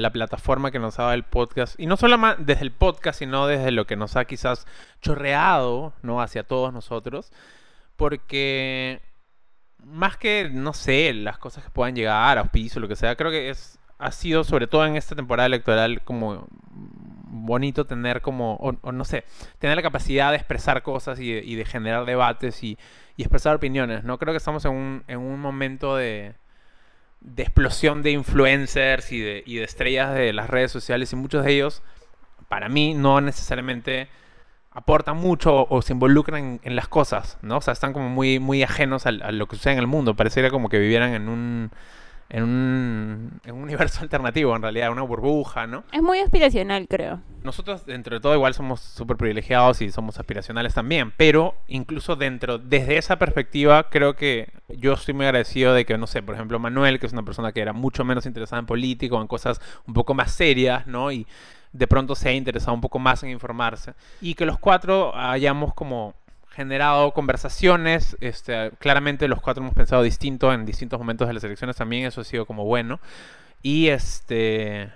la 0.00 0.12
plataforma 0.12 0.70
que 0.70 0.78
nos 0.78 1.00
ha 1.00 1.02
dado 1.02 1.14
el 1.14 1.24
podcast. 1.24 1.78
Y 1.80 1.86
no 1.86 1.96
solo 1.96 2.16
desde 2.38 2.62
el 2.62 2.70
podcast, 2.70 3.18
sino 3.18 3.48
desde 3.48 3.72
lo 3.72 3.86
que 3.88 3.96
nos 3.96 4.16
ha 4.16 4.26
quizás 4.26 4.66
chorreado, 5.02 5.92
¿no? 6.02 6.22
Hacia 6.22 6.44
todos 6.44 6.72
nosotros. 6.72 7.32
Porque 7.96 9.02
más 9.78 10.16
que, 10.16 10.48
no 10.52 10.74
sé, 10.74 11.12
las 11.12 11.38
cosas 11.38 11.64
que 11.64 11.70
puedan 11.70 11.96
llegar, 11.96 12.38
auspicio, 12.38 12.80
lo 12.80 12.86
que 12.86 12.94
sea, 12.94 13.16
creo 13.16 13.32
que 13.32 13.50
es 13.50 13.79
ha 14.00 14.12
sido, 14.12 14.44
sobre 14.44 14.66
todo 14.66 14.86
en 14.86 14.96
esta 14.96 15.14
temporada 15.14 15.46
electoral, 15.46 16.02
como 16.02 16.48
bonito 17.32 17.86
tener 17.86 18.20
como, 18.22 18.54
o, 18.56 18.76
o 18.82 18.92
no 18.92 19.04
sé, 19.04 19.24
tener 19.58 19.76
la 19.76 19.82
capacidad 19.82 20.30
de 20.30 20.36
expresar 20.36 20.82
cosas 20.82 21.20
y 21.20 21.32
de, 21.32 21.42
y 21.44 21.54
de 21.54 21.64
generar 21.64 22.04
debates 22.04 22.62
y, 22.64 22.78
y 23.16 23.22
expresar 23.22 23.54
opiniones, 23.56 24.04
¿no? 24.04 24.18
Creo 24.18 24.32
que 24.32 24.38
estamos 24.38 24.64
en 24.64 24.72
un, 24.72 25.04
en 25.08 25.18
un 25.18 25.40
momento 25.40 25.96
de, 25.96 26.34
de 27.20 27.42
explosión 27.42 28.02
de 28.02 28.12
influencers 28.12 29.12
y 29.12 29.20
de, 29.20 29.42
y 29.46 29.56
de 29.56 29.64
estrellas 29.64 30.14
de 30.14 30.32
las 30.32 30.48
redes 30.50 30.72
sociales 30.72 31.12
y 31.12 31.16
muchos 31.16 31.44
de 31.44 31.52
ellos, 31.52 31.82
para 32.48 32.68
mí, 32.68 32.94
no 32.94 33.20
necesariamente 33.20 34.08
aportan 34.72 35.16
mucho 35.16 35.66
o, 35.68 35.82
se 35.82 35.92
involucran 35.92 36.60
en, 36.62 36.76
las 36.76 36.88
cosas, 36.88 37.38
¿no? 37.42 37.58
O 37.58 37.60
sea, 37.60 37.72
están 37.72 37.92
como 37.92 38.08
muy, 38.08 38.38
muy 38.38 38.62
ajenos 38.62 39.06
al- 39.06 39.22
a, 39.22 39.32
lo 39.32 39.46
que 39.46 39.56
sucede 39.56 39.74
en 39.74 39.78
el 39.80 39.86
mundo. 39.86 40.14
Pareciera 40.14 40.50
como 40.50 40.68
que 40.68 40.78
vivieran 40.78 41.12
en 41.14 41.28
un, 41.28 41.70
en 42.30 42.44
un, 42.44 43.40
en 43.44 43.54
un 43.54 43.62
universo 43.62 44.00
alternativo, 44.02 44.54
en 44.56 44.62
realidad, 44.62 44.90
una 44.90 45.02
burbuja, 45.02 45.66
¿no? 45.66 45.84
Es 45.92 46.02
muy 46.02 46.20
aspiracional, 46.20 46.86
creo. 46.88 47.20
Nosotros, 47.42 47.86
dentro 47.86 48.14
de 48.14 48.20
todo, 48.20 48.34
igual 48.34 48.54
somos 48.54 48.80
súper 48.80 49.16
privilegiados 49.16 49.80
y 49.82 49.90
somos 49.90 50.18
aspiracionales 50.18 50.74
también, 50.74 51.12
pero 51.16 51.54
incluso 51.68 52.16
dentro, 52.16 52.58
desde 52.58 52.98
esa 52.98 53.18
perspectiva, 53.18 53.88
creo 53.90 54.14
que 54.14 54.52
yo 54.68 54.92
estoy 54.92 55.14
muy 55.14 55.26
agradecido 55.26 55.74
de 55.74 55.84
que, 55.84 55.98
no 55.98 56.06
sé, 56.06 56.22
por 56.22 56.34
ejemplo, 56.34 56.58
Manuel, 56.58 57.00
que 57.00 57.06
es 57.06 57.12
una 57.12 57.24
persona 57.24 57.52
que 57.52 57.60
era 57.60 57.72
mucho 57.72 58.04
menos 58.04 58.26
interesada 58.26 58.60
en 58.60 58.66
política 58.66 59.16
o 59.16 59.20
en 59.20 59.26
cosas 59.26 59.60
un 59.86 59.94
poco 59.94 60.14
más 60.14 60.32
serias, 60.32 60.86
¿no? 60.86 61.10
Y 61.10 61.26
de 61.72 61.86
pronto 61.86 62.14
se 62.14 62.28
ha 62.28 62.32
interesado 62.32 62.74
un 62.74 62.80
poco 62.80 62.98
más 62.98 63.22
en 63.22 63.30
informarse. 63.30 63.94
Y 64.20 64.34
que 64.34 64.44
los 64.44 64.58
cuatro 64.58 65.16
hayamos 65.16 65.72
como 65.74 66.14
generado 66.50 67.12
conversaciones, 67.12 68.16
este, 68.20 68.72
claramente 68.78 69.28
los 69.28 69.40
cuatro 69.40 69.62
hemos 69.62 69.74
pensado 69.74 70.02
distinto 70.02 70.52
en 70.52 70.66
distintos 70.66 70.98
momentos 70.98 71.28
de 71.28 71.34
las 71.34 71.44
elecciones 71.44 71.76
también, 71.76 72.06
eso 72.06 72.20
ha 72.20 72.24
sido 72.24 72.46
como 72.46 72.64
bueno. 72.64 73.00
Y 73.62 73.88
este... 73.88 74.92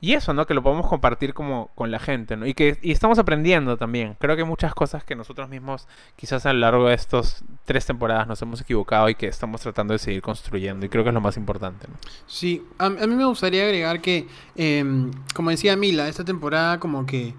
Y 0.00 0.12
eso, 0.12 0.32
¿no? 0.32 0.46
Que 0.46 0.54
lo 0.54 0.62
podemos 0.62 0.86
compartir 0.86 1.34
como 1.34 1.70
con 1.74 1.90
la 1.90 1.98
gente, 1.98 2.36
¿no? 2.36 2.46
Y 2.46 2.54
que 2.54 2.78
y 2.82 2.92
estamos 2.92 3.18
aprendiendo 3.18 3.76
también. 3.76 4.14
Creo 4.20 4.36
que 4.36 4.44
muchas 4.44 4.72
cosas 4.72 5.02
que 5.02 5.16
nosotros 5.16 5.48
mismos 5.48 5.88
quizás 6.14 6.46
a 6.46 6.52
lo 6.52 6.60
largo 6.60 6.88
de 6.88 6.94
estos 6.94 7.42
tres 7.64 7.84
temporadas 7.84 8.28
nos 8.28 8.40
hemos 8.40 8.60
equivocado 8.60 9.08
y 9.08 9.16
que 9.16 9.26
estamos 9.26 9.60
tratando 9.60 9.94
de 9.94 9.98
seguir 9.98 10.22
construyendo. 10.22 10.86
Y 10.86 10.88
creo 10.88 11.02
que 11.02 11.10
es 11.10 11.14
lo 11.14 11.20
más 11.20 11.36
importante, 11.36 11.88
¿no? 11.88 11.94
Sí, 12.28 12.64
a, 12.78 12.86
a 12.86 12.90
mí 12.90 13.14
me 13.16 13.24
gustaría 13.24 13.64
agregar 13.64 14.00
que, 14.00 14.28
em, 14.54 15.10
como 15.34 15.50
decía 15.50 15.74
Mila, 15.76 16.06
esta 16.06 16.24
temporada 16.24 16.78
como 16.78 17.04
que 17.04 17.34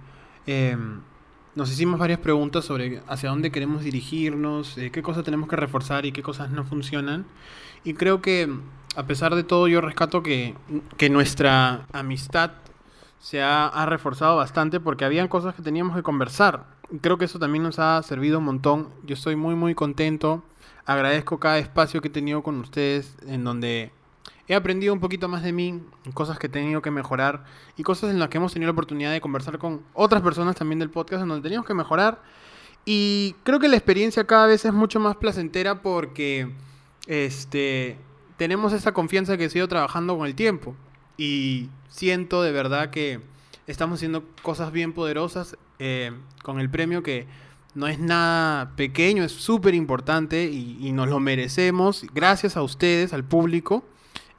em, 0.45 0.99
nos 1.55 1.71
hicimos 1.71 1.99
varias 1.99 2.19
preguntas 2.19 2.65
sobre 2.65 3.01
hacia 3.07 3.29
dónde 3.29 3.51
queremos 3.51 3.83
dirigirnos, 3.83 4.77
eh, 4.77 4.91
qué 4.91 5.01
cosas 5.01 5.23
tenemos 5.23 5.49
que 5.49 5.55
reforzar 5.55 6.05
y 6.05 6.11
qué 6.11 6.21
cosas 6.21 6.51
no 6.51 6.63
funcionan. 6.63 7.25
Y 7.83 7.93
creo 7.93 8.21
que, 8.21 8.49
a 8.95 9.03
pesar 9.03 9.35
de 9.35 9.43
todo, 9.43 9.67
yo 9.67 9.81
rescato 9.81 10.21
que, 10.23 10.55
que 10.97 11.09
nuestra 11.09 11.87
amistad 11.91 12.51
se 13.19 13.41
ha, 13.41 13.67
ha 13.67 13.85
reforzado 13.85 14.37
bastante 14.37 14.79
porque 14.79 15.05
habían 15.05 15.27
cosas 15.27 15.55
que 15.55 15.61
teníamos 15.61 15.95
que 15.95 16.03
conversar. 16.03 16.65
Creo 17.01 17.17
que 17.17 17.25
eso 17.25 17.39
también 17.39 17.63
nos 17.63 17.79
ha 17.79 18.01
servido 18.03 18.39
un 18.39 18.45
montón. 18.45 18.89
Yo 19.03 19.13
estoy 19.13 19.35
muy, 19.35 19.55
muy 19.55 19.75
contento. 19.75 20.43
Agradezco 20.85 21.39
cada 21.39 21.59
espacio 21.59 22.01
que 22.01 22.07
he 22.07 22.11
tenido 22.11 22.41
con 22.41 22.59
ustedes 22.59 23.15
en 23.27 23.43
donde 23.43 23.91
he 24.49 24.55
aprendido 24.55 24.93
un 24.93 24.99
poquito 24.99 25.29
más 25.29 25.43
de 25.43 25.53
mí, 25.53 25.79
cosas 26.15 26.39
que 26.39 26.47
he 26.47 26.49
tenido 26.49 26.81
que 26.81 26.89
mejorar 26.89 27.45
y 27.77 27.83
cosas 27.83 28.09
en 28.09 28.17
las 28.17 28.29
que 28.29 28.37
hemos 28.37 28.51
tenido 28.51 28.67
la 28.67 28.73
oportunidad 28.73 29.11
de 29.11 29.21
conversar 29.21 29.59
con 29.59 29.83
otras 29.93 30.23
personas 30.23 30.55
también 30.55 30.79
del 30.79 30.89
podcast 30.89 31.21
en 31.21 31.29
donde 31.29 31.43
teníamos 31.43 31.67
que 31.67 31.75
mejorar. 31.75 32.19
Y 32.83 33.35
creo 33.43 33.59
que 33.59 33.67
la 33.67 33.77
experiencia 33.77 34.23
cada 34.25 34.47
vez 34.47 34.65
es 34.65 34.73
mucho 34.73 34.99
más 34.99 35.17
placentera 35.17 35.83
porque 35.83 36.51
este, 37.05 37.97
tenemos 38.37 38.73
esa 38.73 38.91
confianza 38.91 39.37
que 39.37 39.45
he 39.45 39.51
ido 39.53 39.67
trabajando 39.67 40.17
con 40.17 40.25
el 40.25 40.33
tiempo. 40.33 40.75
Y 41.15 41.69
siento 41.87 42.41
de 42.41 42.51
verdad 42.51 42.89
que 42.89 43.21
estamos 43.67 43.99
haciendo 43.99 44.23
cosas 44.41 44.71
bien 44.71 44.93
poderosas 44.93 45.57
eh, 45.77 46.11
con 46.41 46.59
el 46.59 46.71
premio 46.71 47.03
que 47.03 47.27
no 47.75 47.87
es 47.87 47.99
nada 47.99 48.75
pequeño, 48.75 49.23
es 49.23 49.31
súper 49.31 49.75
importante 49.75 50.45
y, 50.45 50.79
y 50.81 50.91
nos 50.91 51.07
lo 51.07 51.19
merecemos. 51.19 52.07
Gracias 52.15 52.57
a 52.57 52.63
ustedes, 52.63 53.13
al 53.13 53.23
público. 53.23 53.85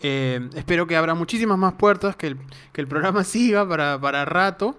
Eh, 0.03 0.49
espero 0.55 0.87
que 0.87 0.97
abra 0.97 1.15
muchísimas 1.15 1.59
más 1.59 1.75
puertas, 1.75 2.17
que 2.17 2.29
el, 2.29 2.37
que 2.73 2.81
el 2.81 2.89
programa 2.89 3.25
siga 3.25 3.69
para, 3.69 4.01
para 4.01 4.25
rato 4.25 4.79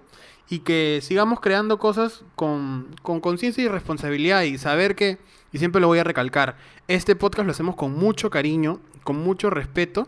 y 0.50 0.60
que 0.60 1.00
sigamos 1.02 1.40
creando 1.40 1.80
cosas 1.80 2.24
con 2.36 2.88
con 3.02 3.22
conciencia 3.22 3.64
y 3.64 3.68
responsabilidad 3.68 4.42
y 4.44 4.58
saber 4.58 4.96
que, 4.96 5.18
y 5.54 5.60
siempre 5.60 5.80
lo 5.80 5.88
voy 5.88 6.00
a 6.00 6.04
recalcar, 6.04 6.58
este 6.88 7.16
podcast 7.16 7.46
lo 7.46 7.52
hacemos 7.52 7.76
con 7.76 7.94
mucho 7.94 8.30
cariño, 8.30 8.80
con 9.04 9.18
mucho 9.18 9.50
respeto 9.50 10.08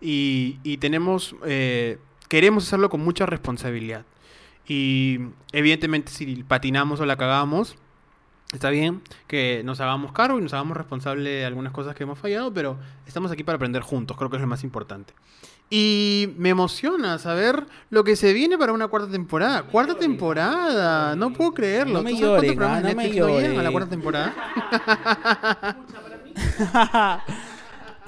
y, 0.00 0.58
y 0.62 0.78
tenemos, 0.78 1.36
eh, 1.44 1.98
queremos 2.28 2.66
hacerlo 2.66 2.88
con 2.90 3.00
mucha 3.00 3.26
responsabilidad. 3.26 4.04
Y 4.66 5.18
evidentemente 5.52 6.12
si 6.12 6.42
patinamos 6.44 7.00
o 7.00 7.06
la 7.06 7.16
cagamos, 7.16 7.76
está 8.52 8.70
bien 8.70 9.02
que 9.26 9.62
nos 9.64 9.80
hagamos 9.80 10.12
cargo 10.12 10.38
y 10.38 10.42
nos 10.42 10.52
hagamos 10.54 10.76
responsable 10.76 11.30
de 11.30 11.44
algunas 11.44 11.72
cosas 11.72 11.94
que 11.94 12.02
hemos 12.02 12.18
fallado, 12.18 12.52
pero 12.52 12.78
estamos 13.06 13.30
aquí 13.30 13.44
para 13.44 13.56
aprender 13.56 13.82
juntos, 13.82 14.16
creo 14.16 14.30
que 14.30 14.36
es 14.36 14.42
lo 14.42 14.48
más 14.48 14.64
importante. 14.64 15.14
Y 15.72 16.30
me 16.36 16.48
emociona 16.48 17.18
saber 17.18 17.64
lo 17.90 18.02
que 18.02 18.16
se 18.16 18.32
viene 18.32 18.58
para 18.58 18.72
una 18.72 18.88
cuarta 18.88 19.08
temporada. 19.08 19.62
Cuarta 19.62 19.94
temporada, 19.94 21.14
no 21.14 21.32
puedo 21.32 21.54
creerlo. 21.54 21.98
No 21.98 22.02
me 22.02 22.10
¿Tú 22.10 22.16
sabes 22.16 22.28
cuántos 22.28 22.42
lloren, 22.42 22.56
programas 22.56 22.78
ah, 22.78 22.88
de 22.88 22.94
no 22.94 23.00
me 23.00 23.08
no 23.08 23.28
llegan 23.38 23.58
a 23.58 23.62
la 23.62 23.70
cuarta 23.70 23.90
temporada? 23.90 24.34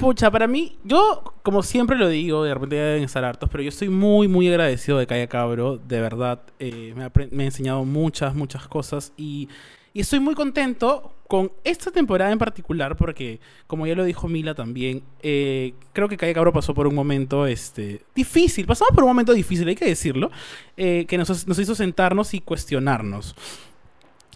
Pucha, 0.01 0.29
para 0.33 0.49
mí, 0.49 0.77
yo 0.83 1.23
como 1.45 1.63
siempre 1.63 1.97
lo 1.97 2.09
digo, 2.09 2.43
de 2.43 2.53
repente 2.53 2.75
deben 2.75 3.05
estar 3.05 3.25
hartos, 3.25 3.49
pero 3.49 3.63
yo 3.63 3.69
estoy 3.69 3.89
muy, 3.91 4.27
muy 4.27 4.49
agradecido 4.49 4.99
de 4.99 5.07
Calla 5.07 5.29
Cabro, 5.29 5.77
de 5.77 6.01
verdad. 6.01 6.43
eh, 6.59 6.93
me, 6.97 7.05
ha, 7.05 7.13
me 7.31 7.45
ha 7.45 7.47
enseñado 7.47 7.85
muchas, 7.85 8.35
muchas 8.35 8.67
cosas 8.67 9.13
y, 9.17 9.49
y 9.95 10.01
estoy 10.01 10.21
muy 10.21 10.35
contento 10.35 11.13
con 11.29 11.51
esta 11.65 11.91
temporada 11.91 12.31
en 12.31 12.39
particular 12.39 12.97
porque, 12.97 13.41
como 13.67 13.87
ya 13.87 13.95
lo 13.95 14.05
dijo 14.05 14.29
Mila 14.29 14.55
también, 14.55 15.03
eh, 15.23 15.73
creo 15.93 16.09
que 16.09 16.17
Calla 16.17 16.35
Cabro 16.35 16.53
pasó 16.53 16.75
por 16.75 16.87
un 16.87 16.95
momento 16.95 17.47
este, 17.47 18.03
difícil, 18.15 18.67
pasamos 18.67 18.95
por 18.95 19.05
un 19.05 19.11
momento 19.11 19.33
difícil, 19.33 19.67
hay 19.69 19.75
que 19.75 19.87
decirlo, 19.87 20.31
eh, 20.77 21.07
que 21.09 21.17
nos, 21.17 21.47
nos 21.47 21.59
hizo 21.59 21.75
sentarnos 21.75 22.35
y 22.35 22.41
cuestionarnos. 22.41 23.35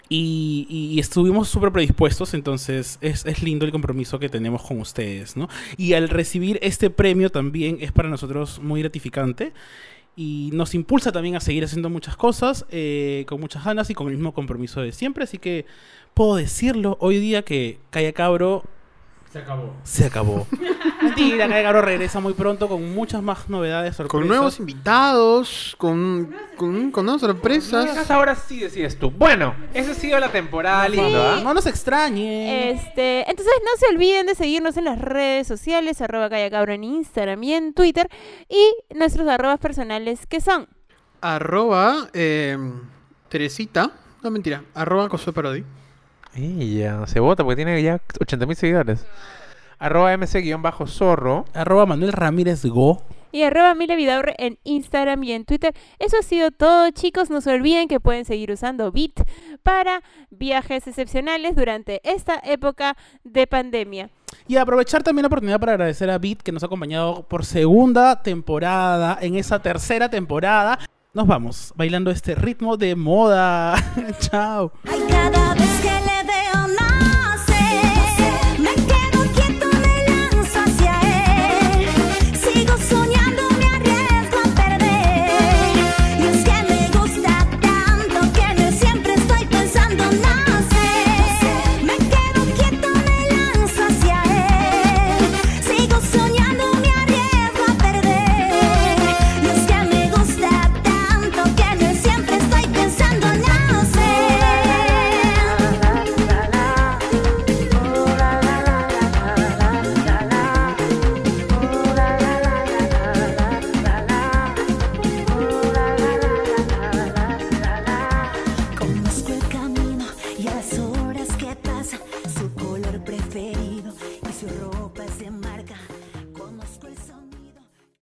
Y, 0.09 0.67
y 0.71 1.01
estuvimos 1.01 1.49
súper 1.49 1.73
predispuestos, 1.73 2.33
entonces 2.33 2.97
es, 3.01 3.27
es 3.27 3.43
lindo 3.43 3.67
el 3.67 3.73
compromiso 3.73 4.21
que 4.21 4.29
tenemos 4.29 4.63
con 4.63 4.81
ustedes, 4.81 5.37
¿no? 5.37 5.49
Y 5.77 5.95
al 5.95 6.09
recibir 6.09 6.61
este 6.63 6.91
premio 6.91 7.29
también 7.29 7.79
es 7.81 7.91
para 7.91 8.09
nosotros 8.09 8.61
muy 8.63 8.83
gratificante 8.83 9.53
y 10.17 10.51
nos 10.55 10.75
impulsa 10.75 11.13
también 11.13 11.37
a 11.37 11.41
seguir 11.41 11.63
haciendo 11.63 11.91
muchas 11.91 12.17
cosas 12.17 12.65
eh, 12.71 13.27
con 13.29 13.39
muchas 13.39 13.65
ganas 13.65 13.91
y 13.91 13.95
con 13.95 14.09
el 14.09 14.15
mismo 14.15 14.33
compromiso 14.33 14.81
de 14.81 14.93
siempre. 14.93 15.25
Así 15.25 15.37
que 15.37 15.67
puedo 16.15 16.37
decirlo 16.37 16.97
hoy 17.01 17.19
día 17.19 17.43
que 17.43 17.79
Calla 17.91 18.13
Cabro 18.13 18.65
se 19.37 19.43
acabó. 19.43 19.75
Se 19.83 20.07
acabó. 20.07 20.47
Mentira, 21.03 21.47
Cabro 21.47 21.83
regresa 21.83 22.21
muy 22.21 22.33
pronto 22.33 22.69
con 22.69 22.95
muchas 22.95 23.23
más 23.23 23.51
novedades, 23.51 23.95
sorpresas. 23.95 24.21
Con 24.21 24.29
nuevos 24.29 24.59
invitados, 24.59 25.75
con, 25.77 26.35
con, 26.57 26.91
con 26.91 27.05
nuevas 27.05 27.21
sorpresas. 27.21 28.11
Ahora 28.11 28.35
sí 28.35 28.61
decides 28.61 28.99
tú. 28.99 29.11
Bueno, 29.11 29.55
esa 29.75 29.93
ha 29.93 29.95
sido 29.95 30.19
la 30.19 30.31
temporada 30.31 30.89
linda. 30.89 31.35
¿ah? 31.35 31.41
No 31.43 31.53
nos 31.53 31.67
extrañe. 31.67 32.71
Este, 32.71 33.29
entonces 33.31 33.53
no 33.63 33.71
se 33.79 33.95
olviden 33.95 34.27
de 34.27 34.35
seguirnos 34.35 34.79
en 34.79 34.85
las 34.85 34.99
redes 34.99 35.47
sociales, 35.47 36.01
arroba 36.01 36.31
callacabro 36.31 36.73
en 36.73 36.85
Instagram 36.85 37.43
y 37.45 37.53
en 37.53 37.75
Twitter, 37.75 38.09
y 38.49 38.75
nuestros 38.95 39.29
arrobas 39.29 39.59
personales 39.59 40.27
que 40.27 40.41
son 40.41 40.67
Arroba 41.21 42.09
eh, 42.15 42.57
Teresita. 43.29 43.91
No, 44.23 44.31
mentira. 44.31 44.65
Arroba 44.75 45.09
Parodi. 46.37 46.63
Ella 46.63 47.07
se 47.07 47.21
vota 47.21 47.43
porque 47.43 47.57
tiene 47.57 47.83
ya 47.83 47.99
80.000 47.99 48.55
seguidores. 48.55 49.07
Arroba 49.79 50.17
mc-zorro. 50.17 51.45
Arroba 51.55 51.87
Manuel 51.87 52.13
Ramírez 52.13 52.65
Go. 52.65 53.03
y 53.33 53.43
arroba 53.43 53.75
Mila 53.75 53.97
Vidaurre 53.97 54.35
en 54.39 54.59
Instagram 54.65 55.23
y 55.25 55.33
en 55.33 55.45
Twitter. 55.45 55.75
Eso 55.99 56.17
ha 56.19 56.23
sido 56.23 56.51
todo, 56.51 56.91
chicos. 56.91 57.29
No 57.29 57.43
se 57.43 57.53
olviden 57.53 57.87
que 57.87 58.01
pueden 58.01 58.25
seguir 58.25 58.51
usando 58.51 58.91
Bit 58.91 59.21
para 59.63 60.03
viajes 60.31 60.87
excepcionales 60.87 61.55
durante 61.55 62.01
esta 62.05 62.41
época 62.43 62.97
de 63.25 63.47
pandemia. 63.47 64.09
Y 64.49 64.57
aprovechar 64.57 65.03
también 65.03 65.25
la 65.25 65.27
oportunidad 65.27 65.61
para 65.61 65.73
agradecer 65.73 66.09
a 66.09 66.19
Beat 66.19 66.39
que 66.39 66.53
nos 66.53 66.63
ha 66.63 66.67
acompañado 66.67 67.25
por 67.25 67.45
segunda 67.45 68.23
temporada, 68.23 69.19
en 69.21 69.35
esa 69.35 69.61
tercera 69.61 70.09
temporada. 70.09 70.79
Nos 71.13 71.27
vamos 71.27 71.73
bailando 71.77 72.11
este 72.11 72.35
ritmo 72.35 72.77
de 72.77 72.95
moda. 72.95 73.75
Chao. 74.21 74.73